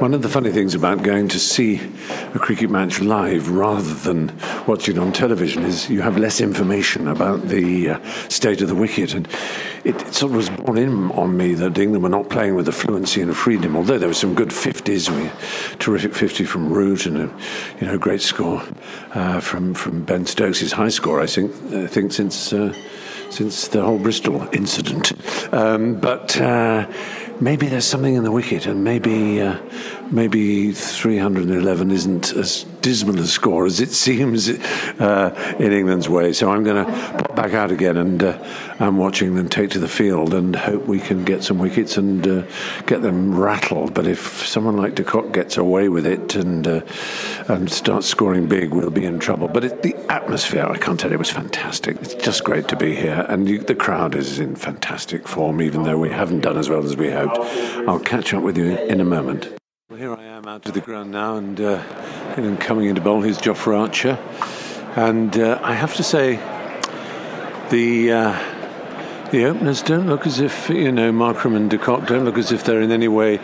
One 0.02 0.14
of 0.14 0.24
the 0.24 0.28
funny 0.28 0.52
things 0.52 0.76
about 0.76 1.04
going 1.04 1.30
to 1.30 1.40
see 1.40 1.80
a 2.34 2.40
cricket 2.40 2.70
match 2.70 3.00
live 3.00 3.50
rather 3.50 3.94
than 3.94 4.38
watch 4.68 4.90
it 4.90 4.98
on 4.98 5.14
television 5.14 5.64
is 5.64 5.90
you 5.90 6.02
have 6.02 6.18
less 6.18 6.42
information 6.42 7.08
about 7.08 7.48
the 7.48 7.92
uh, 7.92 8.12
state 8.28 8.62
of 8.62 8.68
the 8.68 8.76
wicket, 8.76 9.14
and 9.14 9.26
it, 9.90 10.02
it 10.08 10.14
sort 10.14 10.32
of 10.32 10.38
was 10.38 10.50
borne 10.50 10.78
in 10.78 11.12
on 11.12 11.36
me 11.36 11.54
that 11.56 11.78
England 11.78 12.04
were 12.04 12.10
not 12.10 12.30
playing 12.30 12.56
with 12.56 12.66
the 12.66 12.72
fluency 12.72 13.22
and 13.22 13.36
freedom. 13.36 13.76
Although 13.76 13.98
there 13.98 14.08
were 14.08 14.14
some 14.14 14.36
good 14.36 14.54
fifties, 14.54 15.10
terrific 15.80 16.14
fifty 16.14 16.46
from 16.46 16.72
Root 16.72 17.06
and 17.06 17.18
a 17.18 17.36
you 17.80 17.88
know 17.88 17.98
great 17.98 18.22
score 18.22 18.62
uh, 19.14 19.40
from 19.40 19.74
from 19.74 20.04
Ben 20.04 20.26
Stokes' 20.26 20.72
high 20.72 20.90
score. 20.90 21.22
I 21.22 21.28
think 21.28 21.52
I 21.74 21.88
think 21.88 22.14
since. 22.14 22.54
Uh, 22.54 22.74
since 23.32 23.68
the 23.68 23.84
whole 23.84 24.00
Bristol 24.00 24.50
incident, 24.54 25.14
um, 25.54 26.00
but 26.00 26.36
uh, 26.42 26.88
maybe 27.40 27.68
there's 27.68 27.86
something 27.86 28.16
in 28.16 28.24
the 28.24 28.32
wicket, 28.32 28.66
and 28.66 28.84
maybe 28.84 29.40
uh, 29.40 29.56
maybe 30.12 30.72
311 30.72 31.92
isn't 31.92 32.34
as 32.34 32.64
dismal 32.82 33.20
a 33.20 33.26
score 33.26 33.66
as 33.66 33.80
it 33.80 33.90
seems 34.06 34.50
uh, 34.50 35.56
in 35.60 35.72
England's 35.72 36.10
way. 36.10 36.34
So 36.34 36.52
I'm 36.52 36.64
going 36.64 36.86
to 36.86 36.92
pop 36.92 37.36
back 37.36 37.54
out 37.54 37.72
again, 37.72 37.98
and 37.98 38.24
uh, 38.24 38.38
I'm 38.80 38.98
watching 38.98 39.36
them 39.36 39.50
take 39.50 39.72
to 39.72 39.80
the 39.80 39.88
field, 39.88 40.34
and 40.34 40.56
hope 40.56 40.86
we 40.86 41.00
can 41.00 41.24
get 41.24 41.44
some 41.44 41.60
wickets 41.60 41.98
and 41.98 42.28
uh, 42.28 42.44
get 42.86 43.02
them 43.02 43.38
rattled. 43.38 43.94
But 43.94 44.08
if 44.08 44.46
someone 44.46 44.78
like 44.78 44.96
De 44.96 45.04
Kock 45.04 45.32
gets 45.34 45.58
away 45.58 45.90
with 45.90 46.06
it 46.06 46.36
and 46.36 46.68
uh, 46.68 46.82
and 47.48 47.72
starts 47.72 48.08
scoring 48.08 48.48
big, 48.48 48.72
we'll 48.72 48.90
be 48.90 49.06
in 49.06 49.20
trouble. 49.20 49.48
But 49.48 49.64
it, 49.66 49.84
the 49.84 49.96
atmosphere, 50.12 50.66
I 50.66 50.78
can't 50.78 51.00
tell 51.00 51.12
you, 51.12 51.18
was 51.18 51.30
fantastic. 51.30 51.98
It's 52.02 52.16
just 52.16 52.44
great 52.44 52.68
to 52.70 52.76
be 52.76 52.96
here, 52.96 53.26
and 53.30 53.48
you, 53.48 53.60
the 53.60 53.76
crowd 53.76 54.16
is 54.16 54.40
in 54.40 54.56
fantastic 54.56 55.28
form, 55.28 55.62
even 55.62 55.84
though 55.84 55.98
we 55.98 56.10
haven't 56.10 56.42
done 56.42 56.58
as 56.58 56.70
well 56.70 56.84
as 56.84 56.96
we 56.96 57.12
hoped. 57.12 57.38
I'll 57.88 58.00
catch 58.00 58.34
up 58.34 58.44
with 58.44 58.58
you 58.58 58.78
in 58.78 59.02
a 59.02 59.06
moment. 59.06 59.59
Well, 59.90 59.98
here 59.98 60.14
I 60.14 60.24
am 60.24 60.46
out 60.46 60.66
to 60.66 60.72
the 60.72 60.82
ground 60.82 61.10
now, 61.10 61.38
and, 61.38 61.60
uh, 61.60 61.84
and 62.38 62.62
coming 62.62 62.86
into 62.86 63.02
bowl, 63.02 63.22
here's 63.24 63.40
Jofra 63.40 63.80
Archer. 63.80 64.20
And 64.96 65.36
uh, 65.36 65.60
I 65.64 65.74
have 65.74 65.96
to 65.96 66.04
say, 66.04 66.36
the 67.72 68.12
uh, 68.12 69.30
the 69.32 69.46
openers 69.46 69.82
don't 69.82 70.06
look 70.06 70.28
as 70.28 70.42
if, 70.42 70.70
you 70.70 70.92
know, 70.92 71.12
Markram 71.12 71.56
and 71.56 71.72
De 71.72 71.80
Kock 71.80 72.06
don't 72.06 72.24
look 72.24 72.38
as 72.38 72.52
if 72.52 72.64
they're 72.64 72.84
in 72.84 72.92
any 72.92 73.08
way 73.08 73.40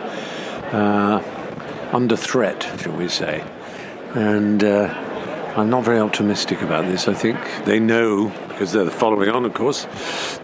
uh, 0.70 1.20
under 1.90 2.14
threat, 2.14 2.62
shall 2.80 2.92
we 2.92 3.08
say. 3.08 3.42
And 4.14 4.62
uh, 4.62 4.86
I'm 5.56 5.68
not 5.68 5.82
very 5.82 5.98
optimistic 5.98 6.62
about 6.62 6.84
this. 6.84 7.08
I 7.08 7.14
think 7.14 7.38
they 7.64 7.80
know, 7.80 8.28
because 8.50 8.70
they're 8.70 8.88
following 8.88 9.30
on, 9.30 9.46
of 9.46 9.52
course, 9.52 9.86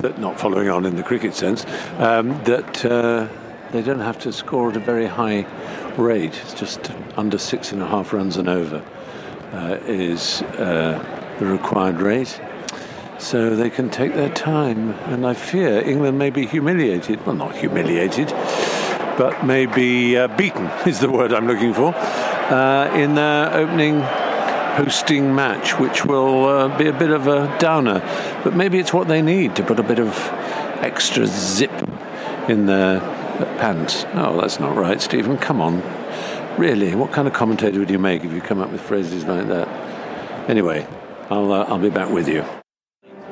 that 0.01 0.19
not 0.19 0.41
following 0.41 0.69
on 0.69 0.85
in 0.85 0.97
the 0.97 1.05
cricket 1.05 1.37
sense, 1.37 1.65
um, 1.99 2.43
that 2.43 2.85
uh, 2.85 3.29
they 3.71 3.83
don't 3.83 4.01
have 4.01 4.19
to 4.19 4.33
score 4.33 4.71
at 4.71 4.77
a 4.77 4.81
very 4.81 5.07
high 5.07 5.47
rate. 5.99 6.39
It's 6.43 6.55
just 6.55 6.91
under 7.17 7.39
six 7.39 7.73
and 7.73 7.83
a 7.83 7.87
half 7.87 8.13
runs 8.13 8.37
and 8.37 8.49
over 8.49 8.85
uh, 9.53 9.79
is 9.87 10.43
uh, 10.43 11.35
the 11.39 11.47
required 11.47 12.01
rate. 12.01 12.41
So 13.19 13.55
they 13.55 13.71
can 13.71 13.89
take 13.91 14.15
their 14.15 14.31
time. 14.31 14.91
And 15.07 15.27
I 15.27 15.35
fear 15.35 15.81
England 15.81 16.19
may 16.19 16.31
be 16.31 16.47
humiliated. 16.47 17.25
Well, 17.25 17.37
not 17.37 17.57
humiliated, 17.57 18.29
but 19.17 19.45
maybe 19.45 20.17
uh, 20.17 20.29
beaten 20.29 20.67
is 20.87 21.01
the 21.01 21.11
word 21.11 21.33
I'm 21.33 21.47
looking 21.47 21.75
for 21.75 21.95
uh, 21.95 22.93
in 22.95 23.15
their 23.15 23.53
opening 23.55 24.01
hosting 24.75 25.35
match, 25.35 25.79
which 25.79 26.05
will 26.05 26.47
uh, 26.47 26.79
be 26.79 26.89
a 26.89 26.93
bit 26.93 27.11
of 27.11 27.27
a 27.27 27.55
downer. 27.59 28.01
But 28.43 28.55
maybe 28.55 28.79
it's 28.79 28.93
what 28.93 29.07
they 29.07 29.23
need 29.23 29.55
to 29.57 29.63
put 29.63 29.79
a 29.79 29.83
bit 29.83 29.99
of 29.99 30.09
extra 30.83 31.27
zip 31.27 31.73
in 32.49 32.67
their 32.67 33.22
pants. 33.59 34.05
Oh, 34.15 34.41
that's 34.41 34.61
not 34.61 34.77
right, 34.77 35.01
Stephen. 35.01 35.39
Come 35.39 35.61
on. 35.61 35.83
Really, 36.59 36.95
what 36.95 37.13
kind 37.13 37.27
of 37.27 37.35
commentator 37.35 37.79
would 37.79 37.91
you 37.91 37.99
make 37.99 38.25
if 38.25 38.33
you 38.33 38.41
come 38.41 38.61
up 38.61 38.71
with 38.71 38.81
phrases 38.81 39.25
like 39.25 39.49
that? 39.49 39.69
Anyway, 40.51 40.87
I'll, 41.31 41.53
uh, 41.53 41.65
I'll 41.65 41.79
be 41.79 41.91
back 41.91 42.11
with 42.11 42.29
you. 42.29 42.45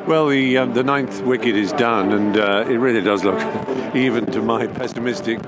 Well, 0.07 0.29
the 0.29 0.59
um, 0.59 0.73
the 0.73 0.83
ninth 0.83 1.21
wicket 1.23 1.55
is 1.55 1.73
done, 1.73 2.13
and 2.13 2.37
uh, 2.37 2.65
it 2.67 2.79
really 2.79 3.03
does 3.03 3.23
look, 3.23 3.39
even 3.95 4.25
to 4.33 4.41
my 4.41 4.67
pessimistic, 4.67 5.39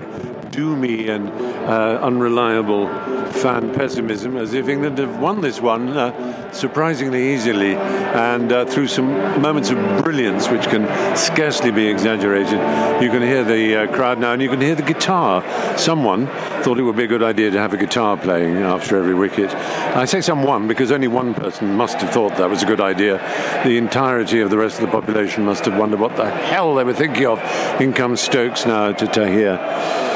doomy, 0.52 1.08
and 1.08 1.28
uh, 1.68 1.98
unreliable 2.02 2.86
fan 3.32 3.74
pessimism, 3.74 4.36
as 4.36 4.52
if 4.52 4.68
England 4.68 4.98
have 4.98 5.18
won 5.18 5.40
this 5.40 5.60
one 5.60 5.88
uh, 5.88 6.52
surprisingly 6.52 7.32
easily, 7.32 7.74
and 7.74 8.52
uh, 8.52 8.64
through 8.66 8.86
some 8.86 9.08
moments 9.40 9.70
of 9.70 9.78
brilliance, 10.04 10.48
which 10.48 10.64
can 10.68 10.86
scarcely 11.16 11.70
be 11.70 11.86
exaggerated. 11.86 12.60
You 13.02 13.10
can 13.10 13.22
hear 13.22 13.42
the 13.42 13.76
uh, 13.76 13.86
crowd 13.94 14.18
now, 14.18 14.32
and 14.32 14.42
you 14.42 14.50
can 14.50 14.60
hear 14.60 14.74
the 14.74 14.82
guitar. 14.82 15.42
Someone 15.78 16.26
thought 16.62 16.78
it 16.78 16.82
would 16.82 16.96
be 16.96 17.04
a 17.04 17.08
good 17.08 17.22
idea 17.22 17.50
to 17.50 17.58
have 17.58 17.72
a 17.72 17.78
guitar 17.78 18.16
playing 18.16 18.58
after 18.58 18.98
every 18.98 19.14
wicket. 19.14 19.50
I 19.96 20.04
say 20.04 20.20
someone 20.20 20.68
because 20.68 20.92
only 20.92 21.08
one 21.08 21.34
person 21.34 21.74
must 21.74 21.96
have 22.00 22.10
thought 22.10 22.36
that 22.36 22.48
was 22.48 22.62
a 22.62 22.66
good 22.66 22.80
idea. 22.80 23.18
The 23.64 23.78
entirety 23.78 24.40
of 24.40 24.50
the 24.50 24.58
rest 24.58 24.78
of 24.78 24.86
the 24.86 24.92
population 24.92 25.44
must 25.44 25.64
have 25.64 25.78
wondered 25.78 26.00
what 26.00 26.16
the 26.16 26.30
hell 26.30 26.74
they 26.74 26.84
were 26.84 26.94
thinking 26.94 27.26
of. 27.26 27.40
In 27.80 27.92
comes 27.92 28.20
Stokes 28.20 28.66
now 28.66 28.92
to 28.92 29.06
Tahir. 29.06 30.11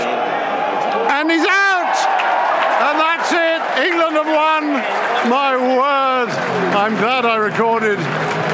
And 1.27 1.33
he's 1.33 1.45
out! 1.45 1.97
And 2.87 3.01
that's 3.01 3.33
it! 3.33 3.85
England 3.85 4.15
have 4.15 4.29
won! 4.29 4.75
My 5.29 5.57
word! 5.57 6.31
I'm 6.73 6.95
glad 6.99 7.25
I 7.27 7.35
recorded. 7.35 7.99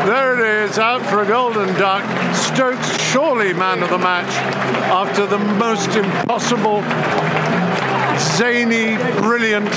There 0.09 0.33
it 0.33 0.71
is, 0.71 0.79
out 0.79 1.05
for 1.05 1.21
a 1.21 1.27
golden 1.27 1.69
duck. 1.75 2.03
Stokes 2.35 2.99
surely 3.11 3.53
man 3.53 3.83
of 3.83 3.91
the 3.91 3.99
match 3.99 4.33
after 4.89 5.27
the 5.27 5.37
most 5.37 5.95
impossible 5.95 6.81
zany, 8.37 8.97
brilliant, 9.21 9.69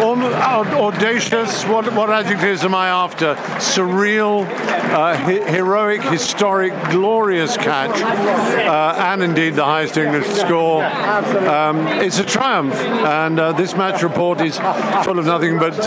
audacious. 0.00 1.64
What, 1.64 1.92
what 1.92 2.10
adjectives 2.10 2.64
am 2.64 2.74
I 2.74 2.88
after? 2.88 3.34
Surreal, 3.58 4.46
uh, 4.48 5.16
he- 5.26 5.40
heroic, 5.40 6.02
historic, 6.02 6.72
glorious 6.90 7.56
catch, 7.56 8.00
uh, 8.00 8.94
and 8.98 9.22
indeed 9.22 9.54
the 9.54 9.64
highest 9.64 9.96
English 9.96 10.26
score. 10.28 10.84
Um, 10.84 11.86
it's 11.86 12.18
a 12.18 12.24
triumph, 12.24 12.74
and 12.74 13.38
uh, 13.38 13.52
this 13.52 13.74
match 13.76 14.02
report 14.02 14.40
is 14.40 14.58
full 15.04 15.18
of 15.18 15.26
nothing 15.26 15.58
but. 15.58 15.78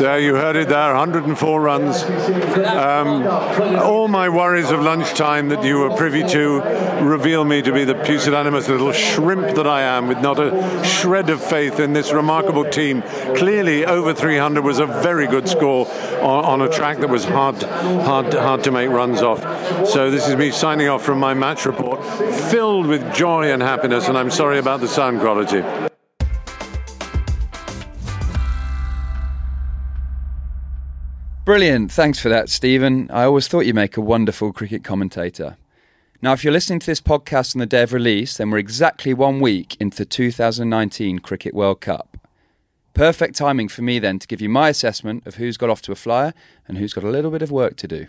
There, 0.00 0.18
you 0.18 0.34
heard 0.34 0.56
it 0.56 0.68
there, 0.68 0.94
104 0.94 1.60
runs. 1.60 2.02
Um, 2.04 3.26
all 3.76 4.08
my 4.08 4.30
worries 4.30 4.70
of 4.70 4.80
lunchtime 4.80 5.50
that 5.50 5.62
you 5.62 5.78
were 5.78 5.94
privy 5.94 6.26
to 6.28 6.62
reveal 7.02 7.44
me 7.44 7.60
to 7.60 7.70
be 7.70 7.84
the 7.84 7.94
pusillanimous 7.94 8.66
little 8.68 8.92
shrimp 8.92 9.54
that 9.56 9.66
I 9.66 9.82
am, 9.82 10.08
with 10.08 10.22
not 10.22 10.38
a 10.38 10.82
shred 10.82 11.28
of 11.28 11.42
faith 11.42 11.80
in 11.80 11.92
this 11.92 12.12
remarkable 12.12 12.64
team. 12.64 13.02
Clearly, 13.36 13.84
over 13.84 14.14
300 14.14 14.64
was 14.64 14.78
a 14.78 14.86
very 14.86 15.26
good 15.26 15.46
score 15.46 15.86
on, 16.22 16.44
on 16.46 16.62
a 16.62 16.70
track 16.70 17.00
that 17.00 17.10
was 17.10 17.26
hard, 17.26 17.62
hard, 17.62 18.32
hard 18.32 18.64
to 18.64 18.70
make 18.70 18.88
runs 18.88 19.20
off. 19.20 19.42
So 19.86 20.10
this 20.10 20.26
is 20.26 20.34
me 20.34 20.50
signing 20.50 20.88
off 20.88 21.02
from 21.02 21.18
my 21.18 21.34
match 21.34 21.66
report, 21.66 22.02
filled 22.50 22.86
with 22.86 23.14
joy 23.14 23.52
and 23.52 23.60
happiness, 23.60 24.08
and 24.08 24.16
I'm 24.16 24.30
sorry 24.30 24.58
about 24.58 24.80
the 24.80 24.88
sound 24.88 25.20
quality. 25.20 25.89
Brilliant. 31.50 31.90
Thanks 31.90 32.20
for 32.20 32.28
that, 32.28 32.48
Stephen. 32.48 33.10
I 33.10 33.24
always 33.24 33.48
thought 33.48 33.66
you'd 33.66 33.74
make 33.74 33.96
a 33.96 34.00
wonderful 34.00 34.52
cricket 34.52 34.84
commentator. 34.84 35.56
Now, 36.22 36.32
if 36.32 36.44
you're 36.44 36.52
listening 36.52 36.78
to 36.78 36.86
this 36.86 37.00
podcast 37.00 37.56
on 37.56 37.58
the 37.58 37.66
day 37.66 37.82
of 37.82 37.92
release, 37.92 38.36
then 38.36 38.52
we're 38.52 38.58
exactly 38.58 39.12
one 39.12 39.40
week 39.40 39.76
into 39.80 39.96
the 39.96 40.04
2019 40.04 41.18
Cricket 41.18 41.52
World 41.52 41.80
Cup. 41.80 42.16
Perfect 42.94 43.34
timing 43.34 43.66
for 43.66 43.82
me 43.82 43.98
then 43.98 44.20
to 44.20 44.28
give 44.28 44.40
you 44.40 44.48
my 44.48 44.68
assessment 44.68 45.26
of 45.26 45.34
who's 45.34 45.56
got 45.56 45.70
off 45.70 45.82
to 45.82 45.90
a 45.90 45.96
flyer 45.96 46.34
and 46.68 46.78
who's 46.78 46.92
got 46.92 47.02
a 47.02 47.10
little 47.10 47.32
bit 47.32 47.42
of 47.42 47.50
work 47.50 47.74
to 47.78 47.88
do. 47.88 48.06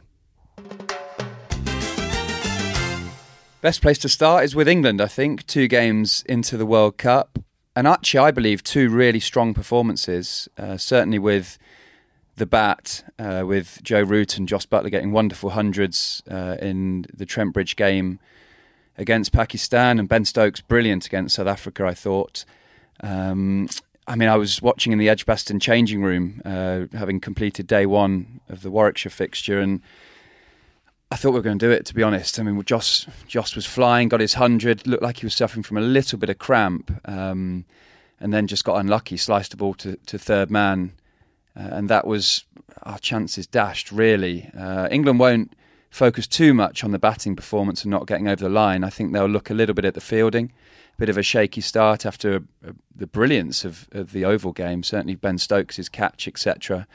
Best 3.62 3.82
place 3.82 3.98
to 3.98 4.10
start 4.10 4.44
is 4.44 4.54
with 4.54 4.68
England, 4.68 5.02
I 5.02 5.08
think. 5.08 5.48
Two 5.48 5.68
games 5.68 6.24
into 6.30 6.58
the 6.58 6.66
World 6.68 7.00
Cup. 7.00 7.40
And 7.76 7.88
actually, 7.88 8.20
I 8.20 8.30
believe 8.30 8.64
two 8.64 8.88
really 8.92 9.20
strong 9.20 9.56
performances, 9.56 10.48
uh, 10.60 10.78
certainly 10.78 11.18
with 11.18 11.58
the 12.38 12.46
bat, 12.46 13.04
uh, 13.20 13.44
with 13.46 13.80
Joe 13.84 14.02
Root 14.02 14.38
and 14.38 14.48
Jos 14.48 14.66
Buttler 14.66 14.90
getting 14.90 15.12
wonderful 15.12 15.52
hundreds 15.52 16.24
uh, 16.30 16.58
in 16.62 17.06
the 17.14 17.26
Trent 17.26 17.54
Bridge 17.54 17.76
game 17.76 18.20
against 18.98 19.32
Pakistan, 19.32 20.00
and 20.00 20.08
Ben 20.08 20.26
Stokes 20.26 20.62
brilliant 20.62 21.06
against 21.06 21.36
South 21.36 21.48
Africa, 21.48 21.86
I 21.86 21.94
thought. 21.94 22.46
Um, 23.02 23.68
I 24.08 24.16
mean, 24.16 24.30
I 24.30 24.38
was 24.38 24.62
watching 24.62 24.92
in 24.92 25.00
the 25.00 25.10
Edgbaston 25.10 25.60
changing 25.60 26.04
room, 26.04 26.42
uh, 26.44 26.86
having 26.94 27.20
completed 27.20 27.68
day 27.68 27.86
one 27.86 28.42
of 28.50 28.62
the 28.62 28.72
Warwickshire 28.72 29.12
fixture, 29.12 29.60
and 29.60 29.82
I 31.12 31.16
thought 31.16 31.32
we 31.32 31.40
were 31.40 31.44
going 31.44 31.60
to 31.60 31.66
do 31.66 31.72
it. 31.72 31.86
To 31.88 31.94
be 31.94 32.04
honest, 32.04 32.40
I 32.40 32.44
mean, 32.44 32.62
Jos 32.64 33.08
Jos 33.28 33.56
was 33.56 33.66
flying, 33.66 34.10
got 34.10 34.20
his 34.20 34.36
hundred, 34.36 34.88
looked 34.88 35.04
like 35.04 35.18
he 35.20 35.26
was 35.26 35.36
suffering 35.36 35.64
from 35.64 35.78
a 35.78 35.82
little 35.82 36.18
bit 36.18 36.30
of 36.30 36.40
cramp, 36.40 36.92
um, 37.06 37.66
and 38.20 38.34
then 38.34 38.48
just 38.48 38.64
got 38.64 38.78
unlucky, 38.78 39.18
sliced 39.18 39.52
the 39.52 39.58
ball 39.58 39.74
to, 39.76 39.98
to 40.08 40.18
third 40.18 40.50
man, 40.50 40.94
uh, 41.56 41.70
and 41.72 41.90
that 41.90 42.08
was 42.08 42.46
our 42.84 43.00
chances 43.00 43.48
dashed. 43.48 43.92
Really, 43.92 44.50
uh, 44.58 44.88
England 44.92 45.20
won't 45.20 45.54
focus 45.90 46.26
too 46.26 46.54
much 46.54 46.84
on 46.84 46.92
the 46.92 47.00
batting 47.00 47.36
performance 47.36 47.84
and 47.84 47.92
not 47.92 48.08
getting 48.08 48.28
over 48.28 48.44
the 48.44 48.50
line. 48.50 48.84
I 48.84 48.90
think 48.90 49.12
they'll 49.12 49.28
look 49.28 49.50
a 49.50 49.54
little 49.54 49.76
bit 49.76 49.86
at 49.86 49.94
the 49.94 50.02
fielding. 50.02 50.52
Bit 50.98 51.10
of 51.10 51.18
a 51.18 51.24
shaky 51.24 51.62
start 51.62 52.06
after 52.06 52.44
uh, 52.66 52.72
the 52.96 53.08
brilliance 53.08 53.66
of, 53.66 53.88
of 53.92 54.12
the 54.12 54.24
Oval 54.24 54.54
game. 54.54 54.84
Certainly 54.84 55.16
Ben 55.16 55.38
Stokes' 55.38 55.90
catch, 55.90 56.28
etc. 56.28 56.88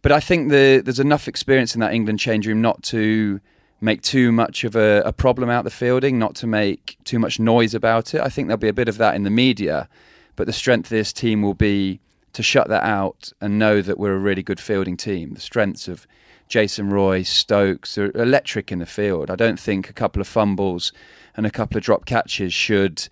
But 0.00 0.12
I 0.12 0.20
think 0.20 0.50
the, 0.50 0.80
there's 0.84 1.00
enough 1.00 1.28
experience 1.28 1.74
in 1.74 1.80
that 1.80 1.92
England 1.92 2.20
change 2.20 2.46
room 2.46 2.62
not 2.62 2.82
to 2.84 3.40
make 3.80 4.02
too 4.02 4.32
much 4.32 4.64
of 4.64 4.74
a, 4.74 5.02
a, 5.04 5.12
problem 5.12 5.48
out 5.48 5.64
the 5.64 5.70
fielding, 5.70 6.18
not 6.18 6.34
to 6.34 6.46
make 6.46 6.96
too 7.04 7.18
much 7.18 7.38
noise 7.38 7.74
about 7.74 8.14
it. 8.14 8.20
I 8.20 8.28
think 8.28 8.48
there'll 8.48 8.58
be 8.58 8.68
a 8.68 8.72
bit 8.72 8.88
of 8.88 8.98
that 8.98 9.14
in 9.14 9.22
the 9.22 9.30
media, 9.30 9.88
but 10.36 10.46
the 10.46 10.52
strength 10.52 10.86
of 10.86 10.90
this 10.90 11.12
team 11.12 11.42
will 11.42 11.54
be 11.54 12.00
to 12.38 12.42
shut 12.44 12.68
that 12.68 12.84
out 12.84 13.32
and 13.40 13.58
know 13.58 13.82
that 13.82 13.98
we're 13.98 14.14
a 14.14 14.18
really 14.18 14.44
good 14.44 14.60
fielding 14.60 14.96
team. 14.96 15.34
The 15.34 15.40
strengths 15.40 15.88
of 15.88 16.06
Jason 16.46 16.88
Roy, 16.88 17.24
Stokes 17.24 17.98
are 17.98 18.12
electric 18.16 18.70
in 18.70 18.78
the 18.78 18.86
field. 18.86 19.28
I 19.28 19.34
don't 19.34 19.58
think 19.58 19.90
a 19.90 19.92
couple 19.92 20.20
of 20.20 20.28
fumbles 20.28 20.92
and 21.36 21.46
a 21.46 21.50
couple 21.50 21.76
of 21.76 21.82
drop 21.82 22.06
catches 22.06 22.54
should 22.54 23.08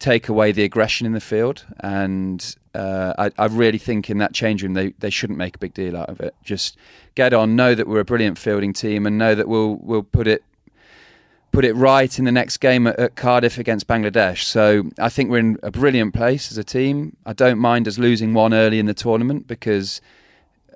take 0.00 0.28
away 0.28 0.50
the 0.50 0.64
aggression 0.64 1.06
in 1.06 1.12
the 1.12 1.20
field. 1.20 1.64
And 1.78 2.56
uh, 2.74 3.14
I, 3.16 3.30
I, 3.38 3.46
really 3.46 3.78
think 3.78 4.10
in 4.10 4.18
that 4.18 4.34
change 4.34 4.64
room 4.64 4.74
they, 4.74 4.88
they 4.98 5.10
shouldn't 5.10 5.38
make 5.38 5.54
a 5.54 5.60
big 5.60 5.72
deal 5.72 5.96
out 5.96 6.10
of 6.10 6.18
it. 6.18 6.34
Just 6.42 6.76
get 7.14 7.32
on, 7.32 7.54
know 7.54 7.72
that 7.72 7.86
we're 7.86 8.00
a 8.00 8.04
brilliant 8.04 8.36
fielding 8.36 8.72
team, 8.72 9.06
and 9.06 9.16
know 9.16 9.36
that 9.36 9.46
we'll 9.46 9.76
we'll 9.76 10.02
put 10.02 10.26
it 10.26 10.42
put 11.52 11.64
it 11.64 11.74
right 11.74 12.18
in 12.18 12.24
the 12.24 12.32
next 12.32 12.58
game 12.58 12.86
at, 12.86 12.98
at 12.98 13.16
Cardiff 13.16 13.58
against 13.58 13.86
Bangladesh. 13.86 14.42
So 14.42 14.90
I 14.98 15.08
think 15.08 15.30
we're 15.30 15.38
in 15.38 15.58
a 15.62 15.70
brilliant 15.70 16.14
place 16.14 16.50
as 16.50 16.58
a 16.58 16.64
team. 16.64 17.16
I 17.24 17.32
don't 17.32 17.58
mind 17.58 17.88
us 17.88 17.98
losing 17.98 18.34
one 18.34 18.52
early 18.52 18.78
in 18.78 18.86
the 18.86 18.94
tournament 18.94 19.46
because 19.46 20.00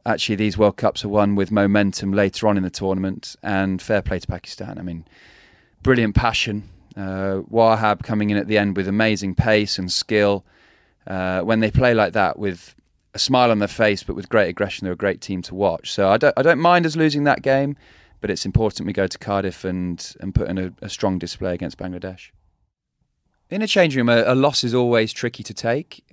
actually 0.06 0.36
these 0.36 0.56
World 0.56 0.76
Cups 0.76 1.04
are 1.04 1.08
won 1.08 1.34
with 1.34 1.50
momentum 1.50 2.12
later 2.12 2.48
on 2.48 2.56
in 2.56 2.62
the 2.62 2.70
tournament. 2.70 3.36
And 3.42 3.80
fair 3.82 4.02
play 4.02 4.18
to 4.20 4.26
Pakistan. 4.26 4.78
I 4.78 4.82
mean, 4.82 5.04
brilliant 5.82 6.14
passion. 6.14 6.68
Uh, 6.96 7.42
Wahab 7.50 8.02
coming 8.02 8.30
in 8.30 8.36
at 8.36 8.46
the 8.46 8.58
end 8.58 8.76
with 8.76 8.88
amazing 8.88 9.34
pace 9.34 9.78
and 9.78 9.92
skill. 9.92 10.44
Uh, 11.06 11.40
when 11.40 11.60
they 11.60 11.70
play 11.70 11.94
like 11.94 12.12
that 12.12 12.38
with 12.38 12.74
a 13.14 13.18
smile 13.18 13.50
on 13.50 13.58
their 13.58 13.68
face, 13.68 14.02
but 14.02 14.14
with 14.14 14.28
great 14.28 14.48
aggression, 14.48 14.84
they're 14.84 14.92
a 14.92 14.96
great 14.96 15.20
team 15.20 15.42
to 15.42 15.54
watch. 15.54 15.90
So 15.90 16.08
I 16.08 16.16
don't, 16.16 16.34
I 16.36 16.42
don't 16.42 16.60
mind 16.60 16.86
us 16.86 16.96
losing 16.96 17.24
that 17.24 17.42
game, 17.42 17.76
but 18.20 18.30
it's 18.30 18.44
important 18.44 18.86
we 18.86 18.92
go 18.92 19.06
to 19.06 19.18
Cardiff 19.18 19.64
and, 19.64 20.14
and 20.20 20.34
put 20.34 20.48
in 20.48 20.58
a, 20.58 20.72
a 20.82 20.88
strong 20.88 21.18
display 21.18 21.54
against 21.54 21.78
Bangladesh. 21.78 22.30
In 23.48 23.62
a 23.62 23.66
change 23.66 23.96
room, 23.96 24.08
a, 24.08 24.22
a, 24.26 24.34
loss 24.34 24.62
is 24.62 24.74
always 24.74 25.12
tricky 25.12 25.42
to 25.42 25.52
take 25.52 26.04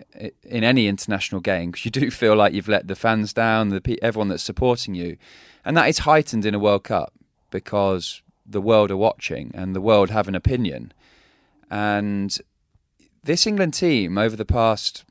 in 0.44 0.64
any 0.64 0.88
international 0.88 1.40
game 1.40 1.70
because 1.70 1.86
you 1.86 1.92
do 1.92 2.10
feel 2.10 2.36
like 2.36 2.54
you've 2.54 2.68
let 2.68 2.88
the 2.88 2.96
fans 2.96 3.32
down, 3.32 3.70
the 3.70 4.00
everyone 4.02 4.28
that's 4.28 4.44
supporting 4.44 4.96
you, 4.96 5.18
and 5.64 5.78
that 5.78 5.88
is 5.88 6.00
heightened 6.00 6.46
in 6.46 6.56
a 6.56 6.60
World 6.60 6.84
Cup 6.84 7.14
because 7.52 8.24
the 8.44 8.62
world 8.62 8.90
are 8.90 8.98
watching 8.98 9.52
and 9.54 9.76
the 9.76 9.82
world 9.82 10.10
have 10.10 10.28
an 10.28 10.34
opinion. 10.34 10.94
And 11.70 12.36
this 13.24 13.46
England 13.46 13.74
team 13.74 14.18
over 14.18 14.36
the 14.36 14.46
past 14.46 15.04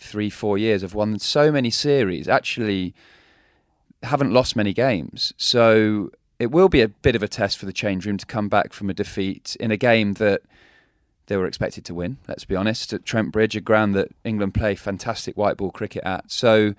three, 0.00 0.30
four 0.30 0.56
years 0.56 0.82
have 0.82 0.94
won 0.94 1.18
so 1.18 1.50
many 1.52 1.70
series. 1.70 2.28
Actually, 2.28 2.94
haven't 4.02 4.32
lost 4.32 4.54
many 4.56 4.72
games. 4.72 5.32
So 5.36 6.10
it 6.38 6.50
will 6.50 6.68
be 6.68 6.80
a 6.80 6.88
bit 6.88 7.16
of 7.16 7.22
a 7.22 7.28
test 7.28 7.58
for 7.58 7.66
the 7.66 7.72
change 7.72 8.06
room 8.06 8.16
to 8.18 8.26
come 8.26 8.48
back 8.48 8.72
from 8.72 8.90
a 8.90 8.94
defeat 8.94 9.56
in 9.60 9.70
a 9.70 9.76
game 9.76 10.14
that 10.14 10.42
they 11.26 11.36
were 11.36 11.46
expected 11.46 11.84
to 11.86 11.94
win. 11.94 12.18
Let's 12.28 12.44
be 12.44 12.56
honest, 12.56 12.92
at 12.92 13.04
Trent 13.04 13.32
Bridge, 13.32 13.56
a 13.56 13.60
ground 13.60 13.94
that 13.94 14.08
England 14.24 14.54
play 14.54 14.74
fantastic 14.74 15.36
white 15.36 15.56
ball 15.56 15.70
cricket 15.70 16.02
at. 16.04 16.30
So 16.30 16.74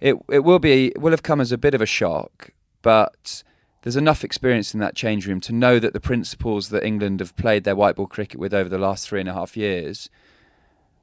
it 0.00 0.16
it 0.28 0.40
will 0.40 0.58
be 0.58 0.88
it 0.88 1.00
will 1.00 1.10
have 1.10 1.22
come 1.22 1.40
as 1.40 1.52
a 1.52 1.58
bit 1.58 1.74
of 1.74 1.80
a 1.80 1.86
shock, 1.86 2.50
but 2.82 3.42
there's 3.82 3.96
enough 3.96 4.24
experience 4.24 4.74
in 4.74 4.80
that 4.80 4.94
change 4.94 5.26
room 5.26 5.40
to 5.40 5.52
know 5.52 5.78
that 5.78 5.92
the 5.92 6.00
principles 6.00 6.68
that 6.68 6.84
England 6.84 7.20
have 7.20 7.36
played 7.36 7.64
their 7.64 7.76
white 7.76 7.96
ball 7.96 8.06
cricket 8.06 8.38
with 8.38 8.52
over 8.52 8.68
the 8.68 8.78
last 8.78 9.08
three 9.08 9.20
and 9.20 9.28
a 9.28 9.34
half 9.34 9.56
years 9.56 10.10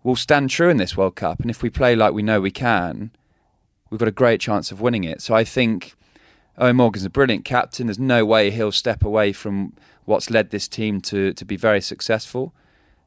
will 0.03 0.15
stand 0.15 0.49
true 0.49 0.69
in 0.69 0.77
this 0.77 0.95
World 0.95 1.15
Cup. 1.15 1.39
And 1.39 1.49
if 1.49 1.63
we 1.63 1.69
play 1.69 1.95
like 1.95 2.13
we 2.13 2.21
know 2.21 2.39
we 2.39 2.51
can, 2.51 3.11
we've 3.89 3.99
got 3.99 4.07
a 4.07 4.11
great 4.11 4.39
chance 4.39 4.71
of 4.71 4.79
winning 4.79 5.03
it. 5.03 5.21
So 5.21 5.33
I 5.33 5.43
think 5.43 5.95
Eoin 6.59 6.75
Morgan's 6.75 7.05
a 7.05 7.09
brilliant 7.09 7.45
captain. 7.45 7.87
There's 7.87 7.99
no 7.99 8.25
way 8.25 8.51
he'll 8.51 8.71
step 8.71 9.03
away 9.03 9.33
from 9.33 9.73
what's 10.05 10.29
led 10.29 10.51
this 10.51 10.67
team 10.67 11.01
to 11.01 11.33
to 11.33 11.45
be 11.45 11.57
very 11.57 11.81
successful 11.81 12.53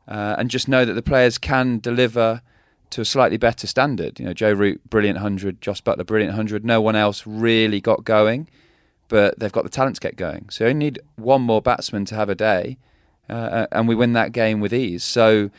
uh, 0.09 0.37
and 0.39 0.51
just 0.51 0.69
know 0.69 0.85
that 0.85 0.95
the 0.95 1.03
players 1.03 1.39
can 1.39 1.79
deliver 1.79 2.41
to 2.91 3.03
a 3.03 3.05
slightly 3.05 3.37
better 3.37 3.67
standard. 3.67 4.19
You 4.19 4.27
know, 4.27 4.33
Joe 4.33 4.53
Root, 4.53 4.89
brilliant 4.89 5.17
100, 5.17 5.61
Jos 5.61 5.81
Buttler, 5.83 6.07
brilliant 6.07 6.33
100. 6.33 6.65
No 6.65 6.81
one 6.81 6.97
else 6.97 7.27
really 7.27 7.81
got 7.81 8.05
going, 8.05 8.49
but 9.09 9.39
they've 9.39 9.53
got 9.53 9.65
the 9.65 9.71
talent 9.71 9.97
to 9.97 10.01
get 10.01 10.17
going. 10.17 10.49
So 10.49 10.65
you 10.65 10.71
only 10.71 10.87
need 10.87 11.01
one 11.17 11.43
more 11.43 11.61
batsman 11.61 12.07
to 12.07 12.15
have 12.15 12.31
a 12.31 12.35
day, 12.35 12.79
uh, 13.29 13.33
uh, 13.33 13.67
and 13.73 13.87
we 13.87 13.95
win 13.95 14.15
that 14.15 14.33
game 14.33 14.61
with 14.61 14.73
ease. 14.73 15.05
So 15.05 15.51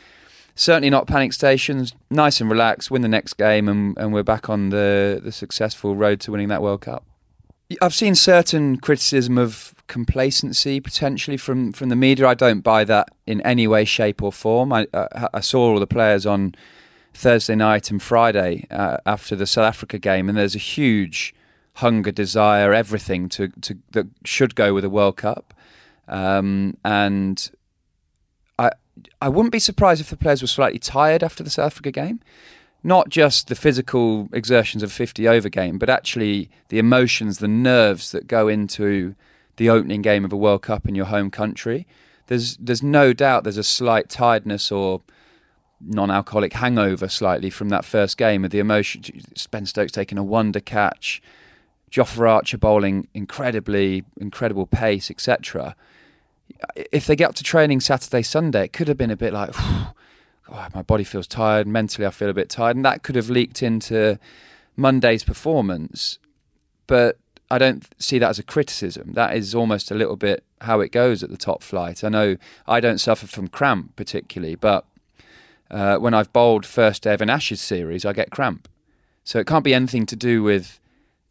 certainly 0.56 0.90
not 0.90 1.06
panic 1.06 1.32
stations, 1.32 1.94
nice 2.10 2.40
and 2.40 2.50
relaxed, 2.50 2.90
win 2.90 3.02
the 3.02 3.08
next 3.08 3.34
game, 3.34 3.68
and, 3.68 3.96
and 3.96 4.12
we're 4.12 4.24
back 4.24 4.50
on 4.50 4.70
the, 4.70 5.20
the 5.22 5.30
successful 5.30 5.94
road 5.94 6.18
to 6.20 6.32
winning 6.32 6.48
that 6.48 6.62
World 6.62 6.80
Cup. 6.80 7.04
I've 7.80 7.94
seen 7.94 8.14
certain 8.14 8.76
criticism 8.78 9.38
of 9.38 9.74
complacency 9.86 10.80
potentially 10.80 11.36
from, 11.36 11.72
from 11.72 11.88
the 11.88 11.96
media. 11.96 12.26
I 12.26 12.34
don't 12.34 12.60
buy 12.60 12.84
that 12.84 13.08
in 13.26 13.40
any 13.42 13.66
way, 13.66 13.84
shape, 13.84 14.22
or 14.22 14.32
form. 14.32 14.72
I, 14.72 14.86
uh, 14.92 15.28
I 15.34 15.40
saw 15.40 15.70
all 15.70 15.80
the 15.80 15.86
players 15.86 16.26
on 16.26 16.54
Thursday 17.12 17.54
night 17.54 17.90
and 17.90 18.02
Friday 18.02 18.66
uh, 18.70 18.98
after 19.06 19.36
the 19.36 19.46
South 19.46 19.66
Africa 19.66 19.98
game, 19.98 20.28
and 20.28 20.38
there's 20.38 20.54
a 20.54 20.58
huge 20.58 21.34
hunger, 21.74 22.10
desire, 22.10 22.72
everything 22.72 23.28
to, 23.30 23.48
to 23.60 23.78
that 23.92 24.06
should 24.24 24.54
go 24.54 24.74
with 24.74 24.84
a 24.84 24.90
World 24.90 25.16
Cup. 25.16 25.54
Um, 26.08 26.76
and 26.84 27.50
I 28.58 28.70
I 29.20 29.28
wouldn't 29.28 29.52
be 29.52 29.58
surprised 29.58 30.00
if 30.00 30.10
the 30.10 30.16
players 30.16 30.42
were 30.42 30.48
slightly 30.48 30.78
tired 30.78 31.22
after 31.22 31.42
the 31.42 31.50
South 31.50 31.66
Africa 31.66 31.90
game. 31.90 32.20
Not 32.82 33.10
just 33.10 33.48
the 33.48 33.54
physical 33.54 34.28
exertions 34.32 34.82
of 34.82 34.90
a 34.90 34.92
50 34.92 35.28
over 35.28 35.48
game, 35.48 35.78
but 35.78 35.90
actually 35.90 36.48
the 36.68 36.78
emotions, 36.78 37.38
the 37.38 37.48
nerves 37.48 38.12
that 38.12 38.26
go 38.26 38.48
into 38.48 39.14
the 39.56 39.68
opening 39.68 40.00
game 40.00 40.24
of 40.24 40.32
a 40.32 40.36
World 40.36 40.62
Cup 40.62 40.88
in 40.88 40.94
your 40.94 41.06
home 41.06 41.30
country, 41.30 41.86
there's 42.28 42.56
there's 42.56 42.82
no 42.82 43.12
doubt 43.12 43.44
there's 43.44 43.58
a 43.58 43.64
slight 43.64 44.08
tiredness 44.08 44.72
or 44.72 45.02
non-alcoholic 45.80 46.52
hangover 46.52 47.08
slightly 47.08 47.50
from 47.50 47.70
that 47.70 47.84
first 47.84 48.16
game 48.16 48.44
of 48.44 48.50
the 48.50 48.58
emotion. 48.58 49.02
Ben 49.50 49.66
Stokes 49.66 49.92
taking 49.92 50.16
a 50.16 50.22
wonder 50.22 50.60
catch, 50.60 51.20
Jofra 51.90 52.30
Archer 52.30 52.56
bowling 52.56 53.08
incredibly 53.14 54.04
incredible 54.18 54.66
pace, 54.66 55.10
etc. 55.10 55.74
If 56.76 57.06
they 57.06 57.16
get 57.16 57.30
up 57.30 57.34
to 57.36 57.42
training 57.42 57.80
Saturday 57.80 58.22
Sunday, 58.22 58.64
it 58.64 58.72
could 58.72 58.88
have 58.88 58.96
been 58.96 59.10
a 59.10 59.16
bit 59.16 59.32
like. 59.32 59.54
oh, 60.50 60.68
my 60.74 60.82
body 60.82 61.04
feels 61.04 61.26
tired. 61.26 61.66
Mentally, 61.66 62.06
I 62.06 62.10
feel 62.10 62.28
a 62.28 62.34
bit 62.34 62.48
tired, 62.48 62.76
and 62.76 62.84
that 62.84 63.02
could 63.02 63.16
have 63.16 63.30
leaked 63.30 63.62
into 63.62 64.18
Monday's 64.76 65.24
performance. 65.24 66.18
But 66.86 67.18
I 67.50 67.58
don't 67.58 67.86
see 68.00 68.18
that 68.18 68.28
as 68.28 68.38
a 68.38 68.44
criticism. 68.44 69.12
That 69.14 69.36
is 69.36 69.54
almost 69.54 69.90
a 69.90 69.94
little 69.94 70.16
bit 70.16 70.44
how 70.60 70.80
it 70.80 70.92
goes 70.92 71.22
at 71.22 71.30
the 71.30 71.36
top 71.36 71.62
flight. 71.62 72.04
I 72.04 72.08
know 72.08 72.36
I 72.66 72.80
don't 72.80 72.98
suffer 72.98 73.26
from 73.26 73.48
cramp 73.48 73.96
particularly, 73.96 74.54
but 74.54 74.86
uh, 75.70 75.96
when 75.96 76.14
I've 76.14 76.32
bowled 76.32 76.66
first 76.66 77.02
day 77.02 77.14
of 77.14 77.20
an 77.20 77.30
Ashes 77.30 77.60
series, 77.60 78.04
I 78.04 78.12
get 78.12 78.30
cramp. 78.30 78.68
So 79.24 79.38
it 79.38 79.46
can't 79.46 79.64
be 79.64 79.74
anything 79.74 80.06
to 80.06 80.16
do 80.16 80.42
with 80.42 80.80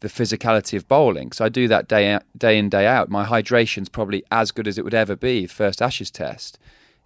the 0.00 0.08
physicality 0.08 0.76
of 0.76 0.88
bowling. 0.88 1.32
So 1.32 1.44
I 1.44 1.48
do 1.48 1.68
that 1.68 1.88
day 1.88 2.18
day 2.36 2.58
in 2.58 2.68
day 2.68 2.86
out. 2.86 3.10
My 3.10 3.24
hydration's 3.24 3.88
probably 3.88 4.24
as 4.30 4.50
good 4.50 4.66
as 4.66 4.78
it 4.78 4.84
would 4.84 4.94
ever 4.94 5.16
be 5.16 5.46
first 5.46 5.80
Ashes 5.80 6.10
test. 6.10 6.58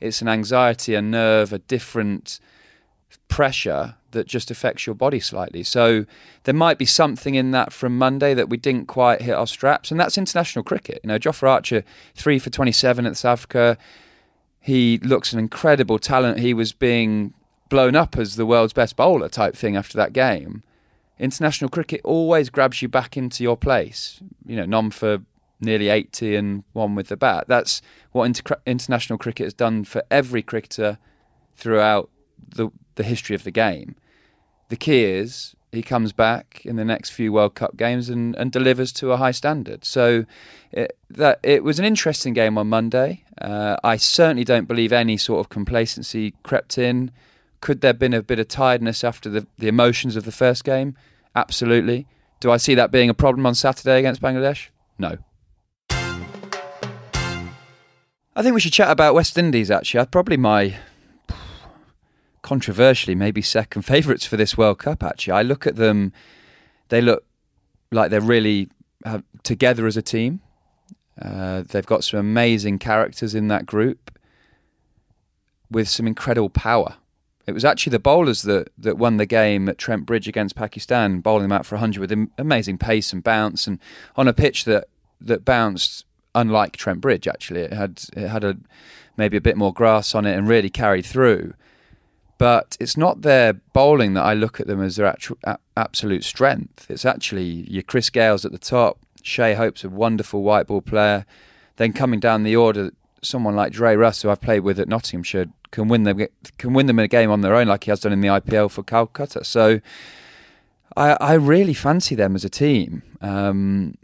It's 0.04 0.22
an 0.22 0.28
anxiety, 0.28 0.94
a 0.94 1.02
nerve, 1.02 1.52
a 1.52 1.58
different 1.58 2.38
pressure 3.28 3.96
that 4.10 4.26
just 4.26 4.50
affects 4.50 4.86
your 4.86 4.94
body 4.94 5.18
slightly. 5.18 5.62
So 5.62 6.04
there 6.44 6.54
might 6.54 6.78
be 6.78 6.86
something 6.86 7.34
in 7.34 7.50
that 7.50 7.72
from 7.72 7.98
Monday 7.98 8.34
that 8.34 8.48
we 8.48 8.56
didn't 8.56 8.86
quite 8.86 9.22
hit 9.22 9.34
our 9.34 9.46
straps, 9.46 9.90
and 9.90 9.98
that's 9.98 10.16
international 10.16 10.62
cricket. 10.62 11.00
You 11.02 11.08
know, 11.08 11.18
Jofra 11.18 11.48
Archer 11.48 11.82
three 12.14 12.38
for 12.38 12.50
twenty 12.50 12.72
seven 12.72 13.06
at 13.06 13.16
South 13.16 13.40
Africa. 13.40 13.78
He 14.60 14.98
looks 14.98 15.32
an 15.32 15.38
incredible 15.38 15.98
talent. 15.98 16.38
He 16.38 16.54
was 16.54 16.72
being 16.72 17.34
blown 17.68 17.96
up 17.96 18.16
as 18.16 18.36
the 18.36 18.46
world's 18.46 18.72
best 18.72 18.96
bowler 18.96 19.28
type 19.28 19.56
thing 19.56 19.76
after 19.76 19.96
that 19.96 20.12
game. 20.12 20.62
International 21.18 21.68
cricket 21.68 22.00
always 22.04 22.50
grabs 22.50 22.82
you 22.82 22.88
back 22.88 23.16
into 23.16 23.42
your 23.42 23.56
place. 23.56 24.20
You 24.46 24.56
know, 24.56 24.66
none 24.66 24.90
for 24.90 25.22
nearly 25.64 25.88
80 25.88 26.36
and 26.36 26.64
one 26.72 26.94
with 26.94 27.08
the 27.08 27.16
bat. 27.16 27.44
That's 27.48 27.82
what 28.12 28.24
inter- 28.24 28.60
international 28.66 29.18
cricket 29.18 29.44
has 29.44 29.54
done 29.54 29.84
for 29.84 30.02
every 30.10 30.42
cricketer 30.42 30.98
throughout 31.56 32.10
the, 32.46 32.70
the 32.96 33.02
history 33.02 33.34
of 33.34 33.44
the 33.44 33.50
game. 33.50 33.96
The 34.68 34.76
key 34.76 35.04
is 35.04 35.54
he 35.74 35.82
comes 35.82 36.12
back 36.12 36.62
in 36.64 36.76
the 36.76 36.84
next 36.84 37.10
few 37.10 37.32
World 37.32 37.54
Cup 37.54 37.76
games 37.76 38.08
and, 38.08 38.34
and 38.36 38.50
delivers 38.50 38.92
to 38.92 39.12
a 39.12 39.16
high 39.16 39.32
standard. 39.32 39.84
So 39.84 40.24
it, 40.72 40.96
that 41.10 41.40
it 41.42 41.64
was 41.64 41.78
an 41.78 41.84
interesting 41.84 42.32
game 42.32 42.56
on 42.56 42.68
Monday. 42.68 43.24
Uh, 43.40 43.76
I 43.84 43.96
certainly 43.96 44.44
don't 44.44 44.68
believe 44.68 44.92
any 44.92 45.16
sort 45.16 45.40
of 45.40 45.48
complacency 45.48 46.34
crept 46.42 46.78
in. 46.78 47.10
Could 47.60 47.80
there 47.80 47.90
have 47.90 47.98
been 47.98 48.14
a 48.14 48.22
bit 48.22 48.38
of 48.38 48.48
tiredness 48.48 49.04
after 49.04 49.28
the, 49.28 49.46
the 49.58 49.68
emotions 49.68 50.16
of 50.16 50.24
the 50.24 50.32
first 50.32 50.64
game? 50.64 50.96
Absolutely. 51.34 52.06
Do 52.40 52.50
I 52.50 52.56
see 52.56 52.74
that 52.74 52.90
being 52.90 53.10
a 53.10 53.14
problem 53.14 53.46
on 53.46 53.54
Saturday 53.54 53.98
against 53.98 54.20
Bangladesh? 54.20 54.68
No. 54.98 55.18
I 58.36 58.42
think 58.42 58.54
we 58.54 58.60
should 58.60 58.72
chat 58.72 58.90
about 58.90 59.14
West 59.14 59.38
Indies. 59.38 59.70
Actually, 59.70 60.06
probably 60.06 60.36
my 60.36 60.76
controversially 62.42 63.14
maybe 63.14 63.40
second 63.40 63.82
favourites 63.86 64.26
for 64.26 64.36
this 64.36 64.58
World 64.58 64.78
Cup. 64.78 65.02
Actually, 65.02 65.32
I 65.32 65.42
look 65.42 65.66
at 65.66 65.76
them; 65.76 66.12
they 66.88 67.00
look 67.00 67.24
like 67.92 68.10
they're 68.10 68.20
really 68.20 68.70
uh, 69.04 69.20
together 69.42 69.86
as 69.86 69.96
a 69.96 70.02
team. 70.02 70.40
Uh, 71.20 71.62
they've 71.68 71.86
got 71.86 72.02
some 72.02 72.18
amazing 72.18 72.78
characters 72.80 73.36
in 73.36 73.46
that 73.46 73.66
group 73.66 74.18
with 75.70 75.88
some 75.88 76.06
incredible 76.06 76.50
power. 76.50 76.96
It 77.46 77.52
was 77.52 77.64
actually 77.64 77.92
the 77.92 78.00
bowlers 78.00 78.42
that, 78.42 78.70
that 78.78 78.96
won 78.96 79.18
the 79.18 79.26
game 79.26 79.68
at 79.68 79.78
Trent 79.78 80.06
Bridge 80.06 80.26
against 80.26 80.56
Pakistan, 80.56 81.20
bowling 81.20 81.42
them 81.42 81.52
out 81.52 81.66
for 81.66 81.76
100 81.76 82.00
with 82.00 82.28
amazing 82.38 82.78
pace 82.78 83.12
and 83.12 83.22
bounce, 83.22 83.66
and 83.66 83.78
on 84.16 84.26
a 84.26 84.32
pitch 84.32 84.64
that, 84.64 84.88
that 85.20 85.44
bounced 85.44 86.04
unlike 86.34 86.76
Trent 86.76 87.00
Bridge. 87.00 87.28
Actually, 87.28 87.60
it 87.60 87.72
had 87.72 88.02
it 88.16 88.28
had 88.28 88.44
a 88.44 88.56
maybe 89.16 89.36
a 89.36 89.40
bit 89.40 89.56
more 89.56 89.72
grass 89.72 90.14
on 90.14 90.26
it 90.26 90.36
and 90.36 90.48
really 90.48 90.70
carried 90.70 91.06
through. 91.06 91.54
But 92.36 92.76
it's 92.80 92.96
not 92.96 93.22
their 93.22 93.52
bowling 93.52 94.14
that 94.14 94.24
I 94.24 94.34
look 94.34 94.60
at 94.60 94.66
them 94.66 94.82
as 94.82 94.96
their 94.96 95.06
actual, 95.06 95.38
a, 95.44 95.56
absolute 95.76 96.24
strength. 96.24 96.90
It's 96.90 97.04
actually 97.04 97.64
your 97.70 97.82
Chris 97.82 98.10
Gayles 98.10 98.44
at 98.44 98.52
the 98.52 98.58
top. 98.58 98.98
Shai 99.22 99.54
Hope's 99.54 99.84
a 99.84 99.88
wonderful 99.88 100.42
white 100.42 100.66
ball 100.66 100.82
player. 100.82 101.26
Then 101.76 101.92
coming 101.92 102.20
down 102.20 102.42
the 102.42 102.56
order, 102.56 102.90
someone 103.22 103.54
like 103.56 103.72
Dre 103.72 103.94
Russ, 103.94 104.22
who 104.22 104.30
I've 104.30 104.40
played 104.40 104.60
with 104.60 104.80
at 104.80 104.88
Nottinghamshire, 104.88 105.46
can 105.70 105.88
win 105.88 106.04
them 106.04 106.26
can 106.58 106.72
win 106.72 106.86
them 106.86 106.98
in 106.98 107.04
a 107.04 107.08
game 107.08 107.30
on 107.30 107.40
their 107.40 107.54
own, 107.54 107.66
like 107.66 107.84
he 107.84 107.90
has 107.90 108.00
done 108.00 108.12
in 108.12 108.20
the 108.20 108.28
IPL 108.28 108.70
for 108.70 108.82
Calcutta. 108.82 109.44
So 109.44 109.80
I, 110.96 111.12
I 111.20 111.32
really 111.34 111.74
fancy 111.74 112.14
them 112.14 112.34
as 112.34 112.44
a 112.44 112.50
team. 112.50 113.02
Um, 113.20 113.96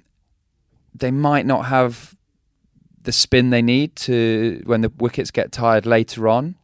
they 0.94 1.10
might 1.10 1.46
not 1.46 1.66
have 1.66 2.16
the 3.02 3.12
spin 3.12 3.50
they 3.50 3.62
need 3.62 3.96
to 3.96 4.62
when 4.66 4.80
the 4.82 4.92
wickets 4.98 5.30
get 5.30 5.52
tired 5.52 5.86
later 5.86 6.28
on. 6.28 6.56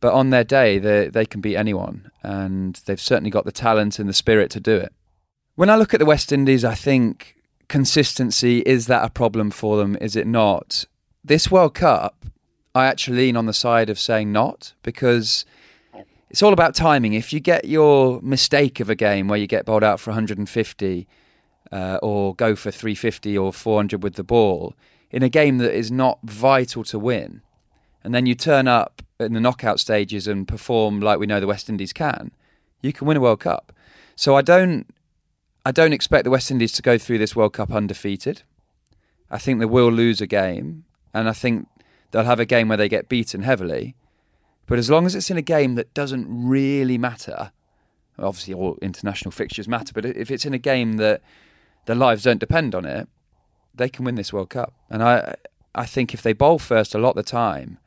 But 0.00 0.12
on 0.12 0.30
their 0.30 0.44
day, 0.44 0.78
they 0.78 1.08
they 1.08 1.26
can 1.26 1.40
beat 1.40 1.56
anyone, 1.56 2.10
and 2.22 2.80
they've 2.86 3.00
certainly 3.00 3.30
got 3.30 3.44
the 3.44 3.52
talent 3.52 3.98
and 3.98 4.08
the 4.08 4.12
spirit 4.12 4.50
to 4.52 4.60
do 4.60 4.76
it. 4.76 4.92
When 5.54 5.70
I 5.70 5.76
look 5.76 5.94
at 5.94 6.00
the 6.00 6.06
West 6.06 6.32
Indies, 6.32 6.64
I 6.64 6.74
think 6.74 7.36
consistency 7.68 8.60
is 8.60 8.86
that 8.86 9.04
a 9.04 9.10
problem 9.10 9.50
for 9.50 9.78
them? 9.78 9.96
Is 10.00 10.14
it 10.14 10.26
not? 10.26 10.84
This 11.24 11.50
World 11.50 11.74
Cup, 11.74 12.26
I 12.74 12.86
actually 12.86 13.16
lean 13.16 13.36
on 13.36 13.46
the 13.46 13.52
side 13.52 13.88
of 13.88 13.98
saying 13.98 14.30
not 14.30 14.74
because 14.82 15.44
it's 16.30 16.42
all 16.42 16.52
about 16.52 16.74
timing. 16.74 17.14
If 17.14 17.32
you 17.32 17.40
get 17.40 17.64
your 17.64 18.20
mistake 18.20 18.80
of 18.80 18.90
a 18.90 18.94
game 18.94 19.28
where 19.28 19.38
you 19.38 19.46
get 19.46 19.64
bowled 19.64 19.82
out 19.82 19.98
for 19.98 20.10
150 20.10 21.08
uh, 21.72 21.98
or 22.02 22.34
go 22.34 22.54
for 22.54 22.70
350 22.70 23.38
or 23.38 23.52
400 23.52 24.02
with 24.02 24.14
the 24.14 24.22
ball, 24.22 24.74
in 25.10 25.22
a 25.22 25.28
game 25.28 25.58
that 25.58 25.74
is 25.74 25.90
not 25.90 26.18
vital 26.22 26.84
to 26.84 26.98
win, 26.98 27.42
and 28.02 28.14
then 28.14 28.26
you 28.26 28.34
turn 28.34 28.68
up 28.68 29.02
in 29.18 29.32
the 29.32 29.40
knockout 29.40 29.80
stages 29.80 30.26
and 30.26 30.46
perform 30.46 31.00
like 31.00 31.18
we 31.18 31.26
know 31.26 31.40
the 31.40 31.46
West 31.46 31.68
Indies 31.68 31.92
can, 31.92 32.30
you 32.82 32.92
can 32.92 33.06
win 33.06 33.16
a 33.16 33.20
World 33.20 33.40
Cup. 33.40 33.72
So 34.14 34.36
I 34.36 34.42
don't, 34.42 34.86
I 35.64 35.72
don't 35.72 35.92
expect 35.92 36.24
the 36.24 36.30
West 36.30 36.50
Indies 36.50 36.72
to 36.72 36.82
go 36.82 36.98
through 36.98 37.18
this 37.18 37.34
World 37.34 37.52
Cup 37.52 37.72
undefeated. 37.72 38.42
I 39.30 39.38
think 39.38 39.58
they 39.58 39.66
will 39.66 39.90
lose 39.90 40.20
a 40.20 40.26
game, 40.26 40.84
and 41.12 41.28
I 41.28 41.32
think 41.32 41.68
they'll 42.10 42.24
have 42.24 42.40
a 42.40 42.46
game 42.46 42.68
where 42.68 42.76
they 42.76 42.88
get 42.88 43.08
beaten 43.08 43.42
heavily. 43.42 43.96
But 44.66 44.78
as 44.78 44.90
long 44.90 45.06
as 45.06 45.14
it's 45.14 45.30
in 45.30 45.36
a 45.36 45.42
game 45.42 45.74
that 45.76 45.94
doesn't 45.94 46.26
really 46.28 46.98
matter, 46.98 47.52
obviously 48.18 48.54
all 48.54 48.78
international 48.82 49.30
fixtures 49.30 49.68
matter, 49.68 49.92
but 49.92 50.04
if 50.04 50.30
it's 50.30 50.44
in 50.44 50.54
a 50.54 50.58
game 50.58 50.94
that 50.94 51.22
their 51.86 51.96
lives 51.96 52.24
don't 52.24 52.40
depend 52.40 52.74
on 52.74 52.84
it, 52.84 53.08
they 53.76 53.88
can 53.88 54.04
win 54.04 54.14
this 54.14 54.32
World 54.32 54.50
Cup. 54.50 54.72
And 54.90 55.02
I 55.02 55.36
I 55.74 55.86
think 55.86 56.14
if 56.14 56.22
they 56.22 56.32
bowl 56.32 56.58
first 56.58 56.94
a 56.94 56.98
lot 56.98 57.10
of 57.10 57.16
the 57.16 57.22
time, 57.22 57.78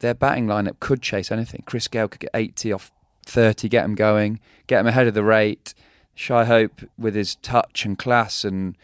their 0.00 0.14
batting 0.14 0.46
lineup 0.46 0.80
could 0.80 1.00
chase 1.00 1.30
anything. 1.30 1.62
Chris 1.66 1.88
Gayle 1.88 2.08
could 2.08 2.20
get 2.20 2.30
80 2.34 2.72
off 2.72 2.90
30, 3.24 3.68
get 3.68 3.82
them 3.82 3.94
going, 3.94 4.40
get 4.66 4.78
them 4.78 4.86
ahead 4.86 5.06
of 5.06 5.14
the 5.14 5.24
rate. 5.24 5.74
Shai 6.14 6.44
Hope 6.44 6.82
with 6.98 7.14
his 7.14 7.36
touch 7.36 7.84
and 7.84 7.98
class 7.98 8.44
and 8.44 8.76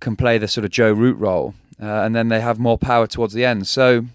can 0.00 0.16
play 0.16 0.38
the 0.38 0.48
sort 0.48 0.64
of 0.64 0.70
Joe 0.70 0.92
Root 0.92 1.16
role, 1.18 1.54
uh, 1.80 1.86
and 1.86 2.14
then 2.14 2.28
they 2.28 2.40
have 2.40 2.58
more 2.58 2.78
power 2.78 3.06
towards 3.06 3.32
the 3.32 3.44
end. 3.44 3.66
So 3.66 4.06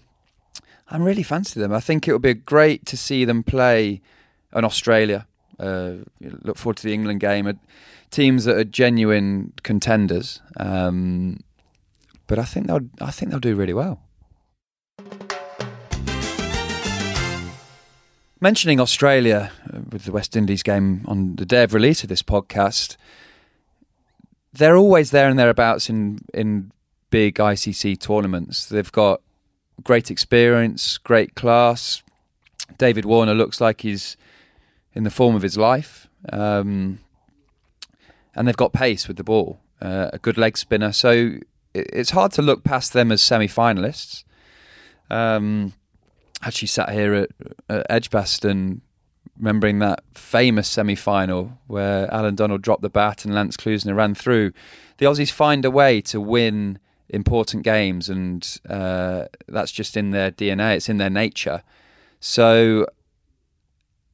I'm 0.88 1.02
really 1.02 1.22
fancy 1.22 1.58
them. 1.58 1.72
I 1.72 1.80
think 1.80 2.06
it 2.06 2.12
would 2.12 2.22
be 2.22 2.34
great 2.34 2.84
to 2.86 2.96
see 2.96 3.24
them 3.24 3.42
play 3.42 4.00
an 4.52 4.64
Australia. 4.64 5.26
Uh, 5.58 5.94
look 6.20 6.58
forward 6.58 6.76
to 6.78 6.82
the 6.82 6.92
England 6.92 7.20
game 7.20 7.46
teams 8.14 8.44
that 8.44 8.56
are 8.56 8.64
genuine 8.64 9.52
contenders. 9.62 10.40
Um, 10.56 11.40
but 12.26 12.38
I 12.38 12.44
think 12.44 12.68
they'll 12.68 12.88
I 13.00 13.10
think 13.10 13.30
they'll 13.30 13.40
do 13.40 13.56
really 13.56 13.74
well. 13.74 14.00
Mentioning 18.40 18.78
Australia 18.80 19.50
uh, 19.72 19.80
with 19.90 20.04
the 20.04 20.12
West 20.12 20.36
Indies 20.36 20.62
game 20.62 21.02
on 21.06 21.36
the 21.36 21.46
day 21.46 21.64
of 21.64 21.74
release 21.74 22.02
of 22.02 22.08
this 22.08 22.22
podcast, 22.22 22.96
they're 24.52 24.76
always 24.76 25.10
there 25.10 25.28
and 25.28 25.38
thereabouts 25.38 25.90
in 25.90 26.20
in 26.32 26.70
big 27.10 27.34
ICC 27.36 27.98
tournaments. 28.00 28.66
They've 28.66 28.92
got 28.92 29.20
great 29.82 30.10
experience, 30.10 30.98
great 30.98 31.34
class. 31.34 32.02
David 32.78 33.04
Warner 33.04 33.34
looks 33.34 33.60
like 33.60 33.82
he's 33.82 34.16
in 34.94 35.04
the 35.04 35.10
form 35.10 35.34
of 35.34 35.42
his 35.42 35.56
life. 35.56 36.08
Um, 36.32 37.00
and 38.34 38.46
they've 38.46 38.56
got 38.56 38.72
pace 38.72 39.08
with 39.08 39.16
the 39.16 39.24
ball, 39.24 39.60
uh, 39.80 40.10
a 40.12 40.18
good 40.18 40.38
leg 40.38 40.56
spinner. 40.56 40.92
So 40.92 41.38
it's 41.74 42.10
hard 42.10 42.32
to 42.32 42.42
look 42.42 42.64
past 42.64 42.92
them 42.92 43.10
as 43.10 43.22
semi-finalists. 43.22 44.24
Um, 45.10 45.74
actually, 46.42 46.68
sat 46.68 46.90
here 46.90 47.14
at, 47.14 47.30
at 47.68 47.86
Edgbaston, 47.90 48.82
remembering 49.38 49.80
that 49.80 50.04
famous 50.14 50.68
semi-final 50.68 51.58
where 51.66 52.12
Allan 52.12 52.36
Donald 52.36 52.62
dropped 52.62 52.82
the 52.82 52.90
bat 52.90 53.24
and 53.24 53.34
Lance 53.34 53.56
Klusener 53.56 53.96
ran 53.96 54.14
through. 54.14 54.52
The 54.98 55.06
Aussies 55.06 55.30
find 55.30 55.64
a 55.64 55.70
way 55.70 56.00
to 56.02 56.20
win 56.20 56.78
important 57.08 57.64
games, 57.64 58.08
and 58.08 58.58
uh, 58.68 59.26
that's 59.48 59.72
just 59.72 59.96
in 59.96 60.10
their 60.10 60.30
DNA. 60.30 60.76
It's 60.76 60.88
in 60.88 60.98
their 60.98 61.10
nature. 61.10 61.62
So 62.20 62.86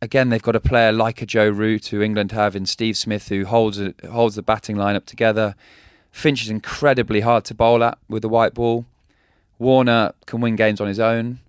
again, 0.02 0.28
they've 0.28 0.42
got 0.42 0.56
a 0.56 0.60
player 0.60 0.92
like 0.92 1.22
a 1.22 1.26
Joe 1.26 1.48
Root, 1.48 1.86
who 1.88 2.00
England 2.00 2.32
have 2.32 2.56
in 2.56 2.66
Steve 2.66 2.96
Smith, 2.96 3.28
who 3.28 3.44
holds 3.44 3.80
holds 4.08 4.36
the 4.36 4.42
batting 4.42 4.76
lineup 4.76 5.04
together. 5.04 5.54
Finch 6.10 6.42
is 6.42 6.50
incredibly 6.50 7.20
hard 7.20 7.44
to 7.46 7.54
bowl 7.54 7.84
at 7.84 7.98
with 8.08 8.22
the 8.22 8.28
white 8.28 8.54
ball. 8.54 8.86
Warner 9.58 10.12
can 10.26 10.40
win 10.40 10.56
games 10.56 10.80
on 10.80 10.88
his 10.88 10.98
own. 10.98 11.40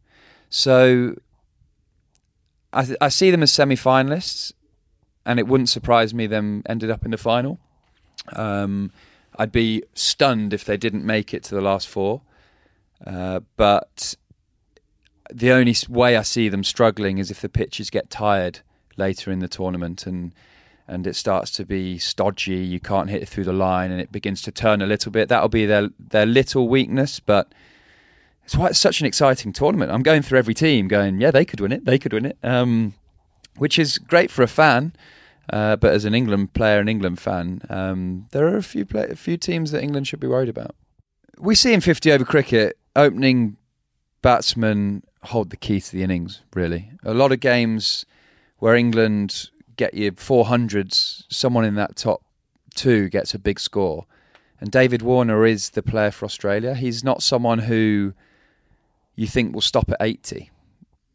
So 0.49 1.16
I, 2.74 2.86
th- 2.86 2.97
I 3.02 3.10
see 3.10 3.32
them 3.32 3.41
as 3.41 3.52
semi 3.52 3.76
finalists, 3.76 4.52
and 5.26 5.39
it 5.39 5.47
wouldn't 5.47 5.70
surprise 5.70 6.14
me 6.14 6.28
them 6.28 6.62
ended 6.68 6.91
up 6.91 7.06
in 7.06 7.12
the 7.12 7.18
final. 7.18 7.60
Um, 8.34 8.91
I'd 9.38 9.52
be 9.52 9.84
stunned 9.93 10.54
if 10.54 10.66
they 10.66 10.78
didn't 10.78 11.06
make 11.06 11.34
it 11.34 11.43
to 11.43 11.56
the 11.56 11.62
last 11.62 11.88
four. 11.88 12.22
Uh, 13.06 13.39
but 13.56 14.16
the 15.32 15.52
only 15.52 15.76
way 15.90 16.18
I 16.18 16.22
see 16.22 16.50
them 16.50 16.64
struggling 16.64 17.18
is 17.18 17.32
if 17.32 17.42
the 17.42 17.50
pitches 17.50 17.90
get 17.90 18.10
tired 18.10 18.60
later 18.98 19.32
in 19.32 19.40
the 19.40 19.48
tournament 19.48 20.06
and 20.06 20.34
and 20.88 21.08
it 21.08 21.16
starts 21.16 21.52
to 21.52 21.64
be 21.64 21.98
stodgy. 21.98 22.58
You 22.58 22.80
can't 22.82 23.10
hit 23.10 23.22
it 23.22 23.30
through 23.30 23.46
the 23.46 23.54
line, 23.54 23.92
and 23.92 24.02
it 24.02 24.12
begins 24.12 24.42
to 24.42 24.52
turn 24.52 24.82
a 24.82 24.86
little 24.86 25.12
bit. 25.12 25.30
That'll 25.30 25.48
be 25.48 25.66
their 25.66 25.90
their 26.00 26.26
little 26.26 26.68
weakness, 26.68 27.20
but. 27.20 27.54
It's 28.44 28.56
why 28.58 28.68
it's 28.68 28.80
such 28.80 29.00
an 29.00 29.06
exciting 29.06 29.54
tournament. 29.54 29.92
I'm 29.92 30.02
going 30.02 30.24
through 30.24 30.40
every 30.40 30.56
team, 30.56 30.88
going, 30.88 31.22
yeah, 31.22 31.30
they 31.30 31.46
could 31.46 31.62
win 31.62 31.72
it, 31.72 31.86
they 31.86 32.00
could 32.00 32.12
win 32.12 32.26
it. 32.26 32.38
Um, 32.44 32.96
which 33.56 33.78
is 33.78 34.00
great 34.00 34.32
for 34.32 34.42
a 34.42 34.48
fan. 34.48 34.94
Uh, 35.54 35.76
but 35.76 35.94
as 35.94 36.06
an 36.06 36.16
England 36.16 36.54
player, 36.54 36.80
an 36.80 36.90
England 36.90 37.20
fan, 37.20 37.62
um, 37.70 38.28
there 38.32 38.48
are 38.48 38.58
a 38.58 38.64
few 38.64 38.84
play- 38.84 39.10
a 39.10 39.16
few 39.16 39.38
teams 39.38 39.72
that 39.72 39.84
England 39.84 40.08
should 40.08 40.20
be 40.20 40.28
worried 40.28 40.50
about. 40.50 40.76
We 41.38 41.56
see 41.56 41.72
in 41.72 41.82
50 41.82 42.12
over 42.12 42.26
cricket, 42.26 42.78
opening 42.96 43.58
batsmen 44.22 45.04
hold 45.24 45.50
the 45.50 45.58
key 45.58 45.80
to 45.80 45.92
the 45.92 46.04
innings. 46.04 46.42
Really, 46.54 46.92
a 47.04 47.14
lot 47.14 47.32
of 47.32 47.40
games 47.40 48.06
where 48.60 48.76
England 48.76 49.50
get 49.76 49.94
you 49.94 50.12
400s, 50.12 51.24
someone 51.30 51.66
in 51.66 51.76
that 51.76 51.96
top 51.96 52.22
two 52.76 53.10
gets 53.10 53.34
a 53.34 53.40
big 53.40 53.60
score. 53.60 54.06
And 54.60 54.72
David 54.72 55.02
Warner 55.02 55.46
is 55.46 55.72
the 55.72 55.82
player 55.82 56.12
for 56.12 56.26
Australia. 56.26 56.76
He's 56.76 57.04
not 57.04 57.24
someone 57.24 57.60
who 57.60 58.14
you 59.16 59.26
think 59.26 59.54
will 59.54 59.62
stop 59.62 59.90
at 59.90 59.98
80, 60.00 60.52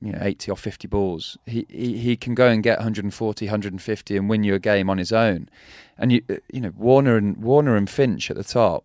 you 0.00 0.12
know, 0.12 0.18
80 0.20 0.50
or 0.50 0.56
50 0.56 0.88
balls. 0.88 1.38
He, 1.46 1.64
he, 1.68 1.98
he 1.98 2.16
can 2.16 2.34
go 2.34 2.48
and 2.48 2.62
get 2.62 2.78
140, 2.78 3.46
150 3.46 4.16
and 4.16 4.28
win 4.28 4.42
you 4.42 4.54
a 4.54 4.58
game 4.58 4.90
on 4.90 4.98
his 4.98 5.12
own. 5.12 5.48
And 5.96 6.12
you 6.12 6.22
you 6.52 6.60
know 6.60 6.72
Warner 6.76 7.16
and 7.16 7.36
Warner 7.36 7.76
and 7.76 7.88
Finch 7.88 8.30
at 8.30 8.36
the 8.36 8.44
top. 8.44 8.84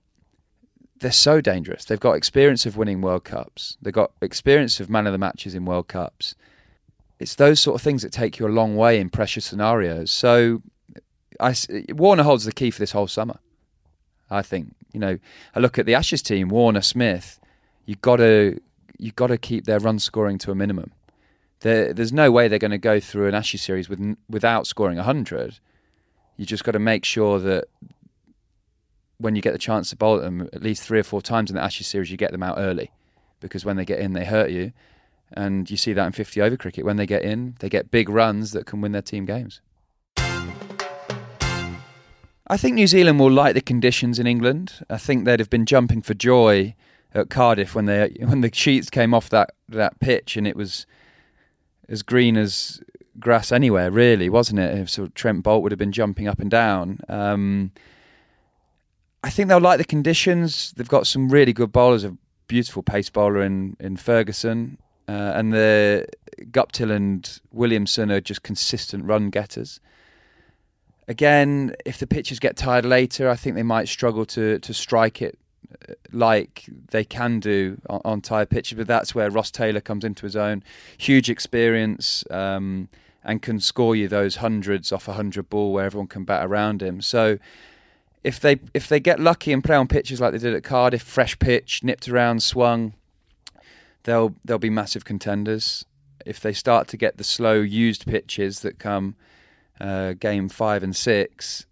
They're 1.02 1.12
so 1.12 1.42
dangerous. 1.42 1.84
They've 1.84 2.00
got 2.00 2.14
experience 2.14 2.68
of 2.68 2.78
winning 2.78 3.02
World 3.02 3.24
Cups. 3.24 3.76
They've 3.82 3.92
got 3.92 4.12
experience 4.22 4.80
of 4.80 4.88
man 4.88 5.08
of 5.08 5.14
the 5.14 5.18
matches 5.18 5.56
in 5.56 5.66
World 5.66 5.88
Cups. 5.88 6.36
It's 7.20 7.34
those 7.36 7.60
sort 7.60 7.76
of 7.76 7.82
things 7.82 8.04
that 8.04 8.12
take 8.12 8.38
you 8.38 8.48
a 8.48 8.50
long 8.50 8.76
way 8.76 9.00
in 9.00 9.10
pressure 9.10 9.42
scenarios. 9.42 10.12
So 10.12 10.62
I, 11.40 11.56
Warner 11.90 12.22
holds 12.22 12.46
the 12.46 12.52
key 12.52 12.70
for 12.70 12.80
this 12.80 12.92
whole 12.92 13.08
summer. 13.08 13.40
I 14.30 14.44
think 14.44 14.76
you 14.94 15.00
know. 15.00 15.18
I 15.56 15.60
look 15.60 15.80
at 15.80 15.88
the 15.88 15.96
Ashes 15.96 16.22
team, 16.22 16.50
Warner, 16.50 16.82
Smith. 16.82 17.40
You 17.86 17.96
got 17.96 18.18
to 18.18 18.62
you 19.00 19.12
got 19.12 19.28
to 19.28 19.38
keep 19.40 19.66
their 19.66 19.80
run 19.80 19.98
scoring 19.98 20.38
to 20.40 20.52
a 20.52 20.56
minimum. 20.56 20.92
There, 21.62 21.94
there's 21.94 22.14
no 22.14 22.32
way 22.32 22.48
they're 22.48 22.60
going 22.60 22.72
to 22.72 22.78
go 22.78 23.00
through 23.00 23.28
an 23.28 23.36
Ashes 23.36 23.64
series 23.64 23.90
with, 23.90 24.18
without 24.30 24.68
scoring 24.68 24.98
hundred. 24.98 25.58
You 26.38 26.46
just 26.46 26.64
got 26.64 26.74
to 26.74 26.80
make 26.80 27.06
sure 27.06 27.40
that 27.40 27.66
when 29.22 29.36
you 29.36 29.42
get 29.42 29.54
the 29.54 29.60
chance 29.60 29.90
to 29.90 29.96
bowl 29.96 30.18
at 30.18 30.22
them 30.22 30.50
at 30.54 30.62
least 30.62 30.84
three 30.84 31.00
or 31.00 31.04
four 31.04 31.22
times 31.22 31.50
in 31.50 31.56
the 31.56 31.62
Ashes 31.62 31.88
series, 31.88 32.12
you 32.12 32.18
get 32.18 32.32
them 32.32 32.44
out 32.44 32.56
early, 32.58 32.92
because 33.40 33.64
when 33.64 33.78
they 33.78 33.86
get 33.86 34.00
in, 34.00 34.14
they 34.14 34.26
hurt 34.26 34.50
you, 34.50 34.74
and 35.34 35.70
you 35.70 35.78
see 35.78 35.94
that 35.94 36.06
in 36.06 36.12
50 36.12 36.42
over 36.42 36.58
cricket. 36.58 36.86
When 36.86 36.98
they 36.98 37.06
get 37.06 37.24
in, 37.24 37.56
they 37.60 37.70
get 37.70 37.92
big 37.92 38.10
runs 38.10 38.52
that 38.52 38.66
can 38.66 38.82
win 38.82 38.92
their 38.92 39.02
team 39.02 39.26
games. 39.26 39.62
I 42.48 42.58
think 42.58 42.76
New 42.76 42.88
Zealand 42.88 43.18
will 43.18 43.32
like 43.32 43.54
the 43.54 43.62
conditions 43.62 44.20
in 44.20 44.28
England. 44.28 44.84
I 44.90 44.98
think 44.98 45.24
they'd 45.24 45.40
have 45.40 45.50
been 45.50 45.66
jumping 45.66 46.02
for 46.02 46.14
joy 46.14 46.76
at 47.14 47.30
Cardiff 47.30 47.76
when 47.76 47.86
they 47.86 48.14
when 48.20 48.42
the 48.42 48.54
sheets 48.54 48.90
came 48.90 49.14
off 49.14 49.30
that 49.30 49.52
that 49.70 50.00
pitch 50.02 50.36
and 50.36 50.46
it 50.46 50.56
was 50.56 50.86
as 51.88 52.04
green 52.04 52.36
as 52.36 52.82
grass 53.20 53.52
anywhere, 53.52 53.92
really, 53.92 54.30
wasn't 54.30 54.60
it? 54.60 54.90
So 54.90 55.08
Trent 55.08 55.44
Boult 55.44 55.62
would 55.62 55.72
have 55.72 55.80
been 55.80 55.92
jumping 55.92 56.28
up 56.28 56.40
and 56.40 56.50
down. 56.50 57.00
Um, 57.08 57.72
I 59.24 59.30
think 59.30 59.50
they'll 59.50 59.60
like 59.60 59.78
the 59.78 59.86
conditions. 59.86 60.74
They've 60.76 60.88
got 60.88 61.08
some 61.08 61.30
really 61.30 61.54
good 61.54 61.72
bowlers, 61.72 62.04
a 62.04 62.18
beautiful 62.48 62.84
pace 62.84 63.10
bowler 63.10 63.42
in 63.42 63.78
in 63.80 63.98
Ferguson, 63.98 64.78
uh, 65.08 65.34
and 65.36 65.54
the 65.54 66.08
Guptill 66.52 66.92
and 66.92 67.40
Williamson 67.52 68.12
are 68.12 68.22
just 68.22 68.44
consistent 68.44 69.06
run 69.06 69.30
getters. 69.30 69.80
Again, 71.08 71.76
if 71.86 71.98
the 71.98 72.08
pitchers 72.08 72.40
get 72.40 72.56
tired 72.56 72.86
later, 72.86 73.30
I 73.30 73.36
think 73.36 73.56
they 73.56 73.64
might 73.64 73.88
struggle 73.88 74.26
to 74.28 74.60
to 74.60 74.74
strike 74.74 75.22
it 75.22 75.38
uh, 75.88 75.94
like 76.12 76.66
they 76.92 77.04
can 77.04 77.40
do 77.40 77.80
on, 77.90 78.02
on 78.04 78.22
tired 78.22 78.50
pitches. 78.50 78.78
But 78.78 78.88
that's 78.88 79.14
where 79.14 79.30
Ross 79.30 79.52
Taylor 79.52 79.82
comes 79.82 80.04
into 80.04 80.26
his 80.26 80.36
own. 80.36 80.64
Huge 80.98 81.30
experience 81.30 82.24
um, 82.32 82.90
and 83.24 83.42
can 83.42 83.60
score 83.60 83.96
you 83.96 84.08
those 84.08 84.38
hundreds 84.38 84.92
off 84.92 85.08
a 85.08 85.14
hundred 85.14 85.50
ball 85.50 85.74
where 85.74 85.86
everyone 85.86 86.08
can 86.08 86.24
bat 86.24 86.46
around 86.46 86.82
him. 86.82 87.02
So 87.02 87.38
if 88.24 88.40
they 88.40 88.60
if 88.74 88.88
they 88.88 89.00
get 89.00 89.20
lucky 89.20 89.52
and 89.52 89.64
play 89.64 89.76
on 89.76 89.88
pitches 89.88 90.22
like 90.22 90.32
they 90.32 90.38
did 90.38 90.54
at 90.54 90.64
Cardiff, 90.64 91.02
fresh 91.02 91.38
pitch, 91.40 91.84
nipped 91.84 92.08
around, 92.08 92.44
swung, 92.44 92.94
they'll 94.04 94.36
they'll 94.46 94.60
be 94.60 94.70
massive 94.70 95.06
contenders. 95.06 95.86
If 96.26 96.40
they 96.40 96.54
start 96.54 96.88
to 96.90 96.98
get 96.98 97.18
the 97.18 97.24
slow 97.24 97.56
used 97.56 98.06
pitches 98.06 98.60
that 98.60 98.78
come 98.78 99.16
uh, 99.80 100.14
game 100.14 100.50
five 100.50 100.84
and 100.84 100.96
six, 100.96 101.66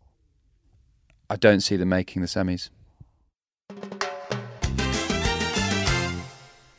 I 1.30 1.36
don't 1.36 1.62
see 1.62 1.76
them 1.76 1.90
making 1.90 2.24
the 2.24 2.28
semis. 2.28 2.70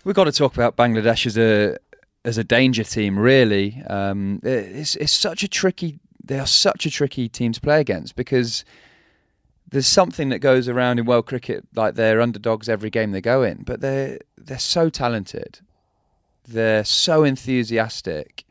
We've 0.03 0.17
got 0.17 0.25
to 0.25 0.33
talk 0.33 0.55
about 0.55 0.77
Bangladesh 0.77 1.27
as 1.27 1.39
a 1.39 1.79
as 2.25 2.39
a 2.39 2.45
danger 2.45 2.83
team. 2.83 3.17
Really, 3.17 3.83
um, 3.89 4.41
it's 4.43 4.97
it's 4.97 5.13
such 5.13 5.45
a 5.45 5.49
tricky. 5.49 6.01
They 6.25 6.41
are 6.41 6.47
such 6.47 6.87
a 6.87 6.91
tricky 6.91 7.29
team 7.29 7.53
to 7.53 7.61
play 7.61 7.81
against 7.81 8.17
because 8.17 8.65
there's 9.71 9.87
something 9.87 10.29
that 10.31 10.41
goes 10.41 10.69
around 10.69 10.99
in 10.99 11.07
world 11.07 11.27
cricket 11.27 11.67
like 11.75 11.95
they're 11.95 12.21
underdogs 12.21 12.69
every 12.69 12.91
game 12.91 13.13
they 13.13 13.21
go 13.21 13.43
in, 13.43 13.63
but 13.63 13.81
they're 13.81 14.19
they're 14.37 14.59
so 14.59 14.91
talented, 14.91 15.61
they're 16.47 16.85
so 16.85 17.25
enthusiastic, 17.25 18.45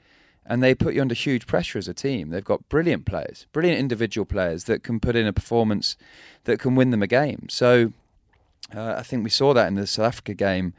and 0.46 0.64
they 0.64 0.74
put 0.74 0.94
you 0.94 1.02
under 1.02 1.16
huge 1.16 1.46
pressure 1.46 1.78
as 1.78 1.88
a 1.88 1.94
team. 1.94 2.30
They've 2.30 2.44
got 2.44 2.68
brilliant 2.70 3.06
players, 3.06 3.48
brilliant 3.52 3.80
individual 3.80 4.26
players 4.26 4.64
that 4.66 4.84
can 4.84 5.00
put 5.00 5.16
in 5.16 5.28
a 5.28 5.34
performance 5.34 5.98
that 6.46 6.60
can 6.60 6.76
win 6.76 6.92
them 6.92 7.04
a 7.04 7.08
game. 7.08 7.48
So 7.50 7.92
uh, 8.74 8.96
I 8.98 9.04
think 9.04 9.24
we 9.24 9.30
saw 9.30 9.54
that 9.54 9.68
in 9.68 9.76
the 9.76 9.88
South 9.88 10.08
Africa 10.08 10.34
game. 10.34 10.74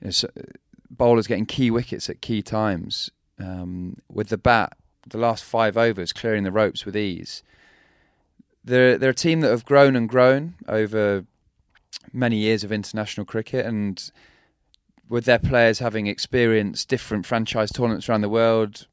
You 0.00 0.06
know, 0.06 0.10
so 0.10 0.28
bowlers 0.90 1.26
getting 1.26 1.46
key 1.46 1.70
wickets 1.70 2.10
at 2.10 2.20
key 2.20 2.42
times 2.42 3.10
um, 3.38 3.96
with 4.10 4.28
the 4.28 4.38
bat. 4.38 4.76
The 5.08 5.18
last 5.18 5.42
five 5.42 5.76
overs, 5.76 6.12
clearing 6.12 6.44
the 6.44 6.52
ropes 6.52 6.84
with 6.84 6.96
ease. 6.96 7.42
They're 8.64 8.98
they're 8.98 9.10
a 9.10 9.14
team 9.14 9.40
that 9.40 9.50
have 9.50 9.64
grown 9.64 9.96
and 9.96 10.08
grown 10.08 10.54
over 10.68 11.24
many 12.12 12.36
years 12.36 12.64
of 12.64 12.72
international 12.72 13.26
cricket, 13.26 13.66
and 13.66 14.10
with 15.08 15.24
their 15.24 15.38
players 15.38 15.78
having 15.78 16.06
experienced 16.06 16.88
different 16.88 17.26
franchise 17.26 17.70
tournaments 17.70 18.08
around 18.08 18.22
the 18.22 18.28
world. 18.28 18.86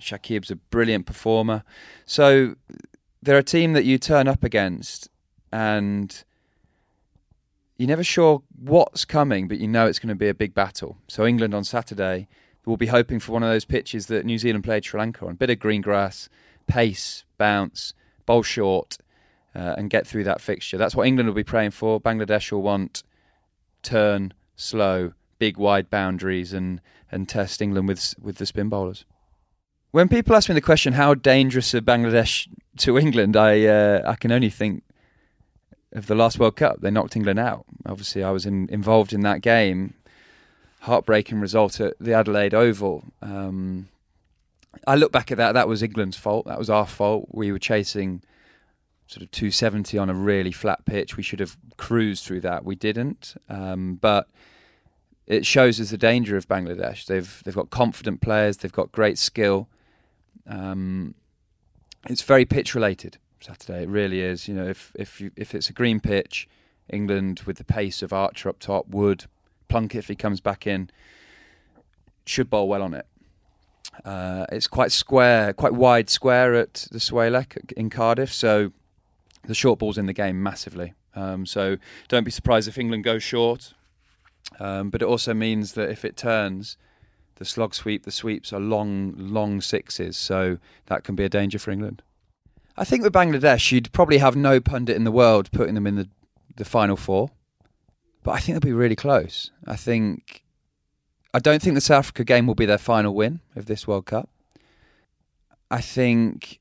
Shakib's 0.00 0.50
a 0.50 0.56
brilliant 0.56 1.06
performer. 1.06 1.62
So 2.04 2.56
they're 3.22 3.38
a 3.38 3.42
team 3.42 3.72
that 3.72 3.84
you 3.84 3.98
turn 3.98 4.26
up 4.26 4.42
against 4.42 5.08
and 5.52 6.24
you're 7.78 7.88
never 7.88 8.04
sure 8.04 8.42
what's 8.58 9.04
coming, 9.04 9.48
but 9.48 9.58
you 9.58 9.68
know 9.68 9.86
it's 9.86 9.98
going 9.98 10.08
to 10.08 10.14
be 10.14 10.28
a 10.28 10.34
big 10.34 10.54
battle. 10.54 10.98
So 11.08 11.24
England 11.24 11.54
on 11.54 11.64
Saturday 11.64 12.28
will 12.64 12.76
be 12.76 12.86
hoping 12.86 13.18
for 13.18 13.32
one 13.32 13.42
of 13.42 13.48
those 13.48 13.64
pitches 13.64 14.06
that 14.06 14.24
New 14.24 14.38
Zealand 14.38 14.64
played 14.64 14.84
Sri 14.84 14.98
Lanka 14.98 15.26
on. 15.26 15.34
Bit 15.36 15.50
of 15.50 15.58
green 15.58 15.80
grass, 15.80 16.28
pace, 16.66 17.24
bounce, 17.38 17.94
bowl 18.26 18.42
short, 18.42 18.98
uh, 19.54 19.74
and 19.76 19.90
get 19.90 20.06
through 20.06 20.24
that 20.24 20.40
fixture. 20.40 20.78
That's 20.78 20.94
what 20.94 21.06
England 21.06 21.28
will 21.28 21.34
be 21.34 21.44
praying 21.44 21.72
for. 21.72 22.00
Bangladesh 22.00 22.50
will 22.52 22.62
want 22.62 23.02
turn, 23.82 24.32
slow, 24.56 25.12
big 25.38 25.56
wide 25.56 25.90
boundaries 25.90 26.52
and 26.52 26.80
and 27.10 27.28
test 27.28 27.60
England 27.60 27.88
with 27.88 28.14
with 28.20 28.36
the 28.36 28.46
spin 28.46 28.68
bowlers. 28.68 29.04
When 29.90 30.08
people 30.08 30.34
ask 30.34 30.48
me 30.48 30.54
the 30.54 30.62
question, 30.62 30.94
how 30.94 31.14
dangerous 31.14 31.74
are 31.74 31.82
Bangladesh 31.82 32.48
to 32.78 32.98
England, 32.98 33.36
I 33.36 33.66
uh, 33.66 34.02
I 34.06 34.14
can 34.14 34.32
only 34.32 34.50
think 34.50 34.82
of 35.92 36.06
the 36.06 36.14
last 36.14 36.38
World 36.38 36.56
Cup. 36.56 36.80
They 36.80 36.90
knocked 36.90 37.16
England 37.16 37.38
out. 37.38 37.66
Obviously, 37.84 38.24
I 38.24 38.30
was 38.30 38.46
in, 38.46 38.68
involved 38.70 39.12
in 39.12 39.20
that 39.22 39.42
game. 39.42 39.94
Heartbreaking 40.80 41.38
result 41.40 41.80
at 41.80 41.94
the 42.00 42.12
Adelaide 42.12 42.54
Oval. 42.54 43.04
Um, 43.20 43.88
I 44.86 44.96
look 44.96 45.12
back 45.12 45.30
at 45.30 45.38
that. 45.38 45.52
That 45.52 45.68
was 45.68 45.82
England's 45.82 46.16
fault. 46.16 46.46
That 46.46 46.58
was 46.58 46.70
our 46.70 46.86
fault. 46.86 47.28
We 47.30 47.52
were 47.52 47.58
chasing 47.58 48.22
sort 49.06 49.22
of 49.22 49.30
270 49.30 49.98
on 49.98 50.08
a 50.08 50.14
really 50.14 50.52
flat 50.52 50.84
pitch. 50.84 51.16
We 51.16 51.22
should 51.22 51.40
have 51.40 51.56
cruised 51.76 52.24
through 52.24 52.40
that. 52.40 52.64
We 52.64 52.74
didn't. 52.74 53.34
Um, 53.48 53.96
but 53.96 54.28
it 55.26 55.46
shows 55.46 55.80
us 55.80 55.90
the 55.90 55.98
danger 55.98 56.36
of 56.36 56.48
Bangladesh. 56.48 57.06
They've 57.06 57.42
they've 57.44 57.54
got 57.54 57.70
confident 57.70 58.20
players. 58.20 58.58
They've 58.58 58.72
got 58.72 58.92
great 58.92 59.18
skill. 59.18 59.68
Um, 60.46 61.14
it's 62.08 62.22
very 62.22 62.44
pitch 62.44 62.74
related. 62.74 63.18
Saturday, 63.40 63.82
it 63.82 63.88
really 63.88 64.20
is. 64.20 64.48
You 64.48 64.54
know, 64.54 64.66
if 64.66 64.92
if 64.94 65.20
you, 65.20 65.30
if 65.36 65.54
it's 65.54 65.68
a 65.68 65.72
green 65.72 66.00
pitch, 66.00 66.48
England 66.88 67.42
with 67.46 67.58
the 67.58 67.64
pace 67.64 68.02
of 68.02 68.12
Archer 68.12 68.48
up 68.48 68.58
top, 68.58 68.88
Wood, 68.88 69.26
Plunkett 69.68 69.98
if 69.98 70.08
he 70.08 70.14
comes 70.14 70.40
back 70.40 70.66
in, 70.66 70.90
should 72.24 72.50
bowl 72.50 72.68
well 72.68 72.82
on 72.82 72.94
it. 72.94 73.06
Uh, 74.04 74.46
it's 74.50 74.66
quite 74.66 74.90
square, 74.90 75.52
quite 75.52 75.74
wide 75.74 76.08
square 76.08 76.54
at 76.54 76.88
the 76.90 76.98
SWALEC 76.98 77.72
in 77.72 77.90
Cardiff, 77.90 78.32
so 78.32 78.72
the 79.44 79.54
short 79.54 79.78
ball's 79.78 79.98
in 79.98 80.06
the 80.06 80.12
game 80.12 80.42
massively. 80.42 80.94
Um, 81.14 81.46
so 81.46 81.76
don't 82.08 82.24
be 82.24 82.30
surprised 82.30 82.68
if 82.68 82.78
England 82.78 83.04
go 83.04 83.18
short. 83.18 83.74
Um, 84.58 84.90
but 84.90 85.02
it 85.02 85.06
also 85.06 85.34
means 85.34 85.72
that 85.72 85.90
if 85.90 86.04
it 86.04 86.16
turns, 86.16 86.76
the 87.36 87.44
slog 87.44 87.74
sweep, 87.74 88.04
the 88.04 88.10
sweeps 88.10 88.52
are 88.52 88.60
long, 88.60 89.14
long 89.16 89.60
sixes, 89.60 90.16
so 90.16 90.58
that 90.86 91.04
can 91.04 91.14
be 91.14 91.24
a 91.24 91.28
danger 91.28 91.58
for 91.58 91.70
England. 91.70 92.02
I 92.76 92.84
think 92.84 93.02
with 93.02 93.12
Bangladesh, 93.12 93.72
you'd 93.72 93.92
probably 93.92 94.18
have 94.18 94.36
no 94.36 94.60
pundit 94.60 94.96
in 94.96 95.04
the 95.04 95.12
world 95.12 95.50
putting 95.52 95.74
them 95.74 95.86
in 95.86 95.96
the, 95.96 96.08
the 96.56 96.64
final 96.64 96.96
four, 96.96 97.30
but 98.22 98.32
I 98.32 98.38
think 98.38 98.54
they'll 98.54 98.70
be 98.70 98.72
really 98.72 98.96
close. 98.96 99.50
I 99.66 99.76
think 99.76 100.44
I 101.34 101.38
don't 101.38 101.62
think 101.62 101.74
the 101.74 101.80
South 101.80 102.00
Africa 102.00 102.24
game 102.24 102.46
will 102.46 102.54
be 102.54 102.66
their 102.66 102.78
final 102.78 103.14
win 103.14 103.40
of 103.56 103.66
this 103.66 103.86
World 103.86 104.06
Cup. 104.06 104.28
I 105.70 105.80
think 105.80 106.60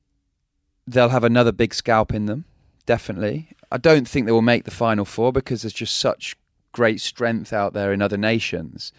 they'll 0.87 1.09
have 1.09 1.25
another 1.25 1.51
big 1.51 1.73
scalp 1.73 2.13
in 2.13 2.25
them, 2.25 2.45
definitely. 2.81 3.49
I 3.71 3.77
don't 3.77 4.07
think 4.07 4.25
they 4.25 4.31
will 4.31 4.41
make 4.41 4.65
the 4.65 4.71
final 4.71 5.05
four 5.05 5.31
because 5.31 5.61
there's 5.61 5.73
just 5.73 5.97
such 5.97 6.35
great 6.71 7.01
strength 7.01 7.53
out 7.53 7.73
there 7.73 7.93
in 7.93 8.01
other 8.01 8.17
nations. 8.17 8.91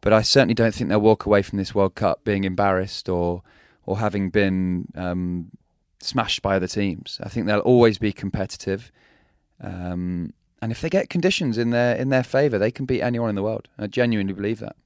But 0.00 0.12
I 0.12 0.22
certainly 0.22 0.54
don't 0.54 0.74
think 0.74 0.90
they'll 0.90 1.00
walk 1.00 1.24
away 1.26 1.42
from 1.42 1.58
this 1.58 1.74
World 1.74 1.94
Cup 1.94 2.24
being 2.24 2.44
embarrassed 2.44 3.08
or 3.08 3.42
or 3.86 3.98
having 3.98 4.30
been 4.30 4.88
um, 4.94 5.50
smashed 6.00 6.42
by 6.42 6.56
other 6.56 6.66
teams. 6.66 7.18
I 7.22 7.28
think 7.28 7.46
they'll 7.46 7.60
always 7.60 7.98
be 7.98 8.12
competitive. 8.12 8.90
Um, 9.60 10.32
and 10.62 10.72
if 10.72 10.80
they 10.80 10.88
get 10.88 11.10
conditions 11.10 11.58
in 11.58 11.70
their 11.70 11.96
in 11.96 12.08
their 12.08 12.22
favour, 12.22 12.58
they 12.58 12.70
can 12.70 12.86
beat 12.86 13.02
anyone 13.02 13.28
in 13.28 13.34
the 13.34 13.42
world. 13.42 13.68
I 13.78 13.86
genuinely 13.86 14.32
believe 14.32 14.60
that. 14.60 14.76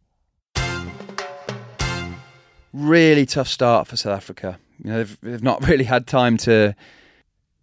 Really 2.73 3.27
tough 3.27 3.49
start 3.49 3.89
for 3.89 3.97
South 3.97 4.17
Africa. 4.17 4.59
You 4.83 4.91
know, 4.91 4.97
they've, 4.99 5.21
they've 5.21 5.43
not 5.43 5.67
really 5.69 5.85
had 5.85 6.07
time 6.07 6.37
to 6.39 6.75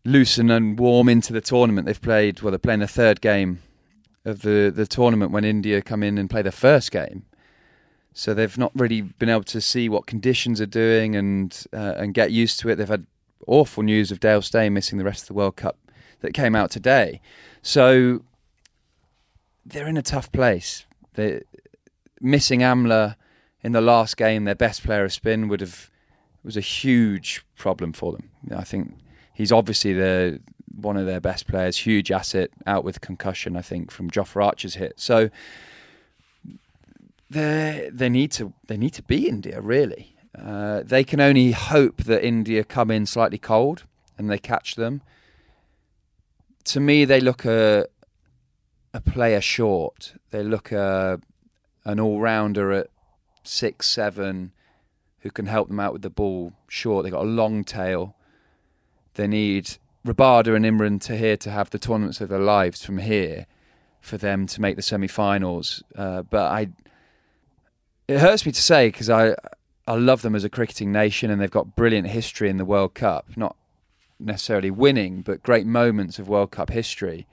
loosen 0.05 0.49
and 0.49 0.79
warm 0.79 1.09
into 1.09 1.33
the 1.33 1.41
tournament. 1.41 1.85
They've 1.85 2.01
played 2.01 2.41
well. 2.41 2.51
They're 2.51 2.59
playing 2.59 2.79
the 2.79 2.87
third 2.87 3.19
game 3.19 3.61
of 4.23 4.41
the 4.41 4.71
the 4.73 4.87
tournament 4.87 5.31
when 5.31 5.43
India 5.43 5.81
come 5.81 6.03
in 6.03 6.17
and 6.17 6.29
play 6.29 6.41
their 6.41 6.51
first 6.51 6.91
game. 6.91 7.25
So 8.13 8.33
they've 8.33 8.57
not 8.57 8.71
really 8.73 9.01
been 9.01 9.27
able 9.27 9.43
to 9.43 9.59
see 9.59 9.89
what 9.89 10.05
conditions 10.05 10.61
are 10.61 10.65
doing 10.65 11.15
and 11.15 11.65
uh, 11.73 11.95
and 11.97 12.13
get 12.13 12.31
used 12.31 12.59
to 12.61 12.69
it. 12.69 12.75
They've 12.75 12.87
had 12.87 13.05
awful 13.47 13.83
news 13.83 14.11
of 14.11 14.19
Dale 14.19 14.41
Steyn 14.41 14.73
missing 14.73 14.97
the 14.97 15.03
rest 15.03 15.23
of 15.23 15.27
the 15.27 15.33
World 15.33 15.57
Cup 15.57 15.77
that 16.21 16.33
came 16.33 16.55
out 16.55 16.71
today. 16.71 17.21
So 17.61 18.23
they're 19.65 19.87
in 19.87 19.97
a 19.97 20.01
tough 20.01 20.31
place. 20.31 20.85
They're 21.13 21.41
missing 22.21 22.61
Amla 22.61 23.15
in 23.63 23.71
the 23.71 23.81
last 23.81 24.15
game, 24.15 24.43
their 24.43 24.53
best 24.53 24.83
player 24.83 25.05
of 25.05 25.11
spin 25.11 25.47
would 25.47 25.59
have 25.59 25.89
was 26.43 26.55
a 26.55 26.61
huge 26.61 27.43
problem 27.57 27.91
for 27.91 28.11
them. 28.11 28.29
I 28.55 28.63
think 28.63 28.93
he's 29.35 29.51
obviously 29.51 29.93
the 29.93 30.39
one 30.75 30.97
of 30.97 31.05
their 31.05 31.21
best 31.21 31.47
players, 31.47 31.77
huge 31.77 32.11
asset 32.11 32.49
out 32.65 32.83
with 32.83 33.01
concussion. 33.01 33.55
I 33.55 33.61
think 33.61 33.91
from 33.91 34.09
Jofra 34.09 34.45
Archer's 34.45 34.75
hit. 34.75 34.93
So 34.97 35.29
they 37.29 37.89
they 37.93 38.09
need 38.09 38.31
to 38.33 38.53
they 38.67 38.77
need 38.77 38.93
to 38.93 39.03
beat 39.03 39.27
India 39.27 39.61
really. 39.61 40.15
Uh, 40.37 40.81
they 40.83 41.03
can 41.03 41.21
only 41.21 41.51
hope 41.51 42.03
that 42.03 42.25
India 42.25 42.63
come 42.63 42.91
in 42.91 43.05
slightly 43.05 43.37
cold 43.37 43.83
and 44.17 44.29
they 44.29 44.37
catch 44.37 44.75
them. 44.75 45.01
To 46.65 46.79
me, 46.79 47.05
they 47.05 47.19
look 47.19 47.45
a 47.45 47.87
a 48.93 49.01
player 49.01 49.41
short. 49.41 50.13
They 50.31 50.43
look 50.43 50.71
a 50.71 51.19
an 51.85 51.99
all 51.99 52.19
rounder 52.19 52.71
at 52.71 52.87
six, 53.43 53.87
seven, 53.87 54.51
who 55.19 55.29
can 55.29 55.45
help 55.45 55.67
them 55.67 55.79
out 55.79 55.93
with 55.93 56.01
the 56.01 56.09
ball 56.09 56.53
short. 56.67 57.03
They've 57.03 57.13
got 57.13 57.23
a 57.23 57.29
long 57.29 57.63
tail. 57.63 58.14
They 59.15 59.27
need 59.27 59.77
Rabada 60.05 60.55
and 60.55 60.65
Imran 60.65 61.01
Tahir 61.01 61.35
to 61.37 61.51
have 61.51 61.71
the 61.71 61.79
tournaments 61.79 62.21
of 62.21 62.29
their 62.29 62.39
lives 62.39 62.85
from 62.85 62.99
here 62.99 63.47
for 64.01 64.17
them 64.17 64.45
to 64.47 64.61
make 64.61 64.75
the 64.75 64.81
semi-finals. 64.81 65.83
Uh, 65.95 66.21
but 66.21 66.51
I, 66.51 66.67
it 68.07 68.19
hurts 68.19 68.45
me 68.45 68.51
to 68.51 68.61
say 68.61 68.89
because 68.89 69.09
I, 69.09 69.35
I 69.87 69.95
love 69.95 70.21
them 70.21 70.35
as 70.35 70.43
a 70.43 70.49
cricketing 70.49 70.91
nation 70.91 71.31
and 71.31 71.41
they've 71.41 71.49
got 71.49 71.75
brilliant 71.75 72.07
history 72.07 72.49
in 72.49 72.57
the 72.57 72.65
World 72.65 72.93
Cup. 72.93 73.25
Not 73.35 73.55
necessarily 74.19 74.69
winning, 74.71 75.21
but 75.21 75.43
great 75.43 75.65
moments 75.65 76.19
of 76.19 76.29
World 76.29 76.51
Cup 76.51 76.69
history. 76.69 77.25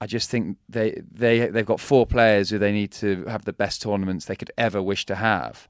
I 0.00 0.06
just 0.06 0.30
think 0.30 0.56
they 0.68 1.00
they 1.12 1.46
they've 1.48 1.64
got 1.66 1.78
four 1.78 2.06
players 2.06 2.50
who 2.50 2.58
they 2.58 2.72
need 2.72 2.90
to 2.92 3.24
have 3.26 3.44
the 3.44 3.52
best 3.52 3.82
tournaments 3.82 4.24
they 4.24 4.34
could 4.34 4.50
ever 4.58 4.82
wish 4.82 5.06
to 5.06 5.14
have, 5.14 5.68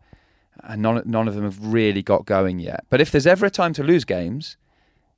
and 0.62 0.80
none 0.80 1.02
none 1.04 1.28
of 1.28 1.34
them 1.34 1.44
have 1.44 1.62
really 1.62 2.02
got 2.02 2.24
going 2.24 2.58
yet. 2.58 2.86
But 2.88 3.02
if 3.02 3.10
there's 3.10 3.26
ever 3.26 3.44
a 3.44 3.50
time 3.50 3.74
to 3.74 3.82
lose 3.82 4.06
games, 4.06 4.56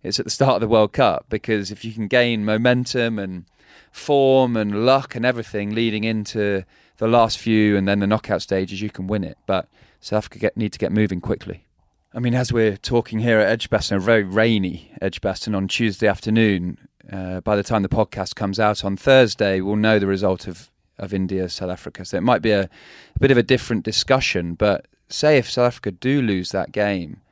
it's 0.04 0.20
at 0.20 0.26
the 0.26 0.30
start 0.30 0.56
of 0.56 0.60
the 0.60 0.68
World 0.68 0.92
Cup 0.92 1.26
because 1.30 1.70
if 1.70 1.84
you 1.84 1.92
can 1.92 2.06
gain 2.06 2.44
momentum 2.44 3.18
and 3.18 3.46
form 3.90 4.56
and 4.56 4.84
luck 4.84 5.14
and 5.14 5.24
everything 5.24 5.74
leading 5.74 6.04
into 6.04 6.64
the 6.98 7.08
last 7.08 7.38
few 7.38 7.76
and 7.76 7.88
then 7.88 8.00
the 8.00 8.06
knockout 8.06 8.42
stages, 8.42 8.82
you 8.82 8.90
can 8.90 9.06
win 9.06 9.24
it. 9.24 9.38
But 9.46 9.66
South 10.00 10.18
Africa 10.18 10.38
get, 10.38 10.56
need 10.56 10.72
to 10.74 10.78
get 10.78 10.92
moving 10.92 11.20
quickly. 11.20 11.64
I 12.12 12.20
mean, 12.20 12.34
as 12.34 12.52
we're 12.52 12.76
talking 12.76 13.20
here 13.20 13.40
at 13.40 13.48
Edgbaston, 13.48 13.96
a 13.96 14.00
very 14.00 14.22
rainy 14.22 14.92
Edgbaston 15.00 15.54
on 15.54 15.66
Tuesday 15.66 16.06
afternoon, 16.06 16.78
uh, 17.10 17.40
by 17.40 17.56
the 17.56 17.62
time 17.62 17.82
the 17.82 17.88
podcast 17.88 18.34
comes 18.34 18.60
out 18.60 18.84
on 18.84 18.96
Thursday, 18.96 19.60
we'll 19.60 19.76
know 19.76 19.98
the 19.98 20.06
result 20.06 20.46
of, 20.46 20.70
of 20.98 21.14
India 21.14 21.48
South 21.48 21.70
Africa. 21.70 22.04
So 22.04 22.18
it 22.18 22.22
might 22.22 22.42
be 22.42 22.52
a, 22.52 22.64
a 22.64 23.18
bit 23.18 23.30
of 23.30 23.38
a 23.38 23.42
different 23.42 23.84
discussion. 23.84 24.54
But 24.54 24.86
say 25.08 25.38
if 25.38 25.50
South 25.50 25.66
Africa 25.66 25.90
do 25.90 26.20
lose 26.20 26.50
that 26.50 26.72
game, 26.72 27.22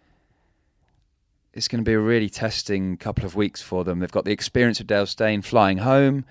it's 1.55 1.69
going 1.69 1.85
to 1.85 1.89
be 1.89 1.95
a 1.95 2.01
really 2.01 2.31
testing 2.31 2.97
couple 2.97 3.25
of 3.25 3.35
weeks 3.35 3.61
for 3.61 3.85
them. 3.85 3.99
They've 3.99 4.11
got 4.11 4.25
the 4.25 4.33
experience 4.33 4.81
of 4.81 4.87
Dale 4.87 5.07
Steyn 5.07 5.43
flying 5.43 5.79
home, 5.79 6.25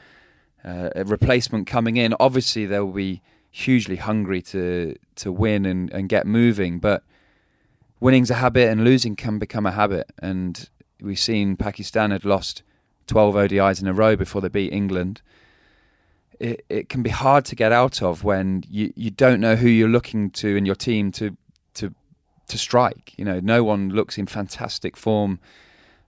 uh, 0.64 0.90
a 0.96 1.04
replacement 1.04 1.68
coming 1.68 1.98
in. 1.98 2.16
Obviously, 2.20 2.66
they'll 2.66 2.88
be 2.88 3.22
hugely 3.52 3.98
hungry 3.98 4.42
to 4.42 4.96
to 5.16 5.32
win 5.32 5.66
and, 5.66 5.92
and 5.92 6.10
get 6.10 6.26
moving, 6.26 6.80
but 6.80 7.04
winning's 8.00 8.32
a 8.32 8.36
habit 8.36 8.70
and 8.70 8.84
losing 8.84 9.16
can 9.16 9.38
become 9.38 9.66
a 9.66 9.72
habit. 9.72 10.12
And 10.20 10.70
we've 11.00 11.20
seen 11.20 11.56
Pakistan 11.56 12.12
had 12.12 12.26
lost 12.26 12.64
12 13.08 13.36
ODIs 13.36 13.82
in 13.82 13.88
a 13.88 13.94
row 13.94 14.16
before 14.16 14.42
they 14.42 14.50
beat 14.50 14.74
England. 14.74 15.22
It, 16.40 16.66
it 16.70 16.90
can 16.90 17.04
be 17.04 17.12
hard 17.12 17.46
to 17.46 17.56
get 17.56 17.72
out 17.72 18.02
of 18.02 18.24
when 18.24 18.64
you, 18.68 18.92
you 18.96 19.12
don't 19.12 19.40
know 19.40 19.56
who 19.56 19.68
you're 19.68 19.88
looking 19.88 20.32
to 20.32 20.56
in 20.56 20.66
your 20.66 20.76
team 20.76 21.12
to 21.14 21.38
to 21.76 21.94
to 22.52 22.58
strike. 22.58 23.14
You 23.18 23.26
know, 23.26 23.40
no 23.40 23.64
one 23.64 23.90
looks 23.90 24.18
in 24.18 24.28
fantastic 24.28 24.96
form 24.96 25.40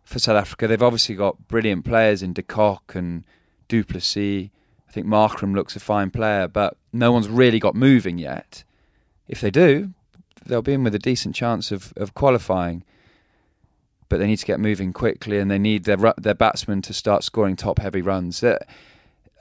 for 0.03 0.19
South 0.19 0.37
Africa. 0.37 0.67
They've 0.67 0.81
obviously 0.81 1.15
got 1.15 1.47
brilliant 1.47 1.85
players 1.85 2.21
in 2.21 2.33
De 2.33 2.43
Kock 2.43 2.95
and 2.95 3.25
du 3.67 3.83
Plessis. 3.83 4.49
I 4.87 4.91
think 4.91 5.07
Markram 5.07 5.55
looks 5.55 5.75
a 5.75 5.79
fine 5.79 6.11
player, 6.11 6.47
but 6.47 6.77
no 6.91 7.11
one's 7.11 7.27
really 7.27 7.59
got 7.59 7.75
moving 7.75 8.17
yet. 8.17 8.63
If 9.27 9.41
they 9.41 9.49
do, 9.49 9.93
they'll 10.45 10.61
be 10.61 10.73
in 10.73 10.83
with 10.83 10.93
a 10.93 10.99
decent 10.99 11.35
chance 11.35 11.71
of, 11.71 11.93
of 11.97 12.13
qualifying 12.13 12.83
but 14.13 14.19
they 14.19 14.27
need 14.27 14.37
to 14.37 14.45
get 14.45 14.59
moving 14.59 14.93
quickly 14.93 15.39
and 15.39 15.49
they 15.49 15.57
need 15.57 15.85
their 15.85 16.13
their 16.19 16.35
batsmen 16.35 16.83
to 16.83 16.93
start 16.93 17.23
scoring 17.23 17.55
top 17.55 17.79
heavy 17.79 17.99
runs. 17.99 18.43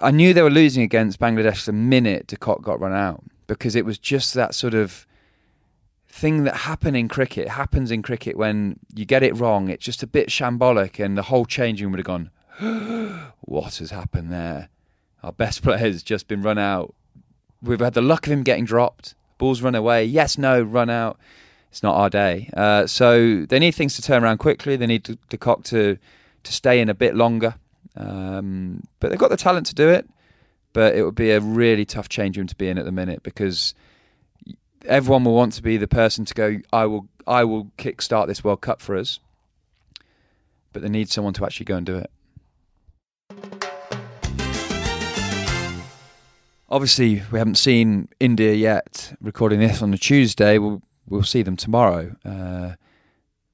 I 0.00 0.11
knew 0.11 0.32
they 0.32 0.40
were 0.40 0.48
losing 0.48 0.82
against 0.82 1.20
Bangladesh 1.20 1.66
the 1.66 1.74
minute 1.74 2.28
De 2.28 2.38
Kock 2.38 2.62
got 2.62 2.80
run 2.80 2.94
out 2.94 3.22
because 3.46 3.76
it 3.76 3.84
was 3.84 3.98
just 3.98 4.32
that 4.32 4.55
sort 4.55 4.72
of 4.72 5.07
thing 6.13 6.45
that 6.45 6.55
happened 6.55 6.97
in 6.97 7.09
cricket. 7.09 7.49
Happens 7.49 7.91
in 7.91 8.03
cricket 8.03 8.37
when 8.37 8.79
you 8.95 9.05
get 9.05 9.23
it 9.23 9.37
wrong. 9.37 9.69
It's 9.69 9.85
just 9.85 10.03
a 10.03 10.07
bit 10.07 10.29
shambolic, 10.29 11.03
and 11.05 11.19
the 11.19 11.23
whole 11.23 11.47
changing 11.47 11.87
room 11.87 11.93
would 11.93 12.01
have 12.01 12.07
gone, 12.07 12.31
"What 13.41 13.77
has 13.77 13.91
happened 13.91 14.33
there? 14.33 14.69
Our 15.23 15.33
best 15.33 15.63
player 15.65 15.79
has 15.79 16.03
just 16.03 16.29
been 16.29 16.43
run 16.43 16.59
out. 16.59 16.95
We've 17.61 17.81
had 17.81 17.95
the 17.95 18.03
luck 18.03 18.27
of 18.27 18.33
him 18.33 18.43
getting 18.43 18.65
dropped. 18.65 19.15
Balls 19.39 19.63
run 19.63 19.75
away. 19.75 20.05
Yes, 20.05 20.39
no, 20.39 20.63
run 20.63 20.91
out." 20.91 21.19
it's 21.73 21.83
not 21.83 21.97
our 21.97 22.11
day. 22.11 22.51
Uh, 22.55 22.87
so 22.87 23.47
they 23.47 23.59
need 23.59 23.71
things 23.71 23.97
to 23.97 24.03
turn 24.03 24.23
around 24.23 24.37
quickly. 24.37 24.77
They 24.77 24.87
need 24.87 25.19
De 25.31 25.39
Kock 25.39 25.65
to 25.65 25.97
to 26.43 26.53
stay 26.53 26.81
in 26.81 26.91
a 26.91 26.95
bit 26.95 27.15
longer. 27.15 27.55
Um, 27.97 28.83
but 29.01 29.09
they've 29.09 29.19
got 29.19 29.31
the 29.31 29.39
talent 29.39 29.67
to 29.69 29.75
do 29.75 29.89
it. 29.89 30.07
But 30.75 30.95
it 30.95 31.03
would 31.03 31.15
be 31.15 31.31
a 31.31 31.41
really 31.41 31.87
tough 31.87 32.11
change 32.11 32.37
room 32.37 32.47
to 32.47 32.57
be 32.57 32.69
in 32.69 32.77
at 32.77 32.85
the 32.85 32.93
minute 32.93 33.23
because 33.23 33.75
everyone 34.87 35.24
will 35.24 35.35
want 35.35 35.53
to 35.55 35.62
be 35.62 35.76
the 35.76 35.89
person 35.89 36.24
to 36.24 36.35
go. 36.35 36.59
I 36.72 36.87
will. 36.87 37.09
I 37.26 37.45
will 37.45 37.66
kickstart 37.78 38.26
this 38.26 38.43
World 38.43 38.62
Cup 38.62 38.80
for 38.80 38.97
us. 38.97 39.20
But 40.72 40.83
they 40.83 40.89
need 40.89 41.11
someone 41.11 41.35
to 41.35 41.45
actually 41.45 41.66
go 41.66 41.76
and 41.76 41.87
do 41.87 41.99
it. 41.99 42.11
Obviously, 46.68 47.22
we 47.30 47.39
haven't 47.39 47.57
seen 47.57 48.09
India 48.18 48.55
yet. 48.55 49.14
Recording 49.20 49.61
this 49.61 49.83
on 49.83 49.93
a 49.93 49.99
Tuesday, 49.99 50.59
we'll 50.59 50.83
we'll 51.07 51.22
see 51.22 51.43
them 51.43 51.57
tomorrow. 51.57 52.16
Uh, 52.24 52.72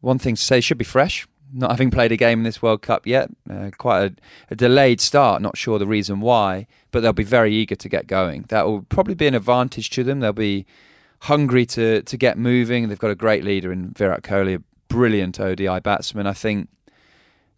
one 0.01 0.19
thing 0.19 0.37
to 0.37 0.41
say 0.41 0.61
should 0.61 0.79
be 0.79 0.85
fresh. 0.85 1.27
Not 1.53 1.71
having 1.71 1.91
played 1.91 2.13
a 2.13 2.17
game 2.17 2.41
in 2.41 2.45
this 2.45 2.63
World 2.63 2.83
Cup 2.83 3.07
yet, 3.07 3.31
uh, 3.51 3.71
quite 3.77 4.05
a, 4.05 4.15
a, 4.51 4.55
delayed 4.55 5.01
start. 5.01 5.41
Not 5.41 5.57
sure 5.57 5.79
the 5.79 5.87
reason 5.87 6.21
why, 6.21 6.67
but 6.91 7.01
they'll 7.01 7.15
be 7.15 7.25
very 7.25 7.55
eager 7.55 7.75
to 7.75 7.89
get 7.89 8.07
going. 8.07 8.45
That 8.49 8.67
will 8.67 8.83
probably 8.83 9.15
be 9.15 9.27
an 9.27 9.35
advantage 9.35 9.89
to 9.91 10.05
them. 10.05 10.21
They'll 10.21 10.35
be 10.35 10.67
hungry 11.21 11.67
to 11.67 12.03
to 12.03 12.17
get 12.17 12.39
moving. 12.39 12.89
They've 12.89 12.99
got 12.99 13.11
a 13.11 13.17
great 13.17 13.45
leader 13.45 13.73
in 13.73 13.91
Virat 13.91 14.23
Kohli, 14.23 14.57
a 14.57 14.63
brilliant 14.89 15.41
ODI 15.41 15.81
batsman. 15.81 16.27
I 16.27 16.33
think 16.33 16.69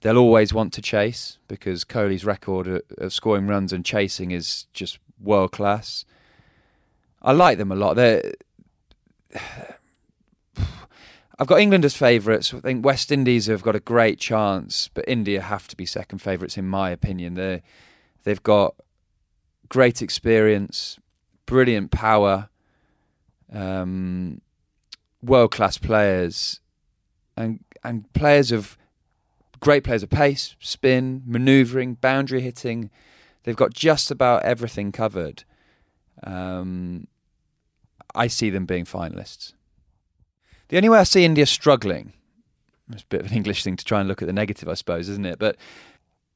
they'll 0.00 0.18
always 0.18 0.52
want 0.54 0.72
to 0.74 0.82
chase 0.82 1.38
because 1.48 1.84
Kohli's 1.84 2.24
record 2.24 2.82
of 2.98 3.12
scoring 3.12 3.46
runs 3.46 3.72
and 3.72 3.84
chasing 3.84 4.30
is 4.30 4.66
just 4.72 4.98
world 5.20 5.52
class. 5.52 6.04
I 7.22 7.32
like 7.32 7.58
them 7.58 7.70
a 7.70 7.76
lot. 7.76 7.94
They're 7.94 8.32
I've 11.38 11.46
got 11.46 11.60
England 11.60 11.86
as 11.86 11.96
favourites. 11.96 12.52
I 12.52 12.60
think 12.60 12.84
West 12.84 13.10
Indies 13.10 13.46
have 13.46 13.62
got 13.62 13.74
a 13.74 13.80
great 13.80 14.20
chance, 14.20 14.90
but 14.92 15.06
India 15.08 15.40
have 15.40 15.68
to 15.68 15.76
be 15.76 15.86
second 15.86 16.18
favourites 16.18 16.58
in 16.58 16.66
my 16.66 16.90
opinion. 16.90 17.34
They 17.34 17.62
they've 18.24 18.42
got 18.42 18.74
great 19.68 20.02
experience, 20.02 20.98
brilliant 21.46 21.90
power, 21.90 22.50
um, 23.52 24.40
world 25.22 25.50
class 25.50 25.78
players, 25.78 26.60
and 27.36 27.64
and 27.82 28.12
players 28.12 28.52
of 28.52 28.76
great 29.60 29.84
players 29.84 30.02
of 30.02 30.10
pace, 30.10 30.56
spin, 30.60 31.22
manoeuvring, 31.26 31.94
boundary 31.94 32.40
hitting. 32.40 32.90
They've 33.44 33.56
got 33.56 33.72
just 33.72 34.10
about 34.10 34.42
everything 34.42 34.92
covered. 34.92 35.44
Um, 36.22 37.06
I 38.14 38.26
see 38.26 38.50
them 38.50 38.66
being 38.66 38.84
finalists. 38.84 39.54
The 40.68 40.76
only 40.76 40.88
way 40.88 40.98
I 40.98 41.04
see 41.04 41.24
India 41.24 41.46
struggling, 41.46 42.12
it's 42.92 43.02
a 43.02 43.06
bit 43.06 43.20
of 43.20 43.30
an 43.30 43.36
English 43.36 43.64
thing 43.64 43.76
to 43.76 43.84
try 43.84 44.00
and 44.00 44.08
look 44.08 44.22
at 44.22 44.26
the 44.26 44.32
negative, 44.32 44.68
I 44.68 44.74
suppose, 44.74 45.08
isn't 45.08 45.26
it? 45.26 45.38
But 45.38 45.56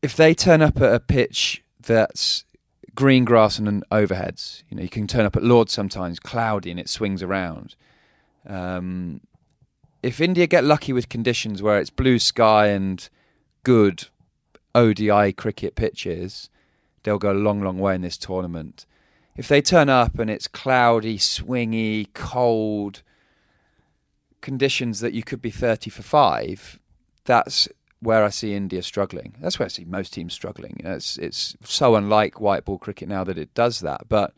if 0.02 0.16
they 0.16 0.34
turn 0.34 0.62
up 0.62 0.80
at 0.80 0.94
a 0.94 1.00
pitch 1.00 1.62
that's 1.80 2.44
green 2.94 3.24
grass 3.24 3.58
and 3.58 3.84
overheads, 3.90 4.62
you 4.68 4.76
know, 4.76 4.82
you 4.82 4.88
can 4.88 5.06
turn 5.06 5.26
up 5.26 5.36
at 5.36 5.42
Lords 5.42 5.72
sometimes, 5.72 6.20
cloudy, 6.20 6.70
and 6.70 6.80
it 6.80 6.88
swings 6.88 7.22
around. 7.22 7.74
Um, 8.46 9.20
if 10.02 10.20
India 10.20 10.46
get 10.46 10.64
lucky 10.64 10.92
with 10.92 11.08
conditions 11.08 11.62
where 11.62 11.78
it's 11.78 11.90
blue 11.90 12.18
sky 12.18 12.68
and 12.68 13.08
good 13.62 14.08
ODI 14.74 15.32
cricket 15.32 15.74
pitches, 15.74 16.50
they'll 17.02 17.18
go 17.18 17.32
a 17.32 17.34
long, 17.34 17.62
long 17.62 17.78
way 17.78 17.94
in 17.94 18.02
this 18.02 18.18
tournament. 18.18 18.86
If 19.36 19.48
they 19.48 19.62
turn 19.62 19.88
up 19.88 20.18
and 20.18 20.30
it's 20.30 20.46
cloudy, 20.46 21.18
swingy, 21.18 22.08
cold, 22.12 23.02
conditions 24.40 25.00
that 25.00 25.14
you 25.14 25.22
could 25.22 25.40
be 25.40 25.50
30 25.50 25.90
for 25.90 26.02
five, 26.02 26.78
that's 27.24 27.68
where 28.04 28.22
I 28.22 28.28
see 28.28 28.54
India 28.54 28.82
struggling. 28.82 29.34
That's 29.40 29.58
where 29.58 29.64
I 29.64 29.68
see 29.68 29.84
most 29.84 30.12
teams 30.12 30.34
struggling. 30.34 30.76
You 30.78 30.88
know, 30.88 30.94
it's 30.94 31.16
it's 31.18 31.56
so 31.64 31.96
unlike 31.96 32.40
white 32.40 32.64
ball 32.64 32.78
cricket 32.78 33.08
now 33.08 33.24
that 33.24 33.38
it 33.38 33.52
does 33.54 33.80
that. 33.80 34.08
But 34.08 34.34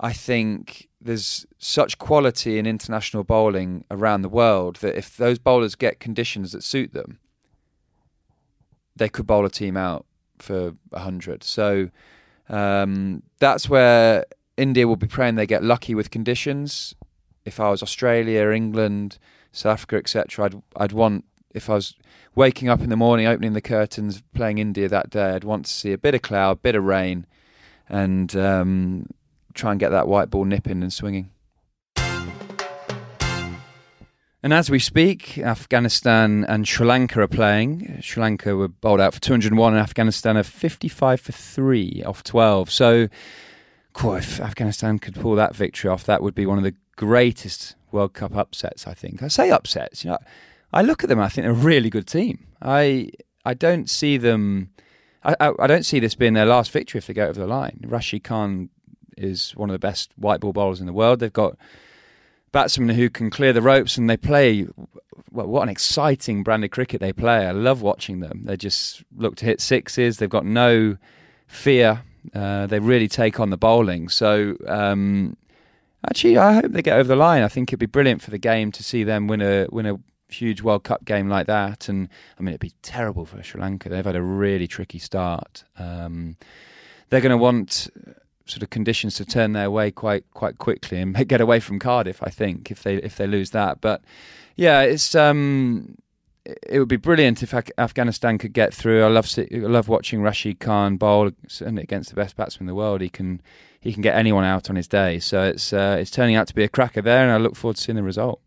I 0.00 0.12
think 0.12 0.88
there's 1.00 1.46
such 1.58 1.98
quality 1.98 2.58
in 2.58 2.66
international 2.66 3.24
bowling 3.24 3.84
around 3.90 4.22
the 4.22 4.28
world 4.28 4.76
that 4.76 4.96
if 4.96 5.16
those 5.16 5.38
bowlers 5.38 5.74
get 5.74 6.00
conditions 6.00 6.52
that 6.52 6.62
suit 6.64 6.92
them, 6.92 7.18
they 8.96 9.08
could 9.08 9.26
bowl 9.26 9.46
a 9.46 9.50
team 9.50 9.76
out 9.76 10.04
for 10.38 10.74
100. 10.90 11.44
So 11.44 11.90
um, 12.48 13.22
that's 13.38 13.68
where 13.68 14.24
India 14.56 14.86
will 14.86 14.96
be 14.96 15.06
praying 15.06 15.36
they 15.36 15.46
get 15.46 15.62
lucky 15.62 15.94
with 15.94 16.10
conditions. 16.10 16.94
If 17.44 17.60
I 17.60 17.70
was 17.70 17.82
Australia, 17.82 18.50
England, 18.50 19.18
South 19.52 19.74
Africa, 19.74 19.96
etc., 19.96 20.46
I'd 20.46 20.62
I'd 20.76 20.92
want 20.92 21.24
if 21.54 21.70
I 21.70 21.74
was 21.74 21.94
waking 22.34 22.68
up 22.68 22.80
in 22.80 22.90
the 22.90 22.96
morning, 22.96 23.26
opening 23.26 23.52
the 23.52 23.60
curtains, 23.60 24.22
playing 24.34 24.58
India 24.58 24.88
that 24.88 25.10
day, 25.10 25.30
I'd 25.30 25.44
want 25.44 25.66
to 25.66 25.72
see 25.72 25.92
a 25.92 25.98
bit 25.98 26.14
of 26.14 26.22
cloud, 26.22 26.52
a 26.52 26.56
bit 26.56 26.74
of 26.74 26.84
rain, 26.84 27.26
and 27.88 28.34
um, 28.36 29.06
try 29.54 29.70
and 29.70 29.80
get 29.80 29.90
that 29.90 30.08
white 30.08 30.30
ball 30.30 30.44
nipping 30.44 30.82
and 30.82 30.92
swinging. 30.92 31.30
And 34.44 34.52
as 34.52 34.68
we 34.68 34.80
speak, 34.80 35.38
Afghanistan 35.38 36.44
and 36.48 36.66
Sri 36.66 36.84
Lanka 36.84 37.20
are 37.20 37.28
playing. 37.28 38.00
Sri 38.02 38.20
Lanka 38.20 38.56
were 38.56 38.66
bowled 38.66 39.00
out 39.00 39.14
for 39.14 39.20
201 39.20 39.72
and 39.72 39.80
Afghanistan 39.80 40.36
are 40.36 40.42
55 40.42 41.20
for 41.20 41.30
3 41.30 42.02
off 42.04 42.24
12. 42.24 42.68
So, 42.68 43.08
cool, 43.92 44.16
if 44.16 44.40
Afghanistan 44.40 44.98
could 44.98 45.14
pull 45.14 45.36
that 45.36 45.54
victory 45.54 45.90
off, 45.90 46.04
that 46.06 46.22
would 46.22 46.34
be 46.34 46.44
one 46.44 46.58
of 46.58 46.64
the 46.64 46.74
greatest 46.96 47.76
World 47.92 48.14
Cup 48.14 48.34
upsets, 48.34 48.86
I 48.86 48.94
think. 48.94 49.22
I 49.22 49.28
say 49.28 49.50
upsets, 49.50 50.04
you 50.04 50.10
know, 50.10 50.18
I 50.72 50.82
look 50.82 51.02
at 51.02 51.08
them 51.08 51.20
I 51.20 51.28
think 51.28 51.44
they're 51.44 51.52
a 51.52 51.54
really 51.54 51.90
good 51.90 52.06
team. 52.06 52.46
I 52.60 53.10
I 53.44 53.54
don't 53.54 53.88
see 53.88 54.16
them 54.16 54.70
I, 55.24 55.52
I, 55.58 55.66
don't 55.68 55.84
see 55.84 56.00
this 56.00 56.16
being 56.16 56.32
their 56.34 56.46
last 56.46 56.72
victory 56.72 56.98
if 56.98 57.06
they 57.06 57.14
go 57.14 57.26
over 57.26 57.38
the 57.38 57.46
line. 57.46 57.78
Rashid 57.86 58.24
Khan 58.24 58.70
is 59.16 59.52
one 59.52 59.70
of 59.70 59.74
the 59.74 59.78
best 59.78 60.10
white 60.16 60.40
ball 60.40 60.52
bowlers 60.52 60.80
in 60.80 60.86
the 60.86 60.92
world. 60.92 61.20
They've 61.20 61.32
got 61.32 61.56
batsmen 62.50 62.90
who 62.90 63.08
can 63.08 63.30
clear 63.30 63.52
the 63.52 63.62
ropes 63.62 63.96
and 63.96 64.10
they 64.10 64.16
play. 64.16 64.66
Well, 65.30 65.46
what 65.46 65.62
an 65.62 65.68
exciting 65.68 66.42
brand 66.42 66.64
of 66.64 66.70
cricket 66.70 67.00
they 67.00 67.12
play! 67.12 67.46
I 67.46 67.52
love 67.52 67.82
watching 67.82 68.20
them. 68.20 68.42
They 68.44 68.56
just 68.56 69.04
look 69.16 69.36
to 69.36 69.44
hit 69.44 69.60
sixes. 69.60 70.18
They've 70.18 70.28
got 70.28 70.44
no 70.44 70.96
fear. 71.46 72.02
Uh, 72.34 72.66
they 72.66 72.78
really 72.78 73.08
take 73.08 73.40
on 73.40 73.50
the 73.50 73.56
bowling. 73.56 74.08
So 74.08 74.56
um, 74.66 75.36
actually, 76.08 76.36
I 76.36 76.54
hope 76.54 76.72
they 76.72 76.82
get 76.82 76.98
over 76.98 77.08
the 77.08 77.16
line. 77.16 77.42
I 77.42 77.48
think 77.48 77.70
it'd 77.70 77.78
be 77.78 77.86
brilliant 77.86 78.22
for 78.22 78.30
the 78.30 78.38
game 78.38 78.72
to 78.72 78.82
see 78.82 79.04
them 79.04 79.26
win 79.26 79.40
a 79.40 79.66
win 79.70 79.86
a 79.86 79.98
huge 80.32 80.62
World 80.62 80.84
Cup 80.84 81.04
game 81.04 81.28
like 81.28 81.46
that. 81.46 81.88
And 81.88 82.08
I 82.38 82.42
mean, 82.42 82.48
it'd 82.48 82.60
be 82.60 82.72
terrible 82.82 83.24
for 83.24 83.42
Sri 83.42 83.60
Lanka. 83.60 83.88
They've 83.88 84.04
had 84.04 84.16
a 84.16 84.22
really 84.22 84.66
tricky 84.66 84.98
start. 84.98 85.64
Um, 85.78 86.36
they're 87.10 87.20
going 87.20 87.30
to 87.30 87.36
want 87.36 87.90
sort 88.46 88.62
of 88.62 88.70
conditions 88.70 89.14
to 89.14 89.24
turn 89.24 89.52
their 89.52 89.70
way 89.70 89.90
quite 89.90 90.24
quite 90.34 90.58
quickly 90.58 90.98
and 90.98 91.28
get 91.28 91.40
away 91.40 91.60
from 91.60 91.78
Cardiff. 91.78 92.22
I 92.22 92.30
think 92.30 92.70
if 92.70 92.82
they 92.82 92.96
if 92.96 93.16
they 93.16 93.26
lose 93.26 93.50
that, 93.50 93.80
but 93.80 94.02
yeah, 94.56 94.80
it's 94.82 95.14
um, 95.14 95.96
it 96.44 96.78
would 96.78 96.88
be 96.88 96.96
brilliant 96.96 97.42
if 97.42 97.54
Afghanistan 97.78 98.38
could 98.38 98.52
get 98.52 98.74
through. 98.74 99.04
I 99.04 99.08
love 99.08 99.28
I 99.38 99.46
love 99.56 99.88
watching 99.88 100.22
Rashid 100.22 100.60
Khan 100.60 100.96
bowl 100.96 101.30
against 101.60 102.10
the 102.10 102.16
best 102.16 102.36
batsman 102.36 102.64
in 102.64 102.66
the 102.66 102.74
world. 102.74 103.00
He 103.00 103.08
can 103.08 103.40
he 103.80 103.92
can 103.92 104.02
get 104.02 104.16
anyone 104.16 104.44
out 104.44 104.68
on 104.68 104.76
his 104.76 104.88
day. 104.88 105.18
So 105.18 105.42
it's 105.44 105.72
uh, 105.72 105.96
it's 106.00 106.10
turning 106.10 106.34
out 106.34 106.48
to 106.48 106.54
be 106.54 106.64
a 106.64 106.68
cracker 106.68 107.02
there, 107.02 107.22
and 107.22 107.32
I 107.32 107.36
look 107.36 107.56
forward 107.56 107.76
to 107.76 107.82
seeing 107.82 107.96
the 107.96 108.02
result. 108.02 108.40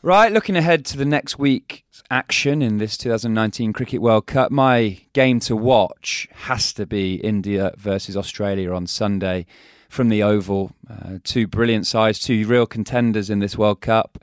Right, 0.00 0.30
looking 0.32 0.56
ahead 0.56 0.84
to 0.86 0.96
the 0.96 1.04
next 1.04 1.40
week's 1.40 2.04
action 2.08 2.62
in 2.62 2.78
this 2.78 2.96
2019 2.96 3.72
Cricket 3.72 4.00
World 4.00 4.28
Cup, 4.28 4.52
my 4.52 5.00
game 5.12 5.40
to 5.40 5.56
watch 5.56 6.28
has 6.32 6.72
to 6.74 6.86
be 6.86 7.16
India 7.16 7.72
versus 7.76 8.16
Australia 8.16 8.72
on 8.72 8.86
Sunday 8.86 9.44
from 9.88 10.08
the 10.08 10.22
Oval. 10.22 10.70
Uh, 10.88 11.18
two 11.24 11.48
brilliant 11.48 11.84
sides, 11.84 12.20
two 12.20 12.46
real 12.46 12.64
contenders 12.64 13.28
in 13.28 13.40
this 13.40 13.58
World 13.58 13.80
Cup. 13.80 14.22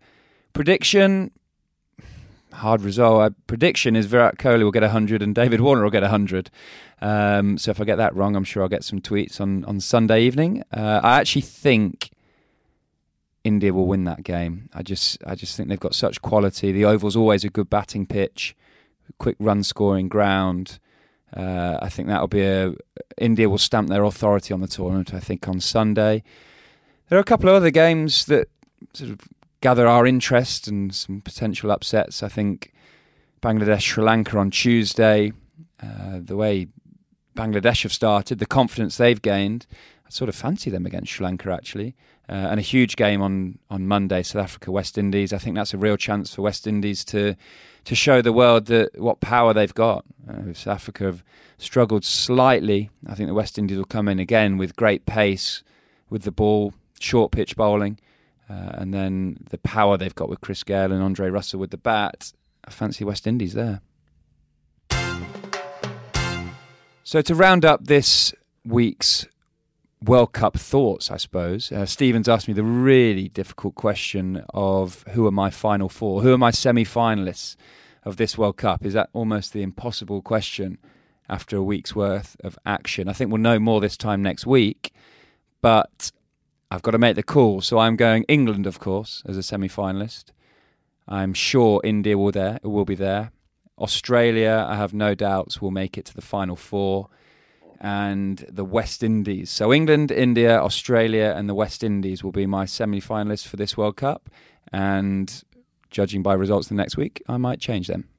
Prediction 0.53 1.31
hard 2.53 2.81
result. 2.81 3.21
Uh, 3.21 3.29
prediction 3.45 3.97
is 3.97 4.05
Virat 4.05 4.37
Kohli 4.37 4.63
will 4.63 4.71
get 4.71 4.81
100 4.81 5.21
and 5.21 5.35
David 5.35 5.59
Warner 5.59 5.83
will 5.83 5.91
get 5.91 6.03
100. 6.03 6.49
Um, 7.01 7.57
so 7.57 7.71
if 7.71 7.81
I 7.81 7.83
get 7.83 7.97
that 7.97 8.15
wrong, 8.15 8.37
I'm 8.37 8.45
sure 8.45 8.63
I'll 8.63 8.69
get 8.69 8.85
some 8.85 9.01
tweets 9.01 9.41
on, 9.41 9.65
on 9.65 9.81
Sunday 9.81 10.21
evening. 10.21 10.63
Uh, 10.71 11.01
I 11.03 11.19
actually 11.19 11.41
think 11.41 12.11
India 13.45 13.71
will 13.71 13.85
win 13.85 14.05
that 14.05 14.23
game. 14.23 14.69
I 14.73 14.81
just 14.81 15.23
I 15.25 15.35
just 15.35 15.55
think 15.55 15.69
they've 15.69 15.79
got 15.79 15.93
such 15.93 16.21
quality. 16.23 16.71
The 16.71 16.83
Oval's 16.83 17.15
always 17.15 17.43
a 17.43 17.49
good 17.49 17.69
batting 17.69 18.07
pitch, 18.07 18.55
quick 19.19 19.35
run 19.39 19.63
scoring 19.63 20.09
ground. 20.09 20.79
Uh, 21.31 21.77
I 21.79 21.89
think 21.89 22.07
that'll 22.07 22.27
be 22.27 22.41
a 22.41 22.73
India 23.19 23.47
will 23.47 23.59
stamp 23.59 23.87
their 23.87 24.03
authority 24.03 24.51
on 24.51 24.61
the 24.61 24.67
tournament. 24.67 25.13
I 25.13 25.19
think 25.19 25.47
on 25.47 25.59
Sunday. 25.59 26.23
There 27.07 27.19
are 27.19 27.21
a 27.21 27.25
couple 27.25 27.49
of 27.49 27.55
other 27.55 27.69
games 27.69 28.25
that 28.25 28.49
sort 28.93 29.11
of 29.11 29.19
gather 29.61 29.87
our 29.87 30.07
interest 30.07 30.67
and 30.67 30.93
some 30.93 31.21
potential 31.21 31.71
upsets. 31.71 32.23
I 32.23 32.29
think 32.29 32.73
Bangladesh 33.43 33.81
Sri 33.81 34.03
Lanka 34.03 34.39
on 34.39 34.49
Tuesday. 34.49 35.33
Uh, 35.83 36.19
the 36.19 36.35
way 36.35 36.67
Bangladesh 37.37 37.83
have 37.83 37.93
started, 37.93 38.39
the 38.39 38.47
confidence 38.47 38.97
they've 38.97 39.21
gained, 39.21 39.67
I 40.07 40.09
sort 40.09 40.29
of 40.29 40.35
fancy 40.35 40.71
them 40.71 40.87
against 40.87 41.11
Sri 41.11 41.25
Lanka 41.25 41.51
actually 41.51 41.95
uh, 42.27 42.33
and 42.33 42.59
a 42.59 42.63
huge 42.63 42.95
game 42.95 43.21
on 43.21 43.59
on 43.69 43.87
Monday, 43.87 44.23
South 44.23 44.43
Africa 44.43 44.71
West 44.71 44.97
Indies. 44.97 45.33
I 45.33 45.37
think 45.37 45.55
that's 45.55 45.73
a 45.73 45.77
real 45.77 45.97
chance 45.97 46.33
for 46.33 46.41
West 46.41 46.67
Indies 46.67 47.05
to 47.05 47.35
to 47.85 47.95
show 47.95 48.21
the 48.21 48.33
world 48.33 48.65
that 48.65 48.99
what 48.99 49.19
power 49.19 49.53
they've 49.53 49.73
got. 49.73 50.05
Uh, 50.27 50.53
South 50.53 50.75
Africa 50.75 51.03
have 51.05 51.23
struggled 51.57 52.03
slightly. 52.03 52.89
I 53.07 53.15
think 53.15 53.27
the 53.27 53.33
West 53.35 53.57
Indies 53.57 53.77
will 53.77 53.85
come 53.85 54.07
in 54.07 54.19
again 54.19 54.57
with 54.57 54.75
great 54.75 55.05
pace, 55.05 55.63
with 56.09 56.23
the 56.23 56.31
ball, 56.31 56.73
short 56.99 57.31
pitch 57.31 57.55
bowling, 57.55 57.99
uh, 58.49 58.71
and 58.73 58.93
then 58.93 59.37
the 59.49 59.59
power 59.59 59.97
they've 59.97 60.15
got 60.15 60.29
with 60.29 60.41
Chris 60.41 60.63
Gayle 60.63 60.91
and 60.91 61.03
Andre 61.03 61.29
Russell 61.29 61.59
with 61.59 61.71
the 61.71 61.77
bat. 61.77 62.33
I 62.65 62.71
fancy 62.71 63.03
West 63.03 63.27
Indies 63.27 63.53
there. 63.53 63.81
So 67.03 67.21
to 67.21 67.35
round 67.35 67.63
up 67.63 67.85
this 67.85 68.33
week's 68.65 69.27
World 70.05 70.33
Cup 70.33 70.57
thoughts, 70.57 71.09
I 71.09 71.17
suppose. 71.17 71.71
Uh, 71.71 71.85
Stephen's 71.85 72.29
asked 72.29 72.47
me 72.47 72.53
the 72.53 72.63
really 72.63 73.27
difficult 73.29 73.73
question 73.75 74.43
of 74.53 75.03
who 75.09 75.25
are 75.25 75.31
my 75.31 75.49
final 75.49 75.89
four? 75.89 76.21
Who 76.21 76.33
are 76.33 76.37
my 76.37 76.51
semi 76.51 76.85
finalists 76.85 77.55
of 78.03 78.17
this 78.17 78.37
World 78.37 78.57
Cup? 78.57 78.85
Is 78.85 78.93
that 78.93 79.09
almost 79.13 79.51
the 79.51 79.63
impossible 79.63 80.21
question 80.21 80.77
after 81.27 81.57
a 81.57 81.63
week's 81.63 81.95
worth 81.95 82.37
of 82.43 82.57
action? 82.65 83.09
I 83.09 83.13
think 83.13 83.31
we'll 83.31 83.41
know 83.41 83.57
more 83.57 83.81
this 83.81 83.97
time 83.97 84.21
next 84.21 84.45
week, 84.45 84.93
but 85.61 86.11
I've 86.69 86.83
got 86.83 86.91
to 86.91 86.99
make 86.99 87.15
the 87.15 87.23
call. 87.23 87.61
So 87.61 87.79
I'm 87.79 87.95
going 87.95 88.25
England, 88.27 88.67
of 88.67 88.79
course, 88.79 89.23
as 89.25 89.37
a 89.37 89.43
semi 89.43 89.69
finalist. 89.69 90.25
I'm 91.07 91.33
sure 91.33 91.81
India 91.83 92.17
will 92.17 92.31
there 92.31 92.59
will 92.63 92.85
be 92.85 92.95
there. 92.95 93.31
Australia, 93.79 94.65
I 94.69 94.75
have 94.75 94.93
no 94.93 95.15
doubts, 95.15 95.61
will 95.61 95.71
make 95.71 95.97
it 95.97 96.05
to 96.05 96.13
the 96.13 96.21
final 96.21 96.55
four 96.55 97.09
and 97.79 98.45
the 98.49 98.65
West 98.65 99.03
Indies. 99.03 99.49
So 99.49 99.73
England, 99.73 100.11
India, 100.11 100.59
Australia, 100.59 101.33
and 101.35 101.49
the 101.49 101.55
West 101.55 101.83
Indies 101.83 102.23
will 102.23 102.31
be 102.31 102.45
my 102.45 102.65
semi-finalists 102.65 103.47
for 103.47 103.57
this 103.57 103.77
World 103.77 103.97
Cup. 103.97 104.29
And 104.71 105.43
judging 105.89 106.23
by 106.23 106.33
results 106.33 106.67
the 106.67 106.75
next 106.75 106.97
week, 106.97 107.21
I 107.27 107.37
might 107.37 107.59
change 107.59 107.87
them. 107.87 108.09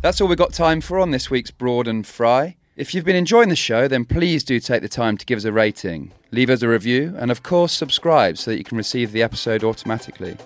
That's 0.00 0.20
all 0.20 0.28
we've 0.28 0.38
got 0.38 0.52
time 0.52 0.80
for 0.80 1.00
on 1.00 1.10
this 1.10 1.28
week's 1.28 1.50
Broad 1.50 1.88
and 1.88 2.06
Fry. 2.06 2.56
If 2.76 2.94
you've 2.94 3.04
been 3.04 3.16
enjoying 3.16 3.48
the 3.48 3.56
show, 3.56 3.88
then 3.88 4.04
please 4.04 4.44
do 4.44 4.60
take 4.60 4.82
the 4.82 4.88
time 4.88 5.16
to 5.16 5.26
give 5.26 5.38
us 5.38 5.44
a 5.44 5.50
rating, 5.50 6.12
leave 6.30 6.48
us 6.48 6.62
a 6.62 6.68
review, 6.68 7.16
and 7.18 7.32
of 7.32 7.42
course, 7.42 7.72
subscribe 7.72 8.38
so 8.38 8.52
that 8.52 8.58
you 8.58 8.62
can 8.62 8.78
receive 8.78 9.10
the 9.10 9.24
episode 9.24 9.64
automatically. 9.64 10.36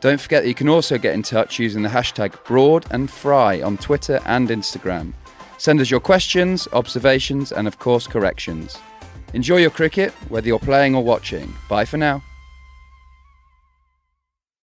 Don't 0.00 0.20
forget 0.20 0.42
that 0.42 0.48
you 0.48 0.54
can 0.54 0.68
also 0.68 0.98
get 0.98 1.14
in 1.14 1.22
touch 1.22 1.58
using 1.58 1.82
the 1.82 1.88
hashtag 1.88 2.42
Broad 2.44 2.86
and 2.90 3.10
Fry 3.10 3.62
on 3.62 3.78
Twitter 3.78 4.20
and 4.26 4.48
Instagram. 4.48 5.12
Send 5.58 5.80
us 5.80 5.90
your 5.90 6.00
questions, 6.00 6.68
observations, 6.72 7.50
and 7.50 7.66
of 7.66 7.78
course, 7.78 8.06
corrections. 8.06 8.78
Enjoy 9.32 9.56
your 9.56 9.70
cricket, 9.70 10.12
whether 10.28 10.46
you're 10.46 10.58
playing 10.58 10.94
or 10.94 11.02
watching. 11.02 11.52
Bye 11.68 11.86
for 11.86 11.96
now. 11.96 12.22